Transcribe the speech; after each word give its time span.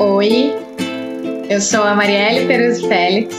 Oi, 0.00 0.52
eu 1.48 1.60
sou 1.60 1.84
a 1.84 1.94
Marielle 1.94 2.48
Peruzzi 2.48 2.88
Félix 2.88 3.36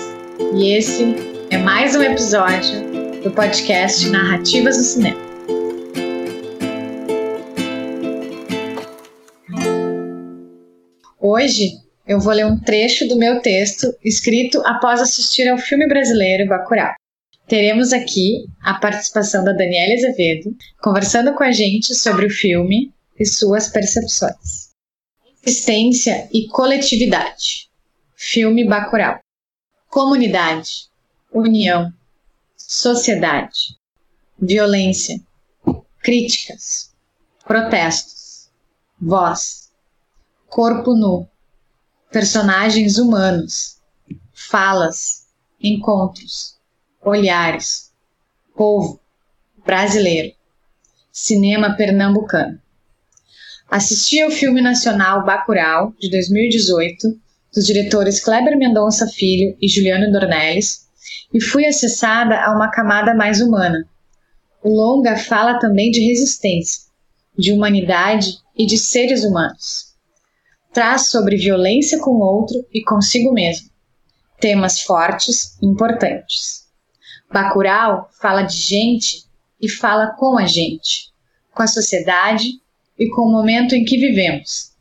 e 0.54 0.71
esse 0.71 1.13
é 1.52 1.58
mais 1.58 1.94
um 1.94 2.02
episódio 2.02 3.22
do 3.22 3.32
podcast 3.32 4.10
Narrativas 4.10 4.78
do 4.78 4.84
Cinema. 4.84 5.20
Hoje 11.20 11.71
eu 12.07 12.21
vou 12.21 12.32
ler 12.32 12.46
um 12.46 12.57
trecho 12.57 13.05
do 13.10 13.18
meu 13.18 13.42
texto 13.42 13.94
escrito 14.05 14.62
após 14.66 15.02
assistir 15.02 15.50
ao 15.50 15.57
filme 15.57 15.86
brasileiro 15.86 16.48
Bacurau. 16.48 16.94
Teremos 17.46 17.92
aqui 17.92 18.46
a 18.64 18.76
participação 18.76 19.44
da 19.44 19.52
Daniela 19.52 19.96
Azevedo, 19.96 20.55
conversando 20.82 21.34
com 21.34 21.44
a 21.44 21.52
gente 21.52 21.94
sobre 21.94 22.26
o 22.26 22.30
filme 22.30 22.95
e 23.20 23.25
suas 23.25 23.70
percepções. 23.70 24.71
Existência 25.45 26.30
e 26.34 26.48
coletividade. 26.48 27.70
Filme 28.16 28.67
Bacurau. 28.67 29.20
Comunidade, 29.88 30.90
união, 31.31 31.93
sociedade, 32.57 33.77
violência, 34.40 35.21
críticas, 35.99 36.93
protestos, 37.45 38.52
voz, 38.99 39.71
corpo 40.48 40.93
nu, 40.95 41.27
personagens 42.12 42.98
humanos, 42.98 43.82
falas, 44.34 45.27
encontros, 45.62 46.59
olhares, 47.02 47.93
povo, 48.55 48.99
brasileiro, 49.66 50.35
cinema 51.12 51.76
pernambucano. 51.76 52.62
Assisti 53.70 54.22
ao 54.22 54.32
filme 54.32 54.62
nacional 54.62 55.26
Bacurau, 55.26 55.94
de 56.00 56.10
2018, 56.10 57.08
dos 57.54 57.66
diretores 57.66 58.24
Kleber 58.24 58.57
Mendonça 58.57 59.07
Filho 59.07 59.57
e 59.62 59.68
Juliano 59.68 60.12
Dornelles, 60.12 60.88
e 61.34 61.41
fui 61.41 61.66
acessada 61.66 62.40
a 62.41 62.55
uma 62.55 62.70
camada 62.70 63.13
mais 63.13 63.41
humana. 63.41 63.88
O 64.63 64.69
longa 64.69 65.16
fala 65.18 65.59
também 65.59 65.91
de 65.91 66.02
resistência, 66.02 66.84
de 67.38 67.52
humanidade 67.52 68.38
e 68.57 68.66
de 68.66 68.78
seres 68.78 69.24
humanos 69.24 69.96
traz 70.75 71.07
sobre 71.07 71.38
violência 71.38 71.97
com 72.02 72.12
o 72.12 72.19
outro 72.19 72.68
e 72.69 72.84
consigo 72.84 73.31
mesmo. 73.31 73.69
Temas 74.41 74.81
fortes 74.81 75.57
e 75.62 75.66
importantes. 75.66 76.66
Bacurau 77.31 78.09
fala 78.19 78.41
de 78.41 78.57
gente 78.57 79.24
e 79.59 79.69
fala 79.69 80.07
com 80.18 80.38
a 80.38 80.46
gente, 80.46 81.13
com 81.53 81.63
a 81.63 81.68
sociedade 81.68 82.62
e 82.97 83.09
com 83.09 83.24
o 83.24 83.31
momento 83.31 83.75
em 83.75 83.84
que 83.84 83.97
vivemos. 83.97 84.72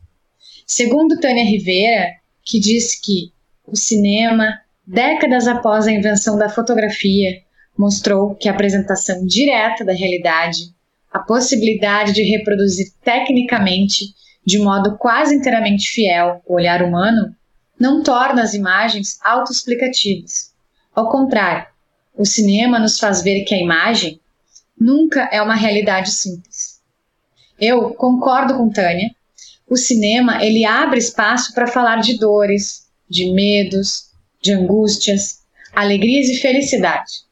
Segundo 0.65 1.19
Tânia 1.19 1.43
Rivera, 1.43 2.13
que 2.43 2.59
diz 2.59 2.99
que 2.99 3.31
o 3.65 3.75
cinema, 3.75 4.59
décadas 4.85 5.47
após 5.47 5.87
a 5.87 5.91
invenção 5.91 6.37
da 6.37 6.49
fotografia, 6.49 7.41
mostrou 7.77 8.35
que 8.35 8.47
a 8.47 8.51
apresentação 8.51 9.25
direta 9.25 9.83
da 9.83 9.93
realidade, 9.93 10.73
a 11.11 11.19
possibilidade 11.19 12.13
de 12.13 12.23
reproduzir 12.23 12.87
tecnicamente 13.03 14.13
de 14.45 14.59
modo 14.59 14.97
quase 14.97 15.35
inteiramente 15.35 15.89
fiel 15.89 16.41
o 16.45 16.53
olhar 16.53 16.83
humano, 16.83 17.35
não 17.79 18.03
torna 18.03 18.43
as 18.43 18.53
imagens 18.53 19.19
autoexplicativas. 19.23 20.53
Ao 20.93 21.09
contrário, 21.09 21.67
o 22.15 22.25
cinema 22.25 22.79
nos 22.79 22.99
faz 22.99 23.21
ver 23.21 23.43
que 23.43 23.55
a 23.55 23.59
imagem 23.59 24.21
nunca 24.79 25.27
é 25.31 25.41
uma 25.41 25.55
realidade 25.55 26.11
simples. 26.11 26.74
Eu 27.59 27.93
concordo 27.93 28.55
com 28.55 28.69
Tânia. 28.69 29.15
O 29.67 29.77
cinema 29.77 30.43
ele 30.43 30.65
abre 30.65 30.99
espaço 30.99 31.53
para 31.53 31.67
falar 31.67 32.01
de 32.01 32.17
dores, 32.17 32.87
de 33.09 33.31
medos, 33.31 34.11
de 34.41 34.53
angústias, 34.53 35.39
alegrias 35.73 36.27
e 36.29 36.37
felicidade. 36.37 37.25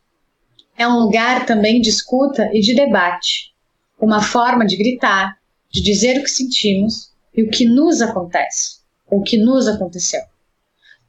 É 0.78 0.88
um 0.88 1.00
lugar 1.00 1.46
também 1.46 1.80
de 1.80 1.90
escuta 1.90 2.50
e 2.54 2.60
de 2.60 2.74
debate, 2.74 3.54
uma 4.00 4.22
forma 4.22 4.66
de 4.66 4.76
gritar, 4.76 5.38
de 5.70 5.82
dizer 5.82 6.20
o 6.20 6.24
que 6.24 6.30
sentimos 6.30 7.12
e 7.36 7.44
o 7.44 7.50
que 7.50 7.66
nos 7.66 8.02
acontece, 8.02 8.80
o 9.10 9.22
que 9.22 9.38
nos 9.38 9.68
aconteceu. 9.68 10.22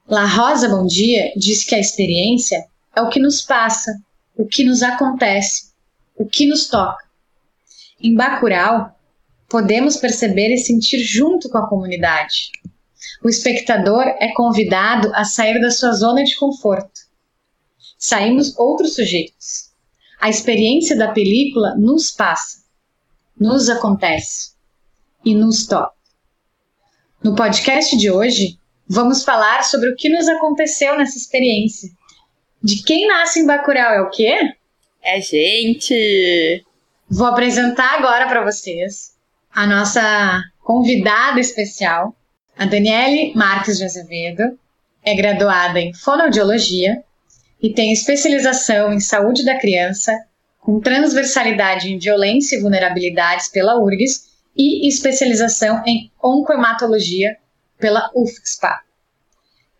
La 0.06 0.26
Rosa 0.26 0.68
Bom 0.68 0.86
Dia 0.86 1.32
diz 1.36 1.64
que 1.64 1.74
a 1.74 1.78
experiência 1.78 2.66
é 2.94 3.00
o 3.00 3.08
que 3.08 3.18
nos 3.18 3.40
passa, 3.40 3.90
o 4.36 4.44
que 4.44 4.64
nos 4.64 4.82
acontece, 4.82 5.72
o 6.16 6.26
que 6.26 6.46
nos 6.46 6.68
toca. 6.68 7.04
Em 8.00 8.14
Bacurau, 8.14 8.93
podemos 9.48 9.96
perceber 9.96 10.52
e 10.52 10.58
sentir 10.58 10.98
junto 10.98 11.48
com 11.48 11.58
a 11.58 11.68
comunidade. 11.68 12.50
O 13.22 13.28
espectador 13.28 14.04
é 14.18 14.32
convidado 14.34 15.10
a 15.14 15.24
sair 15.24 15.60
da 15.60 15.70
sua 15.70 15.92
zona 15.92 16.22
de 16.24 16.36
conforto. 16.36 17.00
Saímos 17.98 18.58
outros 18.58 18.94
sujeitos. 18.94 19.72
A 20.20 20.28
experiência 20.28 20.96
da 20.96 21.12
película 21.12 21.74
nos 21.76 22.10
passa, 22.10 22.64
nos 23.38 23.68
acontece 23.68 24.52
e 25.24 25.34
nos 25.34 25.66
toca. 25.66 25.94
No 27.22 27.34
podcast 27.34 27.96
de 27.96 28.10
hoje, 28.10 28.58
vamos 28.86 29.24
falar 29.24 29.64
sobre 29.64 29.90
o 29.90 29.96
que 29.96 30.10
nos 30.10 30.28
aconteceu 30.28 30.96
nessa 30.98 31.16
experiência. 31.16 31.90
De 32.62 32.82
quem 32.82 33.06
nasce 33.06 33.40
em 33.40 33.46
Bacurau 33.46 33.92
é 33.92 34.02
o 34.02 34.10
quê? 34.10 34.38
É 35.02 35.20
gente! 35.20 36.64
Vou 37.08 37.26
apresentar 37.26 37.98
agora 37.98 38.26
para 38.26 38.44
vocês 38.44 39.13
a 39.54 39.66
nossa 39.68 40.42
convidada 40.60 41.38
especial, 41.38 42.16
a 42.58 42.66
Daniele 42.66 43.32
Marques 43.34 43.78
de 43.78 43.84
Azevedo. 43.84 44.58
É 45.06 45.14
graduada 45.14 45.78
em 45.78 45.92
fonoaudiologia 45.92 47.04
e 47.62 47.72
tem 47.72 47.92
especialização 47.92 48.92
em 48.92 48.98
saúde 48.98 49.44
da 49.44 49.58
criança, 49.58 50.12
com 50.58 50.80
transversalidade 50.80 51.92
em 51.92 51.98
violência 51.98 52.56
e 52.56 52.60
vulnerabilidades 52.60 53.48
pela 53.48 53.78
URGS 53.78 54.24
e 54.56 54.88
especialização 54.88 55.82
em 55.86 56.10
oncohematologia 56.22 57.36
pela 57.78 58.10
UFSPA. 58.14 58.80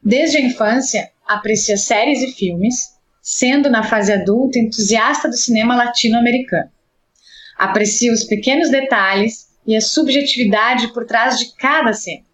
Desde 0.03 0.37
a 0.37 0.41
infância, 0.41 1.11
aprecia 1.27 1.79
séries 1.79 2.21
e 2.23 2.33
filmes, 2.33 2.95
sendo 3.23 3.71
na 3.71 3.83
fase 3.83 4.13
adulta 4.13 4.59
entusiasta 4.59 5.29
do 5.29 5.37
cinema 5.37 5.75
latino-americano. 5.75 6.71
Aprecia 7.57 8.13
os 8.13 8.25
pequenos 8.25 8.71
detalhes 8.71 9.54
e 9.67 9.77
a 9.77 9.81
subjetividade 9.81 10.93
por 10.93 11.07
trás 11.07 11.39
de 11.39 11.55
cada 11.57 11.93
cena. 11.93 12.25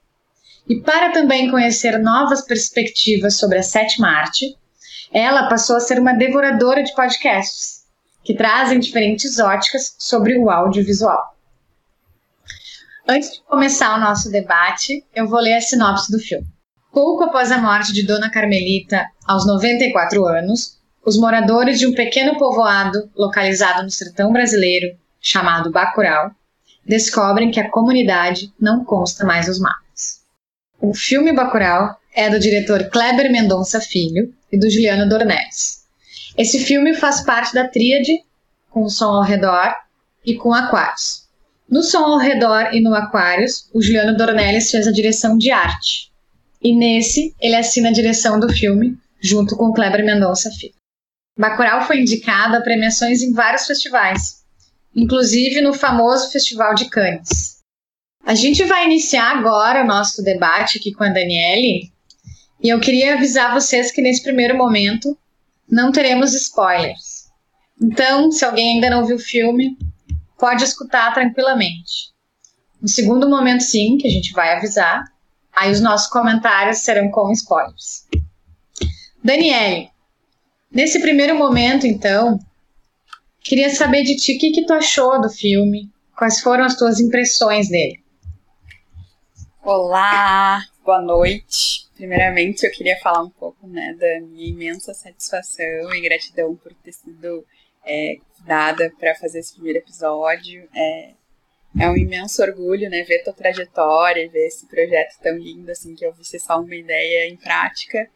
E 0.68 0.80
para 0.80 1.12
também 1.12 1.50
conhecer 1.50 1.98
novas 1.98 2.42
perspectivas 2.42 3.36
sobre 3.36 3.58
a 3.58 3.62
sétima 3.62 4.08
arte, 4.08 4.56
ela 5.12 5.48
passou 5.48 5.76
a 5.76 5.80
ser 5.80 5.98
uma 5.98 6.12
devoradora 6.12 6.82
de 6.82 6.94
podcasts, 6.94 7.80
que 8.22 8.34
trazem 8.34 8.78
diferentes 8.78 9.38
óticas 9.38 9.94
sobre 9.98 10.38
o 10.38 10.50
audiovisual. 10.50 11.34
Antes 13.08 13.32
de 13.32 13.42
começar 13.42 13.96
o 13.96 14.00
nosso 14.00 14.30
debate, 14.30 15.04
eu 15.14 15.26
vou 15.26 15.40
ler 15.40 15.54
a 15.54 15.60
sinopse 15.60 16.12
do 16.12 16.18
filme. 16.18 16.46
Pouco 16.92 17.24
após 17.24 17.50
a 17.50 17.58
morte 17.58 17.92
de 17.92 18.04
Dona 18.04 18.30
Carmelita, 18.30 19.06
aos 19.26 19.46
94 19.46 20.24
anos, 20.26 20.78
os 21.04 21.18
moradores 21.18 21.78
de 21.78 21.86
um 21.86 21.94
pequeno 21.94 22.38
povoado 22.38 23.10
localizado 23.16 23.82
no 23.82 23.90
sertão 23.90 24.32
brasileiro, 24.32 24.96
chamado 25.20 25.72
Bacurau, 25.72 26.30
descobrem 26.90 27.52
que 27.52 27.60
a 27.60 27.70
comunidade 27.70 28.52
não 28.60 28.84
consta 28.84 29.24
mais 29.24 29.46
nos 29.46 29.60
mapas. 29.60 30.22
O 30.80 30.92
filme 30.92 31.32
Bacurau 31.32 31.96
é 32.12 32.28
do 32.28 32.40
diretor 32.40 32.90
Kleber 32.90 33.30
Mendonça 33.30 33.80
Filho 33.80 34.34
e 34.50 34.58
do 34.58 34.68
Juliano 34.68 35.08
Dornelles. 35.08 35.84
Esse 36.36 36.58
filme 36.64 36.92
faz 36.94 37.20
parte 37.20 37.54
da 37.54 37.68
tríade 37.68 38.24
com 38.70 38.82
o 38.82 38.90
som 38.90 39.10
ao 39.10 39.22
redor 39.22 39.72
e 40.26 40.34
com 40.34 40.52
Aquários. 40.52 41.28
No 41.68 41.84
Som 41.84 42.02
ao 42.02 42.18
Redor 42.18 42.74
e 42.74 42.80
no 42.80 42.92
Aquários, 42.92 43.70
o 43.72 43.80
Juliano 43.80 44.16
Dornelles 44.16 44.68
fez 44.72 44.88
a 44.88 44.92
direção 44.92 45.38
de 45.38 45.52
arte. 45.52 46.10
E 46.60 46.74
nesse, 46.74 47.32
ele 47.40 47.54
assina 47.54 47.90
a 47.90 47.92
direção 47.92 48.40
do 48.40 48.48
filme, 48.48 48.98
junto 49.20 49.56
com 49.56 49.72
Kleber 49.72 50.04
Mendonça 50.04 50.50
Filho. 50.50 50.74
Bacurau 51.38 51.82
foi 51.82 52.00
indicado 52.00 52.56
a 52.56 52.60
premiações 52.60 53.22
em 53.22 53.32
vários 53.32 53.66
festivais, 53.66 54.39
inclusive 54.94 55.60
no 55.60 55.72
famoso 55.72 56.30
Festival 56.30 56.74
de 56.74 56.88
Cannes. 56.88 57.60
A 58.24 58.34
gente 58.34 58.64
vai 58.64 58.84
iniciar 58.84 59.36
agora 59.36 59.82
o 59.82 59.86
nosso 59.86 60.22
debate 60.22 60.78
aqui 60.78 60.92
com 60.92 61.04
a 61.04 61.08
Daniele, 61.08 61.92
e 62.62 62.68
eu 62.68 62.78
queria 62.78 63.14
avisar 63.14 63.54
vocês 63.54 63.90
que 63.90 64.02
nesse 64.02 64.22
primeiro 64.22 64.56
momento 64.56 65.16
não 65.68 65.90
teremos 65.90 66.34
spoilers. 66.34 67.30
Então, 67.80 68.30
se 68.30 68.44
alguém 68.44 68.74
ainda 68.74 68.90
não 68.90 69.06
viu 69.06 69.16
o 69.16 69.20
filme, 69.20 69.78
pode 70.38 70.64
escutar 70.64 71.14
tranquilamente. 71.14 72.10
No 72.80 72.88
segundo 72.88 73.28
momento, 73.28 73.62
sim, 73.62 73.96
que 73.96 74.06
a 74.06 74.10
gente 74.10 74.32
vai 74.32 74.54
avisar, 74.54 75.04
aí 75.54 75.70
os 75.70 75.80
nossos 75.80 76.08
comentários 76.08 76.78
serão 76.78 77.10
com 77.10 77.32
spoilers. 77.32 78.06
Daniele, 79.22 79.88
nesse 80.70 81.00
primeiro 81.00 81.34
momento, 81.34 81.86
então, 81.86 82.38
queria 83.42 83.70
saber 83.70 84.02
de 84.02 84.16
ti 84.16 84.36
o 84.36 84.38
que, 84.38 84.50
que 84.52 84.66
tu 84.66 84.72
achou 84.72 85.20
do 85.20 85.28
filme, 85.28 85.90
quais 86.16 86.40
foram 86.40 86.64
as 86.64 86.76
tuas 86.76 87.00
impressões 87.00 87.68
dele. 87.68 88.02
Olá, 89.62 90.62
boa 90.84 91.00
noite. 91.00 91.88
Primeiramente, 91.94 92.64
eu 92.64 92.72
queria 92.72 92.98
falar 92.98 93.22
um 93.22 93.30
pouco 93.30 93.66
né, 93.66 93.94
da 93.98 94.26
minha 94.26 94.48
imensa 94.48 94.94
satisfação 94.94 95.94
e 95.94 96.00
gratidão 96.00 96.56
por 96.56 96.72
ter 96.74 96.92
sido 96.92 97.44
é, 97.84 98.16
convidada 98.32 98.90
para 98.98 99.14
fazer 99.14 99.40
esse 99.40 99.54
primeiro 99.54 99.80
episódio. 99.80 100.66
É, 100.74 101.10
é 101.78 101.90
um 101.90 101.96
imenso 101.96 102.42
orgulho, 102.42 102.88
né, 102.88 103.02
ver 103.02 103.22
tua 103.22 103.32
trajetória, 103.32 104.28
ver 104.30 104.46
esse 104.46 104.66
projeto 104.66 105.18
tão 105.22 105.36
lindo, 105.36 105.70
assim, 105.70 105.94
que 105.94 106.04
eu 106.04 106.12
vi 106.12 106.24
ser 106.24 106.40
só 106.40 106.58
uma 106.58 106.74
ideia 106.74 107.28
em 107.28 107.36
prática. 107.36 108.08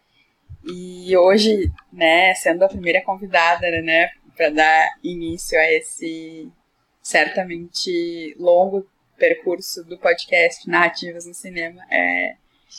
E 0.67 1.15
hoje, 1.17 1.70
né, 1.93 2.35
sendo 2.35 2.65
a 2.65 2.69
primeira 2.69 3.03
convidada, 3.03 3.70
né, 3.82 4.09
para 4.36 4.50
dar 4.50 4.88
início 5.02 5.58
a 5.58 5.72
esse 5.72 6.50
certamente 7.02 8.34
longo 8.38 8.86
percurso 9.16 9.84
do 9.84 9.98
podcast 9.98 10.69
Narrativas 10.69 11.26
no 11.26 11.34
Cinema, 11.34 11.82
é, 11.90 12.34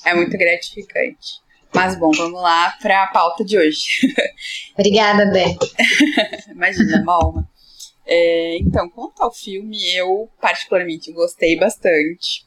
é 0.05 0.13
muito 0.13 0.37
gratificante. 0.37 1.43
Mas 1.73 1.97
bom, 1.97 2.11
vamos 2.11 2.41
lá 2.41 2.71
para 2.81 3.03
a 3.03 3.07
pauta 3.07 3.43
de 3.43 3.57
hoje. 3.57 3.99
Obrigada, 4.73 5.25
Bê. 5.31 5.43
Imagina, 6.49 7.01
uma 7.01 7.25
honra. 7.25 7.49
É, 8.05 8.57
então, 8.59 8.89
quanto 8.89 9.21
ao 9.21 9.33
filme, 9.33 9.77
eu 9.95 10.29
particularmente 10.39 11.11
gostei 11.11 11.57
bastante. 11.57 12.45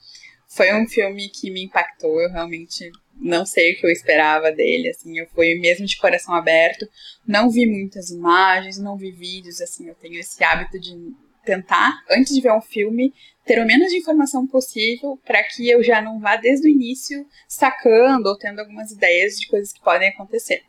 Foi 0.49 0.72
um 0.72 0.87
filme 0.87 1.28
que 1.28 1.50
me 1.50 1.64
impactou, 1.64 2.20
eu 2.20 2.31
realmente 2.31 2.90
não 3.20 3.44
sei 3.44 3.73
o 3.73 3.76
que 3.79 3.87
eu 3.87 3.91
esperava 3.91 4.53
dele, 4.53 4.88
assim, 4.88 5.19
eu 5.19 5.26
fui 5.35 5.55
mesmo 5.59 5.87
de 5.87 5.97
coração 5.97 6.35
aberto, 6.35 6.88
não 7.26 7.50
vi 7.50 7.67
muitas 7.67 8.11
imagens, 8.11 8.79
não 8.79 8.97
vi 8.97 9.11
vídeos, 9.11 9.61
assim, 9.61 9.88
eu 9.88 9.94
tenho 9.94 10.19
esse 10.19 10.43
hábito 10.43 10.79
de 10.79 10.97
tentar, 11.44 12.03
antes 12.11 12.35
de 12.35 12.41
ver 12.41 12.53
um 12.53 12.61
filme, 12.61 13.12
ter 13.44 13.59
o 13.59 13.67
menos 13.67 13.88
de 13.88 13.97
informação 13.97 14.47
possível 14.47 15.19
para 15.25 15.43
que 15.43 15.69
eu 15.69 15.82
já 15.82 16.03
não 16.03 16.20
vá 16.20 16.37
desde 16.37 16.69
o 16.69 16.70
início 16.70 17.26
sacando 17.49 18.29
ou 18.29 18.37
tendo 18.37 18.61
algumas 18.61 18.91
ideias 18.93 19.37
de 19.37 19.49
coisas 19.49 19.73
que 19.73 19.81
podem 19.81 20.11
acontecer. 20.11 20.62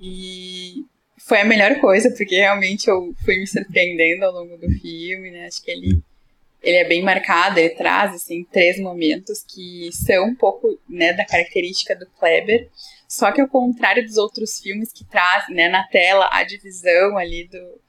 E 0.00 0.84
foi 1.18 1.40
a 1.40 1.44
melhor 1.44 1.78
coisa, 1.80 2.10
porque 2.10 2.34
realmente 2.34 2.88
eu 2.88 3.14
fui 3.24 3.38
me 3.38 3.46
surpreendendo 3.46 4.24
ao 4.24 4.32
longo 4.32 4.56
do 4.56 4.68
filme, 4.80 5.30
né? 5.30 5.46
Acho 5.46 5.62
que 5.62 5.70
ele, 5.70 6.02
ele 6.62 6.76
é 6.76 6.84
bem 6.84 7.02
marcado, 7.02 7.58
ele 7.58 7.70
traz, 7.70 8.14
assim, 8.14 8.44
três 8.44 8.78
momentos 8.78 9.42
que 9.42 9.90
são 9.92 10.26
um 10.28 10.34
pouco, 10.34 10.78
né, 10.88 11.12
da 11.12 11.24
característica 11.24 11.96
do 11.96 12.06
Kleber, 12.18 12.68
só 13.08 13.32
que 13.32 13.40
ao 13.40 13.48
contrário 13.48 14.04
dos 14.04 14.16
outros 14.16 14.60
filmes 14.60 14.92
que 14.92 15.04
trazem, 15.04 15.54
né, 15.54 15.68
na 15.68 15.84
tela 15.88 16.28
a 16.30 16.44
divisão 16.44 17.16
ali 17.16 17.48
do, 17.48 17.80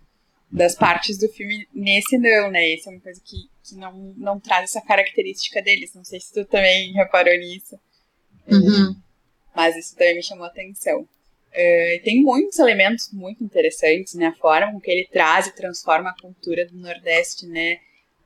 das 0.52 0.76
partes 0.76 1.18
do 1.18 1.30
filme, 1.30 1.68
nesse 1.74 2.18
não, 2.18 2.52
né? 2.52 2.70
Esse 2.72 2.90
é 2.90 2.92
uma 2.92 3.00
coisa 3.00 3.22
que, 3.24 3.50
que 3.64 3.76
não, 3.76 3.94
não 4.18 4.40
traz 4.40 4.66
essa 4.66 4.82
característica 4.82 5.62
deles. 5.62 5.94
Não 5.96 6.04
sei 6.04 6.20
se 6.20 6.34
tu 6.34 6.44
também 6.46 6.92
reparou 6.92 7.34
nisso. 7.38 7.80
Uhum. 8.48 8.96
Mas 9.56 9.78
isso 9.78 9.96
também 9.96 10.16
me 10.16 10.24
chamou 10.24 10.44
a 10.44 10.50
atenção. 10.50 11.02
Uh, 11.02 12.04
tem 12.04 12.22
muitos 12.22 12.60
elementos 12.60 13.12
muito 13.14 13.44
interessantes, 13.44 14.14
né? 14.14 14.28
A 14.28 14.36
forma 14.36 14.74
com 14.74 14.82
que 14.82 14.92
ele 14.92 15.08
traz 15.08 15.48
e 15.48 15.56
transforma 15.56 16.10
a 16.10 16.22
cultura 16.22 16.66
do 16.66 16.78
Nordeste, 16.78 17.46
né? 17.46 17.80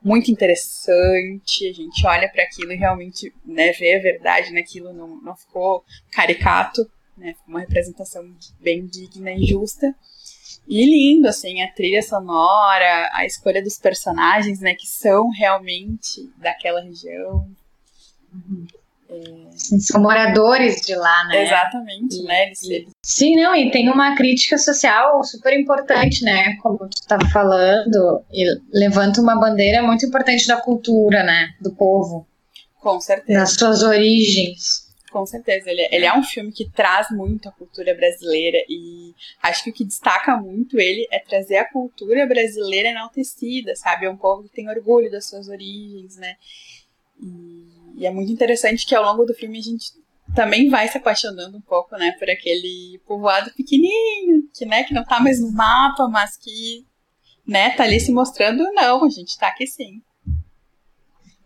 Muito 0.06 0.30
interessante. 0.30 1.68
A 1.68 1.72
gente 1.72 2.06
olha 2.06 2.28
para 2.28 2.44
aquilo 2.44 2.72
e 2.72 2.76
realmente 2.76 3.34
né, 3.44 3.72
vê 3.72 3.96
a 3.96 4.00
verdade 4.00 4.52
naquilo, 4.52 4.92
não, 4.92 5.20
não 5.20 5.34
ficou 5.34 5.84
caricato, 6.12 6.88
né? 7.18 7.34
Ficou 7.34 7.48
uma 7.48 7.60
representação 7.60 8.22
bem 8.60 8.86
digna 8.86 9.32
e 9.32 9.44
justa. 9.44 9.92
E 10.68 10.84
lindo, 10.84 11.26
assim, 11.26 11.60
a 11.60 11.72
trilha 11.72 12.02
sonora, 12.02 13.10
a 13.14 13.26
escolha 13.26 13.60
dos 13.60 13.80
personagens, 13.80 14.60
né? 14.60 14.74
Que 14.74 14.86
são 14.86 15.28
realmente 15.30 16.30
daquela 16.36 16.80
região. 16.80 17.50
Uhum. 18.32 18.64
São 19.78 20.02
moradores 20.02 20.80
de 20.82 20.94
lá, 20.94 21.24
né? 21.28 21.44
Exatamente, 21.44 22.16
e, 22.16 22.24
né? 22.24 22.46
Eles, 22.46 22.64
eles... 22.64 22.90
Sim, 23.02 23.36
não, 23.36 23.54
e 23.54 23.70
tem 23.70 23.88
uma 23.88 24.14
crítica 24.14 24.58
social 24.58 25.22
super 25.24 25.58
importante, 25.58 26.24
né? 26.24 26.56
Como 26.56 26.78
tu 26.78 26.94
estava 26.94 27.24
falando, 27.30 28.22
e 28.32 28.44
levanta 28.72 29.20
uma 29.20 29.38
bandeira 29.38 29.82
muito 29.82 30.04
importante 30.06 30.46
da 30.46 30.60
cultura, 30.60 31.22
né? 31.22 31.54
Do 31.60 31.74
povo. 31.74 32.26
Com 32.80 33.00
certeza. 33.00 33.40
Das 33.40 33.52
suas 33.52 33.82
origens. 33.82 34.86
Com 35.10 35.24
certeza. 35.24 35.70
Ele, 35.70 35.88
ele 35.90 36.04
é 36.04 36.16
um 36.16 36.22
filme 36.22 36.52
que 36.52 36.70
traz 36.70 37.08
muito 37.10 37.48
a 37.48 37.52
cultura 37.52 37.94
brasileira 37.94 38.58
e 38.68 39.14
acho 39.42 39.64
que 39.64 39.70
o 39.70 39.72
que 39.72 39.84
destaca 39.84 40.36
muito 40.36 40.78
ele 40.78 41.06
é 41.10 41.18
trazer 41.18 41.56
a 41.56 41.64
cultura 41.64 42.26
brasileira 42.26 42.90
enaltecida, 42.90 43.74
sabe? 43.74 44.06
É 44.06 44.10
um 44.10 44.16
povo 44.16 44.42
que 44.42 44.54
tem 44.54 44.68
orgulho 44.68 45.10
das 45.10 45.26
suas 45.26 45.48
origens, 45.48 46.16
né? 46.16 46.34
E 47.18 47.75
e 47.96 48.06
é 48.06 48.10
muito 48.10 48.30
interessante 48.30 48.84
que 48.86 48.94
ao 48.94 49.02
longo 49.02 49.24
do 49.24 49.34
filme 49.34 49.58
a 49.58 49.62
gente 49.62 49.92
também 50.34 50.68
vai 50.68 50.86
se 50.86 50.98
apaixonando 50.98 51.56
um 51.56 51.60
pouco, 51.62 51.96
né, 51.96 52.12
por 52.18 52.28
aquele 52.28 53.00
povoado 53.06 53.50
pequenininho, 53.54 54.42
que, 54.54 54.66
né, 54.66 54.84
que 54.84 54.92
não 54.92 55.02
tá 55.04 55.18
mais 55.18 55.40
no 55.40 55.50
mapa, 55.50 56.06
mas 56.08 56.36
que, 56.36 56.84
né, 57.46 57.70
tá 57.70 57.84
ali 57.84 57.98
se 57.98 58.12
mostrando, 58.12 58.62
não, 58.72 59.04
a 59.04 59.08
gente 59.08 59.38
tá 59.38 59.48
aqui 59.48 59.66
sim. 59.66 60.02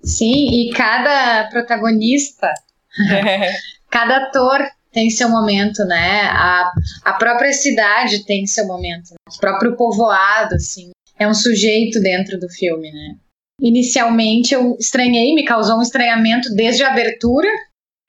Sim, 0.03 0.49
e 0.51 0.73
cada 0.73 1.49
protagonista, 1.51 2.53
cada 3.89 4.17
ator 4.17 4.67
tem 4.91 5.09
seu 5.09 5.29
momento, 5.29 5.85
né, 5.85 6.23
a, 6.23 6.73
a 7.05 7.13
própria 7.13 7.53
cidade 7.53 8.25
tem 8.25 8.45
seu 8.47 8.67
momento, 8.67 9.11
né? 9.11 9.17
o 9.37 9.39
próprio 9.39 9.77
povoado, 9.77 10.57
assim, 10.57 10.91
é 11.17 11.29
um 11.29 11.35
sujeito 11.35 12.01
dentro 12.01 12.41
do 12.41 12.49
filme, 12.49 12.91
né. 12.91 13.15
Inicialmente 13.61 14.55
eu 14.55 14.77
estranhei, 14.79 15.35
me 15.35 15.45
causou 15.45 15.79
um 15.79 15.83
estranhamento 15.83 16.55
desde 16.55 16.83
a 16.83 16.91
abertura, 16.91 17.49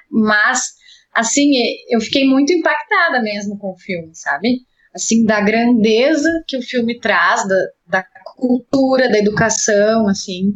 mas 0.09 0.81
assim, 1.13 1.51
eu 1.89 1.99
fiquei 1.99 2.25
muito 2.25 2.53
impactada 2.53 3.21
mesmo 3.21 3.57
com 3.57 3.71
o 3.71 3.77
filme, 3.77 4.11
sabe? 4.13 4.59
Assim, 4.93 5.25
da 5.25 5.41
grandeza 5.41 6.29
que 6.47 6.57
o 6.57 6.61
filme 6.61 6.99
traz, 6.99 7.47
da, 7.47 7.57
da 7.87 8.05
cultura, 8.37 9.09
da 9.09 9.17
educação, 9.17 10.07
assim, 10.07 10.53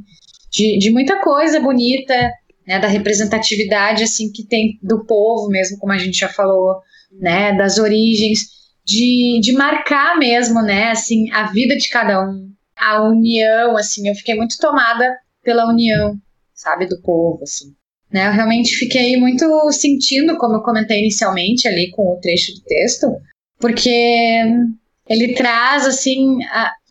de, 0.52 0.78
de 0.80 0.90
muita 0.92 1.22
coisa 1.22 1.60
bonita, 1.60 2.14
né, 2.68 2.80
da 2.80 2.88
representatividade, 2.88 4.04
assim, 4.04 4.32
que 4.32 4.46
tem 4.46 4.80
do 4.82 5.06
povo 5.06 5.50
mesmo, 5.50 5.78
como 5.78 5.94
a 5.94 5.98
gente 5.98 6.20
já 6.20 6.30
falou, 6.30 6.76
né, 7.12 7.54
das 7.54 7.78
origens, 7.78 8.40
de, 8.86 9.40
de 9.42 9.54
marcar 9.54 10.18
mesmo, 10.18 10.62
né, 10.62 10.92
assim, 10.92 11.32
a 11.32 11.52
vida 11.52 11.76
de 11.78 11.90
cada 11.90 12.22
um, 12.22 12.52
a 12.86 13.02
união, 13.02 13.76
assim, 13.76 14.08
eu 14.08 14.16
fiquei 14.16 14.36
muito 14.36 14.58
tomada 14.60 15.06
pela 15.44 15.68
união, 15.68 16.16
sabe, 16.54 16.86
do 16.86 17.02
povo, 17.02 17.40
assim. 17.42 17.74
Né, 18.12 18.28
eu 18.28 18.32
realmente 18.32 18.76
fiquei 18.76 19.18
muito 19.18 19.72
sentindo, 19.72 20.38
como 20.38 20.56
eu 20.56 20.62
comentei 20.62 21.00
inicialmente 21.00 21.68
ali 21.68 21.90
com 21.92 22.04
o 22.14 22.20
trecho 22.22 22.54
do 22.54 22.62
texto, 22.62 23.08
porque 23.60 24.42
ele 25.10 25.34
traz, 25.34 25.86
assim, 25.88 26.38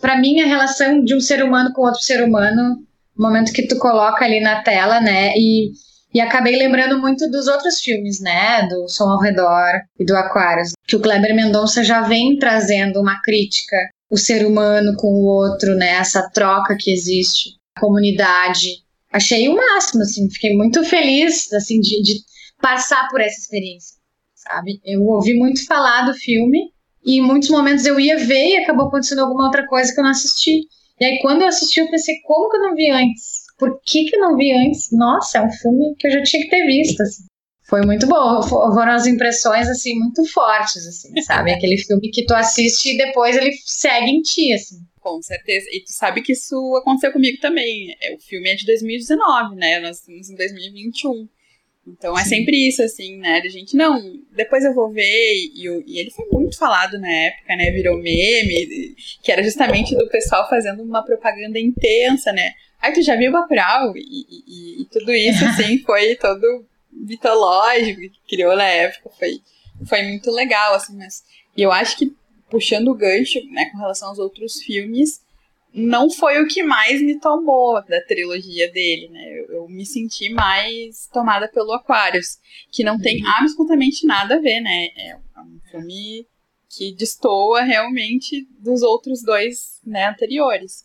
para 0.01 0.19
mim 0.19 0.41
a 0.41 0.47
relação 0.47 1.03
de 1.03 1.15
um 1.15 1.21
ser 1.21 1.43
humano 1.43 1.73
com 1.73 1.83
outro 1.83 2.01
ser 2.01 2.23
humano, 2.23 2.85
no 3.17 3.27
momento 3.27 3.53
que 3.53 3.67
tu 3.67 3.79
coloca 3.79 4.25
ali 4.25 4.41
na 4.41 4.63
tela, 4.63 5.01
né, 5.01 5.33
e, 5.37 5.71
e 6.13 6.21
acabei 6.21 6.57
lembrando 6.57 7.01
muito 7.01 7.31
dos 7.31 7.47
outros 7.47 7.79
filmes, 7.79 8.21
né, 8.21 8.67
do 8.69 8.89
Som 8.89 9.09
ao 9.11 9.21
Redor 9.21 9.81
e 9.99 10.05
do 10.05 10.17
Aquarius, 10.17 10.73
que 10.87 10.97
o 10.97 11.01
Kleber 11.01 11.35
Mendonça 11.35 11.85
já 11.85 12.03
vem 12.03 12.37
trazendo 12.39 13.01
uma 13.01 13.21
crítica 13.23 13.77
o 14.15 14.17
ser 14.17 14.47
humano 14.47 14.95
com 14.97 15.09
o 15.09 15.27
outro, 15.27 15.75
né? 15.75 15.95
Essa 15.95 16.31
troca 16.31 16.77
que 16.79 16.93
existe, 16.93 17.51
a 17.77 17.81
comunidade. 17.81 18.85
Achei 19.13 19.49
o 19.49 19.57
máximo, 19.57 20.03
assim, 20.03 20.31
fiquei 20.31 20.57
muito 20.57 20.85
feliz, 20.85 21.53
assim, 21.53 21.81
de, 21.81 22.01
de 22.01 22.15
passar 22.63 23.09
por 23.09 23.21
essa 23.21 23.41
experiência, 23.41 23.97
sabe? 24.35 24.81
Eu 24.85 25.05
ouvi 25.07 25.35
muito 25.35 25.67
falar 25.67 26.07
do 26.07 26.15
filme 26.15 26.73
e 27.05 27.19
em 27.19 27.23
muitos 27.23 27.51
momentos 27.51 27.85
eu 27.85 27.99
ia 27.99 28.17
ver 28.17 28.51
e 28.51 28.57
acabou 28.59 28.87
acontecendo 28.87 29.21
alguma 29.21 29.47
outra 29.47 29.67
coisa 29.67 29.93
que 29.93 29.99
eu 29.99 30.05
não 30.05 30.11
assisti. 30.11 30.61
E 31.01 31.05
aí 31.05 31.19
quando 31.21 31.43
eu 31.43 31.49
assisti 31.49 31.81
eu 31.81 31.91
pensei, 31.91 32.15
como 32.25 32.49
que 32.49 32.57
eu 32.57 32.63
não 32.63 32.75
vi 32.75 32.91
antes? 32.91 33.45
Por 33.59 33.81
que 33.85 34.05
que 34.05 34.17
eu 34.17 34.21
não 34.21 34.37
vi 34.37 34.53
antes? 34.53 34.91
Nossa, 34.93 35.39
é 35.39 35.43
um 35.43 35.51
filme 35.51 35.95
que 35.99 36.07
eu 36.07 36.13
já 36.13 36.23
tinha 36.23 36.43
que 36.43 36.51
ter 36.51 36.65
visto, 36.67 37.01
assim 37.03 37.25
foi 37.75 37.85
muito 37.85 38.07
bom. 38.07 38.41
Foram 38.43 38.93
as 38.93 39.05
impressões, 39.07 39.69
assim, 39.69 39.99
muito 39.99 40.25
fortes, 40.27 40.87
assim, 40.87 41.21
sabe? 41.23 41.51
Aquele 41.53 41.77
filme 41.77 42.09
que 42.11 42.25
tu 42.25 42.33
assiste 42.33 42.91
e 42.91 42.97
depois 42.97 43.37
ele 43.37 43.53
segue 43.65 44.11
em 44.11 44.23
ti, 44.23 44.53
assim. 44.53 44.77
Com 45.01 45.21
certeza. 45.21 45.67
E 45.73 45.81
tu 45.81 45.91
sabe 45.91 46.23
que 46.23 46.33
isso 46.33 46.57
aconteceu 46.77 47.13
comigo 47.13 47.39
também. 47.41 47.95
É, 48.01 48.15
o 48.15 48.21
filme 48.21 48.49
é 48.49 48.55
de 48.55 48.65
2019, 48.65 49.57
né? 49.57 49.81
Nós 49.81 49.99
estamos 49.99 50.31
em 50.31 50.37
2021. 50.37 51.29
Então 51.87 52.17
é 52.17 52.23
Sim. 52.23 52.31
sempre 52.31 52.69
isso, 52.69 52.83
assim, 52.83 53.19
né? 53.19 53.43
A 53.45 53.49
gente, 53.49 53.77
não, 53.77 54.01
depois 54.35 54.65
eu 54.65 54.73
vou 54.73 54.91
ver. 54.91 55.03
E, 55.03 55.67
e, 55.87 55.99
ele 55.99 56.11
foi 56.11 56.27
muito 56.31 56.57
falado 56.57 56.99
na 56.99 57.11
época, 57.11 57.57
né? 57.57 57.73
Virou 57.73 57.99
meme, 57.99 58.95
que 59.23 59.33
era 59.33 59.43
justamente 59.43 59.97
do 59.97 60.09
pessoal 60.09 60.49
fazendo 60.49 60.83
uma 60.83 61.05
propaganda 61.05 61.59
intensa, 61.59 62.33
né? 62.33 62.53
Aí 62.81 62.93
tu 62.93 63.03
já 63.03 63.17
viu 63.17 63.33
Bacurau? 63.33 63.95
E, 63.97 64.01
e, 64.01 64.83
e 64.83 64.85
tudo 64.87 65.13
isso, 65.13 65.45
assim, 65.45 65.79
foi 65.79 66.15
todo 66.15 66.65
mitológico 66.95 68.01
que 68.01 68.21
criou 68.29 68.57
na 68.57 68.65
época. 68.65 69.11
Foi, 69.19 69.41
foi 69.87 70.03
muito 70.03 70.31
legal, 70.31 70.75
assim, 70.75 70.97
mas. 70.97 71.25
E 71.57 71.63
eu 71.63 71.73
acho 71.73 71.97
que, 71.97 72.15
puxando 72.51 72.89
o 72.89 72.95
gancho, 72.95 73.41
né, 73.51 73.67
com 73.67 73.79
relação 73.79 74.09
aos 74.09 74.19
outros 74.19 74.63
filmes, 74.63 75.25
não 75.73 76.09
foi 76.09 76.41
o 76.41 76.47
que 76.47 76.63
mais 76.63 77.03
me 77.03 77.19
tomou 77.19 77.85
da 77.85 78.01
trilogia 78.01 78.71
dele, 78.71 79.09
né? 79.09 79.41
Eu, 79.41 79.57
eu 79.57 79.69
me 79.69 79.85
senti 79.85 80.33
mais 80.33 81.09
tomada 81.13 81.49
pelo 81.49 81.73
Aquarius, 81.73 82.39
que 82.71 82.85
não 82.85 82.97
tem 82.97 83.23
uhum. 83.23 83.31
absolutamente 83.39 84.07
nada 84.07 84.37
a 84.37 84.41
ver, 84.41 84.61
né? 84.61 84.87
É 84.97 85.17
um 85.41 85.61
filme 85.71 86.27
que 86.69 86.93
destoa 86.93 87.63
realmente 87.63 88.47
dos 88.59 88.83
outros 88.83 89.23
dois 89.23 89.81
né, 89.85 90.07
anteriores. 90.07 90.85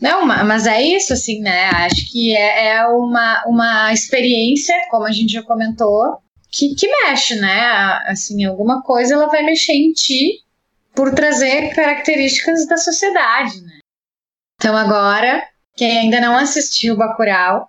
Não, 0.00 0.24
mas 0.24 0.66
é 0.66 0.82
isso, 0.82 1.12
assim, 1.12 1.40
né? 1.40 1.66
Acho 1.66 2.10
que 2.10 2.34
é, 2.34 2.68
é 2.68 2.86
uma, 2.86 3.44
uma 3.46 3.92
experiência, 3.92 4.74
como 4.90 5.04
a 5.04 5.12
gente 5.12 5.32
já 5.32 5.42
comentou, 5.42 6.18
que, 6.50 6.74
que 6.74 6.88
mexe, 6.88 7.36
né? 7.36 7.60
Assim, 8.06 8.44
alguma 8.44 8.82
coisa 8.82 9.14
ela 9.14 9.26
vai 9.26 9.42
mexer 9.42 9.74
em 9.74 9.92
ti 9.92 10.42
por 10.94 11.14
trazer 11.14 11.74
características 11.74 12.66
da 12.66 12.78
sociedade, 12.78 13.60
né? 13.62 13.78
Então 14.56 14.76
agora, 14.76 15.42
quem 15.76 15.98
ainda 15.98 16.20
não 16.20 16.36
assistiu 16.36 16.96
Bacurau, 16.96 17.68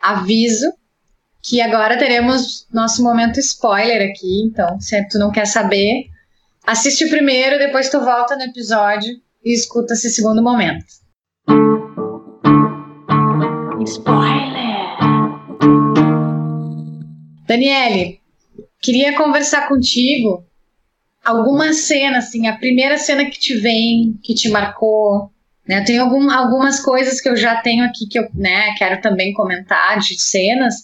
aviso 0.00 0.72
que 1.42 1.60
agora 1.60 1.96
teremos 1.96 2.66
nosso 2.72 3.02
momento 3.04 3.38
spoiler 3.38 4.10
aqui, 4.10 4.42
então 4.42 4.80
se 4.80 5.06
tu 5.08 5.18
não 5.18 5.30
quer 5.30 5.46
saber, 5.46 6.06
assiste 6.66 7.04
o 7.04 7.10
primeiro, 7.10 7.58
depois 7.58 7.88
tu 7.88 8.00
volta 8.00 8.34
no 8.34 8.42
episódio 8.42 9.14
e 9.44 9.54
escuta 9.54 9.94
esse 9.94 10.10
segundo 10.10 10.42
momento. 10.42 10.84
Spoiler! 13.86 14.96
Daniele, 17.46 18.20
queria 18.82 19.16
conversar 19.16 19.68
contigo 19.68 20.44
alguma 21.24 21.72
cena, 21.72 22.18
assim, 22.18 22.48
a 22.48 22.56
primeira 22.56 22.98
cena 22.98 23.24
que 23.26 23.38
te 23.38 23.54
vem, 23.54 24.18
que 24.24 24.34
te 24.34 24.48
marcou. 24.48 25.30
Né? 25.66 25.84
Tenho 25.84 26.02
algum, 26.02 26.28
algumas 26.30 26.80
coisas 26.80 27.20
que 27.20 27.28
eu 27.28 27.36
já 27.36 27.60
tenho 27.60 27.84
aqui 27.84 28.08
que 28.08 28.18
eu 28.18 28.28
né, 28.34 28.74
quero 28.76 29.00
também 29.00 29.32
comentar 29.32 30.00
de 30.00 30.20
cenas, 30.20 30.74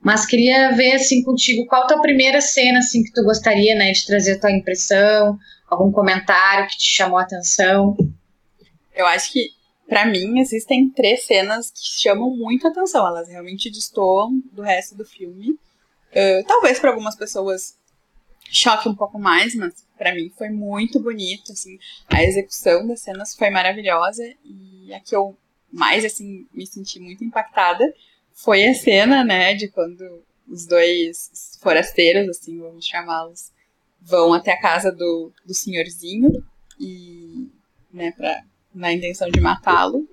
mas 0.00 0.24
queria 0.24 0.70
ver 0.72 0.92
assim 0.92 1.24
contigo 1.24 1.66
qual 1.66 1.82
a 1.82 1.86
tua 1.88 2.02
primeira 2.02 2.40
cena 2.40 2.78
assim 2.78 3.02
que 3.02 3.12
tu 3.12 3.24
gostaria, 3.24 3.74
né, 3.74 3.90
de 3.90 4.06
trazer 4.06 4.32
a 4.34 4.40
tua 4.40 4.52
impressão, 4.52 5.36
algum 5.68 5.90
comentário 5.90 6.68
que 6.68 6.78
te 6.78 6.86
chamou 6.86 7.18
a 7.18 7.22
atenção. 7.22 7.96
Eu 8.94 9.06
acho 9.06 9.32
que 9.32 9.48
para 9.94 10.06
mim, 10.06 10.40
existem 10.40 10.90
três 10.90 11.24
cenas 11.24 11.70
que 11.70 12.02
chamam 12.02 12.28
muito 12.28 12.66
a 12.66 12.70
atenção. 12.70 13.06
Elas 13.06 13.28
realmente 13.28 13.70
destoam 13.70 14.42
do 14.50 14.60
resto 14.60 14.96
do 14.96 15.04
filme. 15.04 15.50
Uh, 15.50 16.44
talvez 16.48 16.80
para 16.80 16.90
algumas 16.90 17.14
pessoas 17.14 17.78
choque 18.50 18.88
um 18.88 18.94
pouco 18.96 19.20
mais, 19.20 19.54
mas 19.54 19.86
para 19.96 20.12
mim 20.12 20.32
foi 20.36 20.48
muito 20.48 20.98
bonito. 20.98 21.52
Assim, 21.52 21.78
a 22.08 22.24
execução 22.24 22.84
das 22.88 23.02
cenas 23.02 23.36
foi 23.36 23.50
maravilhosa 23.50 24.24
e 24.44 24.92
a 24.92 24.98
que 24.98 25.14
eu 25.14 25.38
mais 25.72 26.04
assim 26.04 26.44
me 26.52 26.66
senti 26.66 26.98
muito 26.98 27.22
impactada 27.22 27.94
foi 28.32 28.66
a 28.66 28.74
cena, 28.74 29.22
né, 29.22 29.54
de 29.54 29.68
quando 29.68 30.24
os 30.48 30.66
dois 30.66 31.56
forasteiros, 31.62 32.28
assim, 32.36 32.58
vamos 32.58 32.84
chamá-los, 32.84 33.52
vão 34.00 34.34
até 34.34 34.54
a 34.54 34.60
casa 34.60 34.90
do, 34.90 35.32
do 35.46 35.54
senhorzinho 35.54 36.44
e, 36.80 37.48
né, 37.92 38.10
pra 38.10 38.42
na 38.74 38.92
intenção 38.92 39.30
de 39.30 39.40
matá-lo. 39.40 40.06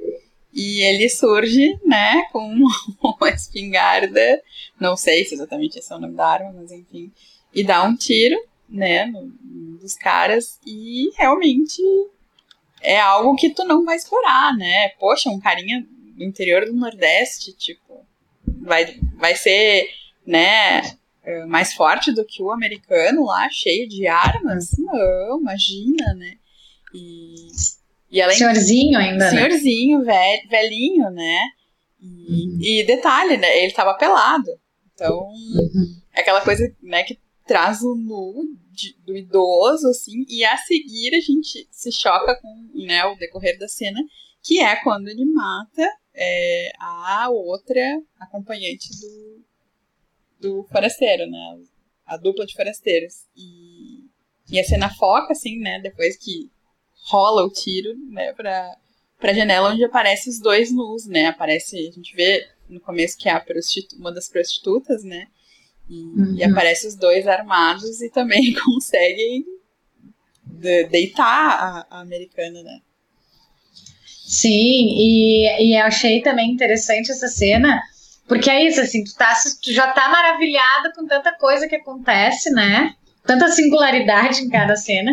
E 0.53 0.81
ele 0.81 1.09
surge, 1.09 1.79
né, 1.85 2.23
com 2.31 2.43
uma 3.01 3.29
espingarda, 3.29 4.41
não 4.79 4.97
sei 4.97 5.23
se 5.23 5.35
exatamente 5.35 5.79
esse 5.79 5.91
é 5.91 5.95
o 5.95 5.99
nome 5.99 6.15
da 6.15 6.27
arma, 6.27 6.51
mas 6.53 6.71
enfim, 6.71 7.11
e 7.53 7.63
dá 7.63 7.83
um 7.83 7.95
tiro, 7.95 8.37
né, 8.67 9.05
no, 9.05 9.31
dos 9.77 9.95
caras, 9.95 10.59
e 10.65 11.09
realmente 11.17 11.81
é 12.81 12.99
algo 12.99 13.35
que 13.35 13.51
tu 13.51 13.63
não 13.63 13.85
vai 13.85 13.95
esperar, 13.95 14.55
né? 14.57 14.89
Poxa, 14.99 15.29
um 15.29 15.39
carinha 15.39 15.85
do 16.15 16.23
interior 16.23 16.65
do 16.65 16.73
Nordeste, 16.73 17.53
tipo, 17.53 18.05
vai, 18.45 18.99
vai 19.15 19.35
ser, 19.35 19.89
né, 20.25 20.81
mais 21.47 21.73
forte 21.73 22.11
do 22.11 22.25
que 22.25 22.41
o 22.41 22.51
americano 22.51 23.25
lá, 23.25 23.47
cheio 23.49 23.87
de 23.87 24.07
armas? 24.07 24.71
Não, 24.77 25.39
imagina, 25.39 26.13
né? 26.15 26.37
E 26.93 27.47
e 28.11 28.21
além 28.21 28.35
senhorzinho 28.35 28.99
ainda, 28.99 29.17
né? 29.17 29.29
Senhorzinho, 29.29 30.03
velho, 30.03 30.49
velhinho, 30.49 31.09
né? 31.11 31.39
E, 32.01 32.47
uhum. 32.47 32.59
e, 32.61 32.83
detalhe, 32.83 33.37
né? 33.37 33.63
Ele 33.63 33.71
tava 33.71 33.93
pelado. 33.93 34.51
Então, 34.93 35.17
uhum. 35.17 36.01
é 36.13 36.19
aquela 36.21 36.41
coisa, 36.41 36.63
né, 36.83 37.03
que 37.03 37.17
traz 37.47 37.81
o 37.81 37.95
nu 37.95 38.43
de, 38.71 38.95
do 39.05 39.15
idoso, 39.15 39.87
assim, 39.87 40.25
e 40.27 40.43
a 40.43 40.57
seguir 40.57 41.15
a 41.15 41.19
gente 41.19 41.67
se 41.71 41.91
choca 41.91 42.35
com 42.39 42.69
né, 42.85 43.05
o 43.05 43.15
decorrer 43.15 43.57
da 43.57 43.67
cena, 43.67 43.99
que 44.41 44.59
é 44.59 44.75
quando 44.83 45.07
ele 45.07 45.25
mata 45.25 45.87
é, 46.13 46.71
a 46.79 47.29
outra 47.29 47.81
acompanhante 48.19 48.89
do, 48.99 49.45
do 50.39 50.63
forasteiro, 50.65 51.29
né? 51.29 51.59
A 52.05 52.17
dupla 52.17 52.45
de 52.45 52.55
forasteiros. 52.55 53.25
E, 53.37 54.03
e 54.49 54.59
a 54.59 54.63
cena 54.63 54.89
foca, 54.89 55.31
assim, 55.31 55.59
né, 55.59 55.79
depois 55.81 56.17
que 56.17 56.49
rola 57.03 57.43
o 57.43 57.49
tiro, 57.49 57.95
né, 58.09 58.33
pra, 58.33 58.75
pra 59.19 59.33
janela 59.33 59.71
onde 59.71 59.83
aparece 59.83 60.29
os 60.29 60.39
dois 60.39 60.71
nus, 60.71 61.05
né? 61.05 61.27
Aparece, 61.27 61.77
a 61.77 61.91
gente 61.91 62.15
vê 62.15 62.47
no 62.69 62.79
começo 62.79 63.17
que 63.17 63.29
é 63.29 63.33
a 63.33 63.43
uma 63.97 64.11
das 64.11 64.29
prostitutas, 64.29 65.03
né? 65.03 65.27
E, 65.89 66.03
uhum. 66.03 66.35
e, 66.37 66.43
aparece 66.43 66.87
os 66.87 66.95
dois 66.95 67.27
armados 67.27 68.01
e 68.01 68.09
também 68.09 68.53
conseguem 68.63 69.43
de, 70.45 70.85
deitar 70.85 71.25
a, 71.25 71.87
a, 71.89 72.01
americana, 72.01 72.63
né? 72.63 72.79
Sim, 74.25 74.49
e, 74.97 75.47
e 75.59 75.77
eu 75.77 75.85
achei 75.85 76.21
também 76.21 76.51
interessante 76.51 77.11
essa 77.11 77.27
cena, 77.27 77.81
porque 78.27 78.49
é 78.49 78.65
isso, 78.65 78.79
assim, 78.79 79.03
tu, 79.03 79.13
tá, 79.15 79.33
tu 79.61 79.73
já 79.73 79.91
tá 79.91 80.07
maravilhado 80.07 80.93
com 80.95 81.05
tanta 81.05 81.33
coisa 81.33 81.67
que 81.67 81.75
acontece, 81.75 82.49
né? 82.51 82.95
Tanta 83.25 83.49
singularidade 83.49 84.41
em 84.41 84.49
cada 84.49 84.77
cena. 84.77 85.11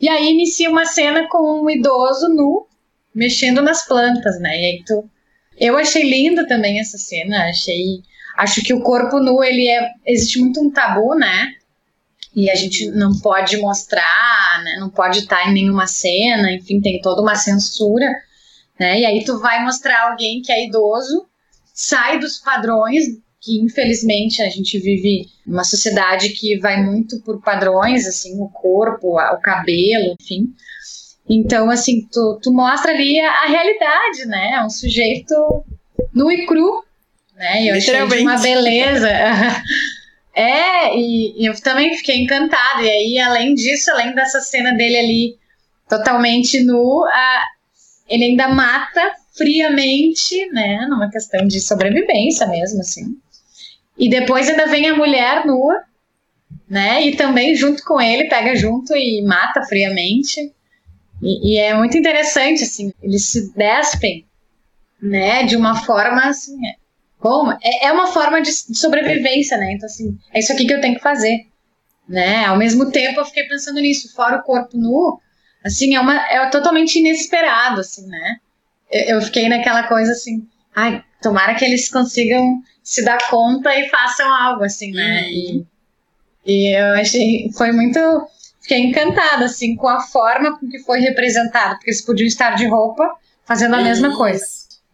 E 0.00 0.08
aí 0.08 0.30
inicia 0.30 0.70
uma 0.70 0.84
cena 0.84 1.28
com 1.28 1.62
um 1.62 1.70
idoso 1.70 2.28
nu 2.28 2.66
mexendo 3.14 3.60
nas 3.60 3.86
plantas, 3.86 4.38
né? 4.40 4.50
E 4.50 4.64
aí 4.64 4.84
tu. 4.86 5.08
Eu 5.56 5.76
achei 5.76 6.08
linda 6.08 6.46
também 6.46 6.78
essa 6.78 6.96
cena, 6.96 7.48
achei. 7.48 8.02
Acho 8.36 8.62
que 8.62 8.72
o 8.72 8.80
corpo 8.80 9.18
nu, 9.18 9.42
ele 9.42 9.66
é. 9.66 9.90
Existe 10.06 10.38
muito 10.38 10.60
um 10.60 10.70
tabu, 10.70 11.14
né? 11.14 11.52
E 12.34 12.48
a 12.48 12.54
gente 12.54 12.88
não 12.92 13.18
pode 13.18 13.56
mostrar, 13.56 14.62
né? 14.62 14.76
Não 14.78 14.88
pode 14.88 15.20
estar 15.20 15.48
em 15.48 15.54
nenhuma 15.54 15.88
cena, 15.88 16.52
enfim, 16.52 16.80
tem 16.80 17.00
toda 17.00 17.20
uma 17.20 17.34
censura, 17.34 18.06
né? 18.78 19.00
E 19.00 19.04
aí 19.04 19.24
tu 19.24 19.40
vai 19.40 19.64
mostrar 19.64 20.10
alguém 20.10 20.40
que 20.40 20.52
é 20.52 20.66
idoso, 20.66 21.26
sai 21.74 22.20
dos 22.20 22.38
padrões 22.38 23.04
que 23.40 23.60
infelizmente 23.60 24.42
a 24.42 24.48
gente 24.48 24.78
vive 24.78 25.26
uma 25.46 25.64
sociedade 25.64 26.30
que 26.30 26.58
vai 26.58 26.82
muito 26.82 27.20
por 27.20 27.40
padrões, 27.40 28.06
assim, 28.06 28.40
o 28.40 28.48
corpo, 28.48 29.18
o 29.18 29.40
cabelo, 29.40 30.16
enfim. 30.20 30.52
Então, 31.28 31.70
assim, 31.70 32.06
tu, 32.10 32.38
tu 32.42 32.52
mostra 32.52 32.92
ali 32.92 33.20
a, 33.20 33.30
a 33.30 33.46
realidade, 33.46 34.26
né? 34.26 34.52
É 34.54 34.64
um 34.64 34.70
sujeito 34.70 35.34
nu 36.12 36.32
e 36.32 36.46
cru, 36.46 36.82
né? 37.36 37.62
E 37.62 37.68
eu 37.68 37.76
achei 37.76 38.06
de 38.06 38.22
uma 38.22 38.38
beleza. 38.38 39.08
é, 40.34 40.96
e, 40.96 41.42
e, 41.42 41.46
eu 41.46 41.60
também 41.60 41.94
fiquei 41.96 42.16
encantada. 42.16 42.82
E 42.82 42.90
aí, 42.90 43.18
além 43.18 43.54
disso, 43.54 43.90
além 43.90 44.14
dessa 44.14 44.40
cena 44.40 44.72
dele 44.72 44.98
ali 44.98 45.38
totalmente 45.88 46.62
nu, 46.64 47.04
a, 47.04 47.44
ele 48.08 48.24
ainda 48.24 48.48
mata 48.48 49.12
friamente, 49.36 50.46
né? 50.50 50.86
Numa 50.88 51.10
questão 51.10 51.46
de 51.46 51.60
sobrevivência 51.60 52.46
mesmo, 52.46 52.80
assim. 52.80 53.16
E 53.98 54.08
depois 54.08 54.48
ainda 54.48 54.66
vem 54.66 54.88
a 54.88 54.96
mulher 54.96 55.44
nua, 55.44 55.82
né? 56.68 57.04
E 57.04 57.16
também 57.16 57.54
junto 57.54 57.82
com 57.84 58.00
ele, 58.00 58.28
pega 58.28 58.54
junto 58.54 58.94
e 58.94 59.22
mata 59.22 59.62
friamente. 59.64 60.52
E, 61.20 61.54
e 61.54 61.58
é 61.58 61.74
muito 61.74 61.98
interessante, 61.98 62.62
assim, 62.62 62.92
eles 63.02 63.24
se 63.24 63.52
despem, 63.54 64.24
né? 65.02 65.42
De 65.42 65.56
uma 65.56 65.74
forma 65.84 66.24
assim. 66.26 66.56
Como? 67.18 67.50
É, 67.52 67.86
é 67.86 67.92
uma 67.92 68.06
forma 68.06 68.40
de, 68.40 68.50
de 68.50 68.78
sobrevivência, 68.78 69.56
né? 69.56 69.72
Então, 69.72 69.86
assim, 69.86 70.16
é 70.32 70.38
isso 70.38 70.52
aqui 70.52 70.66
que 70.66 70.72
eu 70.72 70.80
tenho 70.80 70.94
que 70.94 71.02
fazer. 71.02 71.46
Né? 72.08 72.44
Ao 72.46 72.56
mesmo 72.56 72.90
tempo, 72.90 73.20
eu 73.20 73.24
fiquei 73.24 73.44
pensando 73.44 73.80
nisso, 73.80 74.14
fora 74.14 74.38
o 74.38 74.42
corpo 74.42 74.78
nu, 74.78 75.20
assim, 75.62 75.94
é, 75.94 76.00
uma, 76.00 76.16
é 76.30 76.48
totalmente 76.48 76.98
inesperado, 76.98 77.80
assim, 77.80 78.06
né? 78.06 78.36
Eu, 78.90 79.16
eu 79.16 79.22
fiquei 79.22 79.48
naquela 79.48 79.82
coisa 79.82 80.12
assim, 80.12 80.46
ai, 80.78 81.04
tomara 81.20 81.54
que 81.54 81.64
eles 81.64 81.90
consigam 81.90 82.62
se 82.82 83.04
dar 83.04 83.18
conta 83.28 83.74
e 83.76 83.88
façam 83.88 84.32
algo, 84.32 84.64
assim, 84.64 84.92
né? 84.92 85.22
Uhum. 85.22 85.66
E, 86.46 86.70
e 86.70 86.76
eu 86.76 86.94
achei, 86.94 87.50
foi 87.56 87.72
muito, 87.72 87.98
fiquei 88.60 88.78
encantada, 88.78 89.44
assim, 89.44 89.74
com 89.76 89.88
a 89.88 90.00
forma 90.00 90.58
com 90.58 90.68
que 90.68 90.78
foi 90.80 91.00
representado, 91.00 91.74
porque 91.74 91.90
eles 91.90 92.04
podiam 92.04 92.26
estar 92.26 92.54
de 92.54 92.66
roupa 92.66 93.10
fazendo 93.44 93.74
a 93.74 93.82
mesma 93.82 94.16
coisa. 94.16 94.44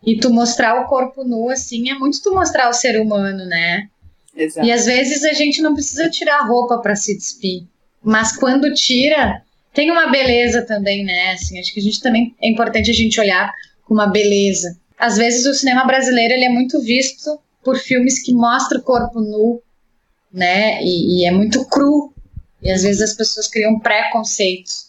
E 0.06 0.18
tu 0.18 0.32
mostrar 0.32 0.80
o 0.80 0.86
corpo 0.86 1.22
nu, 1.24 1.50
assim, 1.50 1.90
é 1.90 1.94
muito 1.94 2.20
tu 2.22 2.34
mostrar 2.34 2.68
o 2.68 2.74
ser 2.74 3.00
humano, 3.00 3.44
né? 3.46 3.88
Exato. 4.36 4.66
E 4.66 4.72
às 4.72 4.86
vezes 4.86 5.24
a 5.24 5.32
gente 5.32 5.62
não 5.62 5.74
precisa 5.74 6.10
tirar 6.10 6.40
a 6.40 6.46
roupa 6.46 6.78
para 6.78 6.96
se 6.96 7.16
despir, 7.16 7.64
mas 8.02 8.36
quando 8.36 8.72
tira, 8.74 9.42
tem 9.72 9.90
uma 9.90 10.08
beleza 10.08 10.62
também, 10.62 11.04
né? 11.04 11.32
Assim, 11.32 11.58
acho 11.58 11.72
que 11.72 11.80
a 11.80 11.82
gente 11.82 12.00
também 12.00 12.34
é 12.40 12.48
importante 12.48 12.90
a 12.90 12.94
gente 12.94 13.20
olhar 13.20 13.52
com 13.84 13.94
uma 13.94 14.06
beleza. 14.06 14.76
Às 14.98 15.16
vezes 15.16 15.46
o 15.46 15.54
cinema 15.54 15.84
brasileiro 15.84 16.34
ele 16.34 16.44
é 16.44 16.48
muito 16.48 16.80
visto 16.80 17.38
por 17.62 17.76
filmes 17.78 18.22
que 18.22 18.32
mostram 18.32 18.80
o 18.80 18.84
corpo 18.84 19.20
nu, 19.20 19.62
né? 20.32 20.82
E, 20.82 21.20
e 21.20 21.26
é 21.26 21.30
muito 21.30 21.64
cru. 21.66 22.12
E 22.62 22.70
às 22.70 22.82
vezes 22.82 23.02
as 23.02 23.12
pessoas 23.14 23.48
criam 23.48 23.78
preconceitos, 23.78 24.88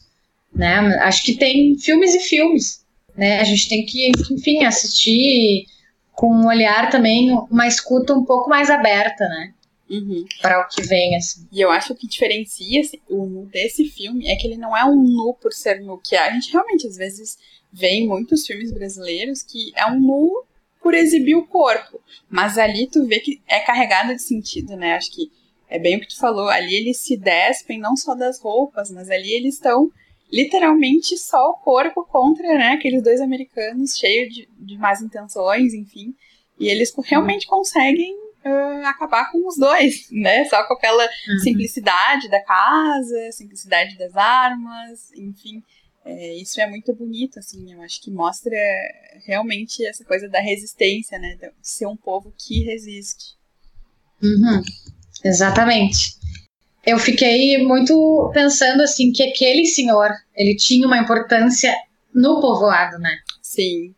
né? 0.53 0.77
Acho 1.01 1.23
que 1.23 1.35
tem 1.35 1.77
filmes 1.77 2.15
e 2.15 2.19
filmes, 2.19 2.85
né? 3.15 3.39
A 3.39 3.43
gente 3.43 3.67
tem 3.67 3.85
que, 3.85 4.11
enfim, 4.31 4.63
assistir 4.63 5.65
com 6.13 6.33
um 6.33 6.47
olhar 6.47 6.89
também, 6.89 7.31
uma 7.51 7.67
escuta 7.67 8.13
um 8.13 8.23
pouco 8.23 8.49
mais 8.49 8.69
aberta, 8.69 9.27
né? 9.27 9.53
Uhum. 9.89 10.25
Para 10.41 10.61
o 10.61 10.67
que 10.67 10.81
vem, 10.81 11.15
assim. 11.15 11.47
E 11.51 11.61
eu 11.61 11.69
acho 11.69 11.93
que 11.93 12.07
diferencia 12.07 12.81
o 13.09 13.25
nu 13.25 13.45
desse 13.45 13.85
filme 13.85 14.27
é 14.27 14.35
que 14.35 14.47
ele 14.47 14.57
não 14.57 14.75
é 14.75 14.83
um 14.85 14.95
nu 14.95 15.33
por 15.39 15.53
ser 15.53 15.81
nu, 15.81 15.99
que 15.99 16.15
a 16.15 16.31
gente 16.31 16.51
realmente 16.51 16.87
às 16.87 16.95
vezes 16.95 17.37
vê 17.75 17.89
em 17.89 18.07
muitos 18.07 18.45
filmes 18.45 18.71
brasileiros 18.71 19.43
que 19.43 19.71
é 19.75 19.85
um 19.85 19.99
nu 19.99 20.45
por 20.81 20.93
exibir 20.93 21.35
o 21.35 21.45
corpo. 21.45 21.99
Mas 22.29 22.57
ali 22.57 22.87
tu 22.87 23.05
vê 23.05 23.19
que 23.19 23.41
é 23.47 23.59
carregado 23.59 24.15
de 24.15 24.21
sentido, 24.21 24.77
né? 24.77 24.93
Acho 24.93 25.11
que 25.11 25.31
é 25.67 25.77
bem 25.77 25.97
o 25.97 25.99
que 25.99 26.07
tu 26.07 26.17
falou. 26.17 26.47
Ali 26.47 26.75
eles 26.75 26.99
se 26.99 27.17
despem 27.17 27.79
não 27.79 27.97
só 27.97 28.15
das 28.15 28.39
roupas, 28.39 28.89
mas 28.91 29.09
ali 29.09 29.33
eles 29.33 29.55
estão 29.55 29.91
literalmente 30.31 31.17
só 31.17 31.49
o 31.49 31.57
corpo 31.57 32.03
contra 32.05 32.47
né, 32.47 32.69
aqueles 32.69 33.03
dois 33.03 33.21
americanos 33.21 33.95
cheios 33.95 34.33
de, 34.33 34.49
de 34.57 34.77
más 34.77 35.01
intenções, 35.01 35.73
enfim. 35.73 36.15
E 36.59 36.67
eles 36.67 36.93
realmente 37.03 37.45
conseguem 37.47 38.15
uh, 38.45 38.85
acabar 38.85 39.31
com 39.31 39.47
os 39.47 39.57
dois, 39.57 40.07
né? 40.13 40.45
Só 40.45 40.65
com 40.67 40.73
aquela 40.73 41.03
uhum. 41.03 41.39
simplicidade 41.39 42.29
da 42.29 42.41
casa, 42.43 43.31
simplicidade 43.31 43.97
das 43.97 44.15
armas, 44.15 45.11
enfim. 45.13 45.63
É, 46.05 46.35
isso 46.35 46.61
é 46.61 46.69
muito 46.69 46.93
bonito, 46.93 47.39
assim, 47.39 47.73
eu 47.73 47.81
acho 47.81 47.99
que 48.01 48.11
mostra 48.11 48.55
realmente 49.25 49.83
essa 49.85 50.05
coisa 50.05 50.29
da 50.29 50.39
resistência, 50.39 51.17
né? 51.17 51.35
De 51.35 51.51
ser 51.61 51.87
um 51.87 51.97
povo 51.97 52.31
que 52.37 52.63
resiste. 52.63 53.35
Uhum. 54.21 54.61
Exatamente 55.23 56.15
eu 56.85 56.99
fiquei 56.99 57.57
muito 57.65 58.29
pensando 58.33 58.81
assim 58.81 59.11
que 59.11 59.23
aquele 59.23 59.65
senhor 59.65 60.09
ele 60.35 60.55
tinha 60.55 60.85
uma 60.85 60.99
importância 60.99 61.75
no 62.13 62.39
povoado, 62.39 62.99
né? 62.99 63.17
Sim. 63.41 63.93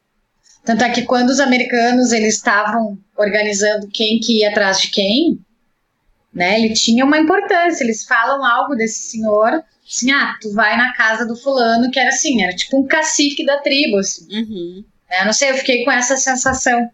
Tanto 0.63 0.83
é 0.83 0.89
que 0.89 1.03
quando 1.03 1.29
os 1.29 1.39
americanos 1.39 2.11
eles 2.11 2.35
estavam 2.35 2.97
organizando 3.15 3.87
quem 3.87 4.19
que 4.19 4.39
ia 4.39 4.49
atrás 4.49 4.79
de 4.79 4.89
quem, 4.89 5.39
né? 6.33 6.59
Ele 6.59 6.73
tinha 6.73 7.03
uma 7.03 7.17
importância. 7.17 7.83
Eles 7.83 8.05
falam 8.05 8.45
algo 8.45 8.75
desse 8.75 9.11
senhor, 9.11 9.63
assim, 9.87 10.11
ah, 10.11 10.35
tu 10.41 10.51
vai 10.53 10.75
na 10.75 10.93
casa 10.93 11.25
do 11.25 11.35
fulano 11.35 11.89
que 11.89 11.99
era 11.99 12.09
assim, 12.09 12.43
era 12.43 12.55
tipo 12.55 12.77
um 12.77 12.85
cacique 12.85 13.45
da 13.45 13.59
tribo, 13.59 13.97
assim. 13.97 14.27
Uhum. 14.29 14.85
Eu 15.19 15.25
não 15.25 15.33
sei, 15.33 15.51
eu 15.51 15.57
fiquei 15.57 15.83
com 15.83 15.91
essa 15.91 16.17
sensação. 16.17 16.89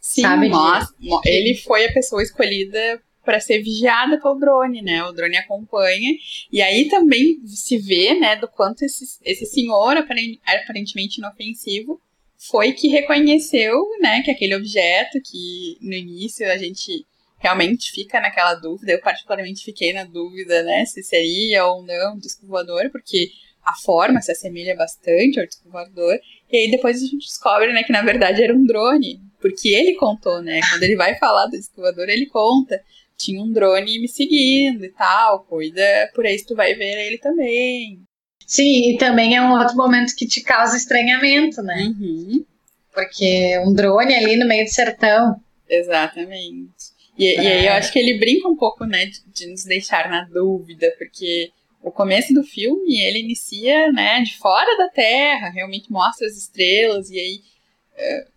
Sim, 0.00 0.22
sabe, 0.22 0.48
mas 0.50 0.88
de... 0.98 1.08
ele 1.24 1.56
foi 1.56 1.86
a 1.86 1.92
pessoa 1.92 2.22
escolhida 2.22 3.00
para 3.24 3.40
ser 3.40 3.62
vigiada 3.62 4.20
pelo 4.20 4.34
drone, 4.34 4.82
né? 4.82 5.02
O 5.04 5.12
drone 5.12 5.36
acompanha. 5.36 6.12
E 6.52 6.60
aí 6.60 6.88
também 6.88 7.40
se 7.46 7.78
vê, 7.78 8.14
né, 8.14 8.36
do 8.36 8.46
quanto 8.46 8.84
esse, 8.84 9.04
esse 9.24 9.46
senhor, 9.46 9.96
aparentemente 9.96 11.18
inofensivo, 11.18 11.98
foi 12.36 12.72
que 12.72 12.88
reconheceu, 12.88 13.80
né, 14.00 14.20
que 14.22 14.30
aquele 14.30 14.54
objeto 14.54 15.18
que 15.22 15.78
no 15.80 15.94
início 15.94 16.46
a 16.52 16.58
gente 16.58 17.06
realmente 17.44 17.92
fica 17.92 18.20
naquela 18.20 18.54
dúvida, 18.54 18.92
eu 18.92 19.00
particularmente 19.00 19.64
fiquei 19.64 19.92
na 19.92 20.04
dúvida, 20.04 20.62
né, 20.62 20.84
se 20.86 21.02
seria 21.02 21.66
ou 21.66 21.82
não 21.82 22.14
um 22.14 22.18
disco 22.18 22.46
voador, 22.46 22.90
porque 22.90 23.28
a 23.62 23.74
forma 23.74 24.20
se 24.20 24.32
assemelha 24.32 24.74
bastante 24.74 25.38
ao 25.38 25.46
disco 25.46 25.68
voador, 25.70 26.18
e 26.50 26.56
aí 26.56 26.70
depois 26.70 26.96
a 27.02 27.06
gente 27.06 27.26
descobre, 27.26 27.72
né, 27.72 27.82
que 27.82 27.92
na 27.92 28.02
verdade 28.02 28.42
era 28.42 28.54
um 28.54 28.64
drone, 28.64 29.20
porque 29.40 29.68
ele 29.68 29.94
contou, 29.94 30.42
né, 30.42 30.60
quando 30.70 30.82
ele 30.82 30.96
vai 30.96 31.16
falar 31.18 31.46
do 31.46 31.58
disco 31.58 31.80
voador, 31.80 32.08
ele 32.08 32.26
conta 32.26 32.80
tinha 33.16 33.40
um 33.40 33.52
drone 33.52 34.00
me 34.00 34.08
seguindo 34.08 34.84
e 34.84 34.90
tal, 34.90 35.44
cuida, 35.44 36.10
por 36.14 36.26
aí 36.26 36.42
tu 36.44 36.54
vai 36.54 36.74
ver 36.74 37.06
ele 37.06 37.18
também. 37.18 38.00
Sim, 38.46 38.90
e 38.90 38.98
também 38.98 39.36
é 39.36 39.40
um 39.40 39.52
outro 39.52 39.76
momento 39.76 40.14
que 40.16 40.26
te 40.26 40.42
causa 40.42 40.76
estranhamento, 40.76 41.62
né? 41.62 41.84
Uhum. 41.86 42.44
Porque 42.92 43.58
um 43.66 43.72
drone 43.72 44.14
ali 44.14 44.36
no 44.36 44.46
meio 44.46 44.64
do 44.64 44.70
sertão. 44.70 45.40
Exatamente. 45.68 46.83
E, 47.16 47.26
é. 47.26 47.42
e 47.42 47.46
aí 47.46 47.66
eu 47.66 47.72
acho 47.74 47.92
que 47.92 47.98
ele 47.98 48.18
brinca 48.18 48.48
um 48.48 48.56
pouco, 48.56 48.84
né, 48.84 49.06
de, 49.06 49.20
de 49.26 49.46
nos 49.46 49.64
deixar 49.64 50.08
na 50.08 50.24
dúvida, 50.24 50.92
porque 50.98 51.52
o 51.82 51.90
começo 51.90 52.32
do 52.32 52.42
filme 52.42 53.00
ele 53.00 53.20
inicia, 53.20 53.92
né, 53.92 54.20
de 54.22 54.36
fora 54.36 54.76
da 54.76 54.88
Terra, 54.88 55.50
realmente 55.50 55.92
mostra 55.92 56.26
as 56.26 56.36
estrelas, 56.36 57.10
e 57.10 57.18
aí 57.18 57.40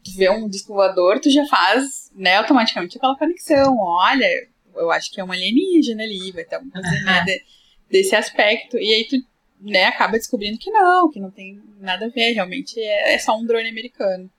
tu 0.03 0.15
vê 0.15 0.29
um 0.29 0.47
disco 0.47 0.73
voador, 0.73 1.19
tu 1.19 1.29
já 1.29 1.45
faz, 1.45 2.11
né, 2.15 2.35
automaticamente 2.35 2.97
aquela 2.97 3.17
conexão. 3.17 3.77
Olha, 3.79 4.27
eu 4.75 4.91
acho 4.91 5.11
que 5.11 5.19
é 5.19 5.23
um 5.23 5.31
alienígena 5.31 6.03
ali, 6.03 6.31
vai 6.31 6.43
ter 6.43 6.55
alguma 6.55 6.71
coisa 6.71 6.89
né, 7.03 7.23
de, 7.25 7.43
desse 7.89 8.15
aspecto. 8.15 8.77
E 8.77 8.93
aí 8.93 9.07
tu 9.07 9.17
né, 9.59 9.85
acaba 9.85 10.17
descobrindo 10.17 10.57
que 10.57 10.69
não, 10.69 11.09
que 11.09 11.19
não 11.19 11.31
tem 11.31 11.61
nada 11.79 12.05
a 12.05 12.09
ver, 12.09 12.33
realmente 12.33 12.79
é, 12.79 13.13
é 13.13 13.19
só 13.19 13.35
um 13.35 13.45
drone 13.45 13.69
americano. 13.69 14.29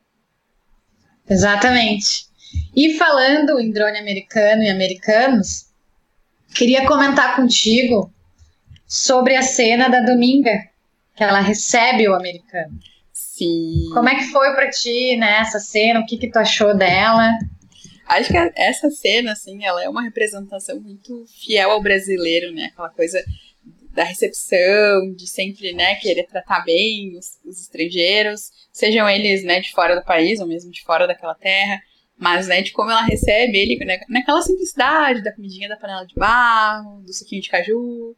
Exatamente. 1.29 2.28
E 2.75 2.95
falando 2.95 3.59
em 3.61 3.71
drone 3.71 3.99
americano 3.99 4.63
e 4.63 4.69
americanos, 4.69 5.67
queria 6.55 6.87
comentar 6.87 7.37
contigo 7.37 8.13
sobre 8.87 9.37
a 9.37 9.43
cena 9.43 9.89
da 9.89 10.01
Dominga, 10.01 10.69
que 11.15 11.23
ela 11.23 11.41
recebe 11.41 12.09
o 12.09 12.15
americano. 12.15 12.79
Sim. 13.13 13.91
Como 13.93 14.09
é 14.09 14.17
que 14.17 14.25
foi 14.25 14.55
para 14.55 14.71
ti, 14.71 15.17
né, 15.17 15.39
essa 15.41 15.61
cena? 15.61 16.01
O 16.01 16.07
que 16.07 16.17
que 16.17 16.31
tu 16.31 16.39
achou 16.39 16.77
dela? 16.77 17.31
Acho 18.07 18.31
que 18.31 18.53
essa 18.57 18.91
cena, 18.91 19.33
assim, 19.33 19.65
ela 19.65 19.83
é 19.83 19.89
uma 19.89 20.03
representação 20.03 20.81
muito 20.81 21.27
fiel 21.27 21.71
ao 21.71 21.83
brasileiro, 21.83 22.53
né? 22.53 22.71
Aquela 22.73 22.89
coisa 22.89 23.23
da 23.99 24.05
recepção, 24.05 25.13
de 25.15 25.27
sempre, 25.27 25.73
né, 25.73 25.97
querer 25.97 26.25
tratar 26.25 26.65
bem 26.65 27.19
os, 27.19 27.39
os 27.45 27.61
estrangeiros, 27.63 28.51
sejam 28.73 29.09
eles, 29.09 29.43
né, 29.43 29.61
de 29.61 29.73
fora 29.73 29.97
do 29.97 30.05
país 30.05 30.41
ou 30.41 30.47
mesmo 30.47 30.71
de 30.71 30.83
fora 30.83 31.07
daquela 31.07 31.35
terra, 31.35 31.81
mas, 32.19 32.49
né, 32.49 32.63
de 32.63 32.73
como 32.73 32.91
ela 32.91 33.03
recebe 33.03 33.57
ele, 33.57 33.85
né, 33.85 34.01
naquela 34.09 34.43
simplicidade 34.43 35.23
da 35.23 35.33
comidinha 35.33 35.69
da 35.69 35.77
panela 35.77 36.05
de 36.05 36.15
barro, 36.15 37.01
do 37.03 37.13
suquinho 37.13 37.43
de 37.43 37.49
caju, 37.49 38.17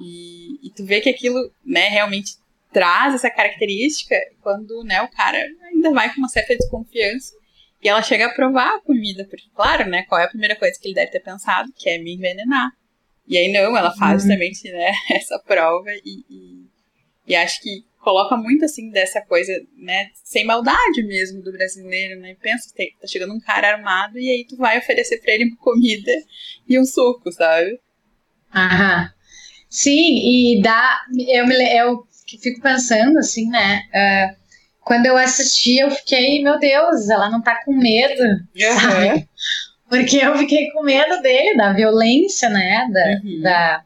e, 0.00 0.66
e 0.66 0.70
tu 0.70 0.84
vê 0.84 1.00
que 1.00 1.08
aquilo, 1.08 1.38
né, 1.64 1.88
realmente 1.88 2.32
traz 2.72 3.14
essa 3.14 3.30
característica 3.30 4.16
quando, 4.42 4.82
né, 4.84 5.00
o 5.00 5.08
cara 5.08 5.38
ainda 5.72 5.92
vai 5.92 6.12
com 6.12 6.18
uma 6.18 6.28
certa 6.28 6.56
desconfiança 6.56 7.34
e 7.82 7.88
ela 7.88 8.02
chega 8.02 8.26
a 8.26 8.34
provar 8.34 8.74
a 8.74 8.80
comida, 8.80 9.24
porque, 9.30 9.46
claro, 9.54 9.88
né? 9.88 10.02
Qual 10.08 10.20
é 10.20 10.24
a 10.24 10.28
primeira 10.28 10.56
coisa 10.56 10.76
que 10.76 10.88
ele 10.88 10.94
deve 10.94 11.10
ter 11.10 11.20
pensado? 11.20 11.72
Que 11.76 11.90
é 11.90 11.98
me 11.98 12.14
envenenar. 12.14 12.72
E 13.28 13.36
aí, 13.36 13.52
não, 13.52 13.76
ela 13.76 13.94
faz 13.96 14.24
uhum. 14.24 14.28
justamente, 14.28 14.70
né, 14.72 14.92
essa 15.14 15.38
prova 15.38 15.88
e, 16.04 16.24
e, 16.28 16.66
e, 17.28 17.36
acho 17.36 17.60
que 17.60 17.84
coloca 18.06 18.36
muito, 18.36 18.64
assim, 18.64 18.88
dessa 18.90 19.20
coisa, 19.20 19.52
né, 19.76 20.10
sem 20.22 20.44
maldade 20.44 21.02
mesmo 21.02 21.42
do 21.42 21.50
brasileiro, 21.50 22.20
né? 22.20 22.36
Pensa, 22.40 22.72
tá 22.72 23.06
chegando 23.08 23.34
um 23.34 23.40
cara 23.40 23.72
armado 23.72 24.16
e 24.16 24.30
aí 24.30 24.46
tu 24.46 24.56
vai 24.56 24.78
oferecer 24.78 25.20
pra 25.20 25.32
ele 25.32 25.46
uma 25.46 25.56
comida 25.56 26.12
e 26.68 26.78
um 26.78 26.84
suco, 26.84 27.32
sabe? 27.32 27.80
Aham. 28.54 29.10
Sim, 29.68 29.90
e 29.90 30.62
dá. 30.62 31.00
Eu, 31.26 31.48
me, 31.48 31.56
eu 31.76 32.06
fico 32.40 32.60
pensando, 32.60 33.18
assim, 33.18 33.50
né? 33.50 33.82
Uh, 33.88 34.36
quando 34.82 35.06
eu 35.06 35.16
assisti, 35.16 35.78
eu 35.78 35.90
fiquei, 35.90 36.40
meu 36.44 36.60
Deus, 36.60 37.10
ela 37.10 37.28
não 37.28 37.42
tá 37.42 37.60
com 37.64 37.72
medo, 37.72 38.22
uhum. 38.22 38.80
sabe? 38.80 39.28
Porque 39.90 40.18
eu 40.18 40.38
fiquei 40.38 40.70
com 40.70 40.84
medo 40.84 41.20
dele, 41.22 41.56
da 41.56 41.72
violência, 41.72 42.48
né? 42.48 42.86
Da, 42.88 43.04
uhum. 43.08 43.42
da, 43.42 43.84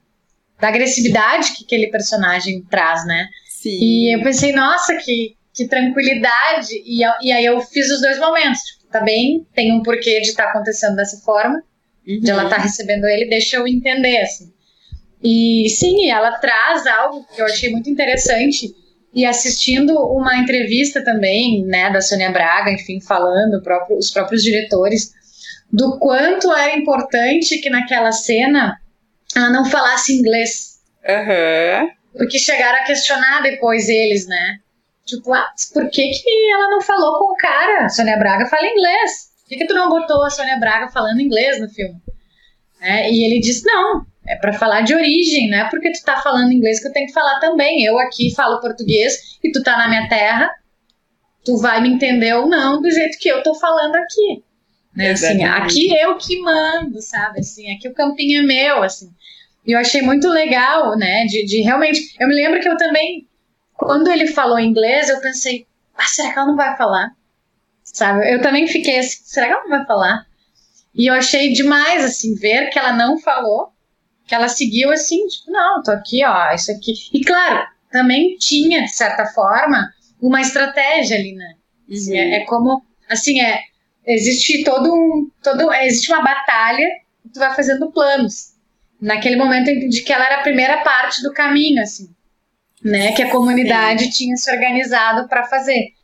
da, 0.61 0.69
agressividade 0.69 1.55
que 1.55 1.65
aquele 1.65 1.87
personagem 1.87 2.63
traz, 2.65 3.07
né? 3.07 3.27
Sim. 3.61 3.79
E 3.79 4.15
eu 4.17 4.23
pensei, 4.23 4.53
nossa, 4.53 4.97
que, 4.97 5.37
que 5.53 5.69
tranquilidade. 5.69 6.73
E, 6.83 7.03
e 7.23 7.31
aí 7.31 7.45
eu 7.45 7.61
fiz 7.61 7.91
os 7.91 8.01
dois 8.01 8.19
momentos. 8.19 8.61
Tipo, 8.63 8.91
tá 8.91 9.01
bem, 9.01 9.47
tem 9.55 9.71
um 9.71 9.83
porquê 9.83 10.21
de 10.23 10.31
estar 10.31 10.45
tá 10.45 10.51
acontecendo 10.51 10.97
dessa 10.97 11.19
forma, 11.19 11.63
uhum. 12.09 12.21
de 12.21 12.31
ela 12.31 12.45
estar 12.45 12.57
tá 12.57 12.63
recebendo 12.63 13.05
ele, 13.05 13.29
deixa 13.29 13.59
eu 13.59 13.69
entender, 13.69 14.23
assim. 14.23 14.51
E 15.23 15.69
sim, 15.69 16.09
ela 16.11 16.39
traz 16.39 16.87
algo 16.87 17.27
que 17.35 17.43
eu 17.43 17.45
achei 17.45 17.71
muito 17.71 17.91
interessante 17.91 18.75
e 19.13 19.27
assistindo 19.27 19.93
uma 19.95 20.39
entrevista 20.39 21.05
também, 21.05 21.63
né, 21.67 21.91
da 21.93 22.01
Sônia 22.01 22.31
Braga, 22.31 22.71
enfim, 22.71 22.99
falando 22.99 23.63
próprio, 23.63 23.99
os 23.99 24.11
próprios 24.11 24.43
diretores 24.43 25.13
do 25.71 25.99
quanto 25.99 26.51
era 26.51 26.75
importante 26.79 27.59
que 27.59 27.69
naquela 27.69 28.11
cena 28.11 28.81
ela 29.37 29.51
não 29.51 29.67
falasse 29.67 30.17
inglês. 30.17 30.81
Uhum. 31.07 31.91
Porque 32.17 32.39
chegaram 32.39 32.79
a 32.81 32.85
questionar 32.85 33.43
depois 33.43 33.89
eles, 33.89 34.27
né? 34.27 34.59
Tipo, 35.05 35.33
ah, 35.33 35.49
por 35.73 35.89
que, 35.91 36.11
que 36.11 36.51
ela 36.53 36.69
não 36.69 36.81
falou 36.81 37.19
com 37.19 37.33
o 37.33 37.37
cara? 37.37 37.85
A 37.85 37.89
Sônia 37.89 38.17
Braga 38.17 38.47
fala 38.47 38.67
inglês. 38.67 39.31
Por 39.43 39.49
que, 39.49 39.57
que 39.57 39.67
tu 39.67 39.75
não 39.75 39.89
botou 39.89 40.25
a 40.25 40.31
Sônia 40.31 40.59
Braga 40.59 40.89
falando 40.89 41.21
inglês 41.21 41.61
no 41.61 41.69
filme? 41.69 42.01
É, 42.81 43.11
e 43.11 43.25
ele 43.25 43.41
disse, 43.41 43.65
não, 43.67 44.07
é 44.27 44.37
para 44.37 44.53
falar 44.53 44.83
de 44.83 44.95
origem, 44.95 45.51
não 45.51 45.59
é 45.59 45.69
porque 45.69 45.93
tu 45.93 46.03
tá 46.03 46.17
falando 46.21 46.53
inglês 46.53 46.81
que 46.81 46.89
eu 46.89 46.93
tenho 46.93 47.07
que 47.07 47.13
falar 47.13 47.41
também. 47.41 47.85
Eu 47.85 47.99
aqui 47.99 48.35
falo 48.35 48.61
português 48.61 49.39
e 49.43 49.51
tu 49.51 49.63
tá 49.63 49.77
na 49.77 49.89
minha 49.89 50.09
terra, 50.09 50.51
tu 51.45 51.57
vai 51.57 51.81
me 51.81 51.91
entender 51.91 52.35
ou 52.35 52.49
não 52.49 52.81
do 52.81 52.91
jeito 52.91 53.19
que 53.19 53.29
eu 53.29 53.43
tô 53.43 53.55
falando 53.55 53.97
aqui. 53.97 54.45
Né? 54.95 55.11
Assim, 55.11 55.45
aqui 55.45 55.93
eu 55.99 56.17
que 56.17 56.41
mando, 56.41 57.01
sabe? 57.01 57.41
Assim, 57.41 57.73
aqui 57.75 57.89
o 57.89 57.95
campinho 57.95 58.43
é 58.43 58.47
meu, 58.47 58.83
assim. 58.83 59.11
E 59.67 59.73
eu 59.73 59.79
achei 59.79 60.03
muito 60.03 60.29
legal, 60.29 60.97
né? 60.97 61.25
De, 61.27 61.45
de 61.45 61.61
realmente. 61.63 62.15
Eu 62.19 62.29
me 62.29 62.35
lembro 62.35 62.61
que 62.61 62.69
eu 62.69 62.77
também, 62.77 63.29
quando 63.75 64.09
ele 64.09 64.27
falou 64.27 64.59
inglês, 64.59 65.09
eu 65.09 65.21
pensei, 65.21 65.67
ah, 65.97 66.07
será 66.07 66.33
que 66.33 66.39
ela 66.39 66.49
não 66.49 66.57
vai 66.57 66.77
falar? 66.77 67.13
Sabe? 67.83 68.33
Eu 68.33 68.41
também 68.41 68.67
fiquei 68.67 68.99
assim, 68.99 69.19
será 69.25 69.47
que 69.47 69.53
ela 69.53 69.63
não 69.63 69.71
vai 69.71 69.87
falar? 69.87 70.27
E 70.95 71.07
eu 71.07 71.15
achei 71.15 71.53
demais, 71.53 72.05
assim, 72.05 72.35
ver 72.35 72.71
que 72.71 72.79
ela 72.79 72.93
não 72.93 73.19
falou, 73.19 73.73
que 74.27 74.35
ela 74.35 74.49
seguiu 74.49 74.91
assim, 74.91 75.27
tipo, 75.27 75.51
não, 75.51 75.83
tô 75.83 75.93
aqui, 75.93 76.25
ó, 76.25 76.53
isso 76.53 76.71
aqui. 76.73 76.93
E 77.13 77.21
claro, 77.23 77.67
também 77.91 78.37
tinha, 78.37 78.83
de 78.83 78.93
certa 78.93 79.27
forma, 79.27 79.93
uma 80.21 80.41
estratégia 80.41 81.17
ali, 81.17 81.35
né? 81.35 81.55
Assim, 81.91 82.17
é, 82.17 82.37
é, 82.37 82.45
como, 82.45 82.83
assim, 83.09 83.41
é, 83.41 83.61
existe 84.07 84.65
todo 84.65 84.93
um, 84.93 85.31
todo, 85.43 85.73
existe 85.75 86.13
uma 86.13 86.23
batalha, 86.23 86.87
tu 87.33 87.39
vai 87.39 87.55
fazendo 87.55 87.91
planos. 87.91 88.50
Naquele 89.01 89.37
momento 89.37 89.69
eu 89.69 89.77
entendi 89.77 90.03
que 90.03 90.13
ela 90.13 90.27
era 90.27 90.41
a 90.41 90.43
primeira 90.43 90.83
parte 90.83 91.23
do 91.23 91.33
caminho, 91.33 91.83
assim, 91.83 92.11
né? 92.85 93.13
Que 93.13 93.23
a 93.23 93.31
comunidade 93.31 94.05
Sim. 94.05 94.11
tinha 94.11 94.37
se 94.37 94.51
organizado 94.53 95.29
para 95.29 95.45
fazer. 95.45 95.95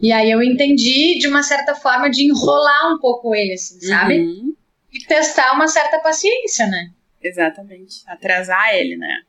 E 0.00 0.12
aí 0.12 0.30
eu 0.30 0.42
entendi, 0.42 1.18
de 1.18 1.28
uma 1.28 1.42
certa 1.42 1.74
forma, 1.74 2.10
de 2.10 2.24
enrolar 2.24 2.92
um 2.92 2.98
pouco 2.98 3.34
ele, 3.34 3.54
assim, 3.54 3.80
sabe? 3.80 4.20
Uhum. 4.20 4.54
E 4.92 4.98
testar 5.06 5.52
uma 5.54 5.68
certa 5.68 5.98
paciência, 6.00 6.66
né? 6.66 6.90
Exatamente. 7.22 8.02
Atrasar 8.06 8.74
ele, 8.74 8.96
né? 8.96 9.22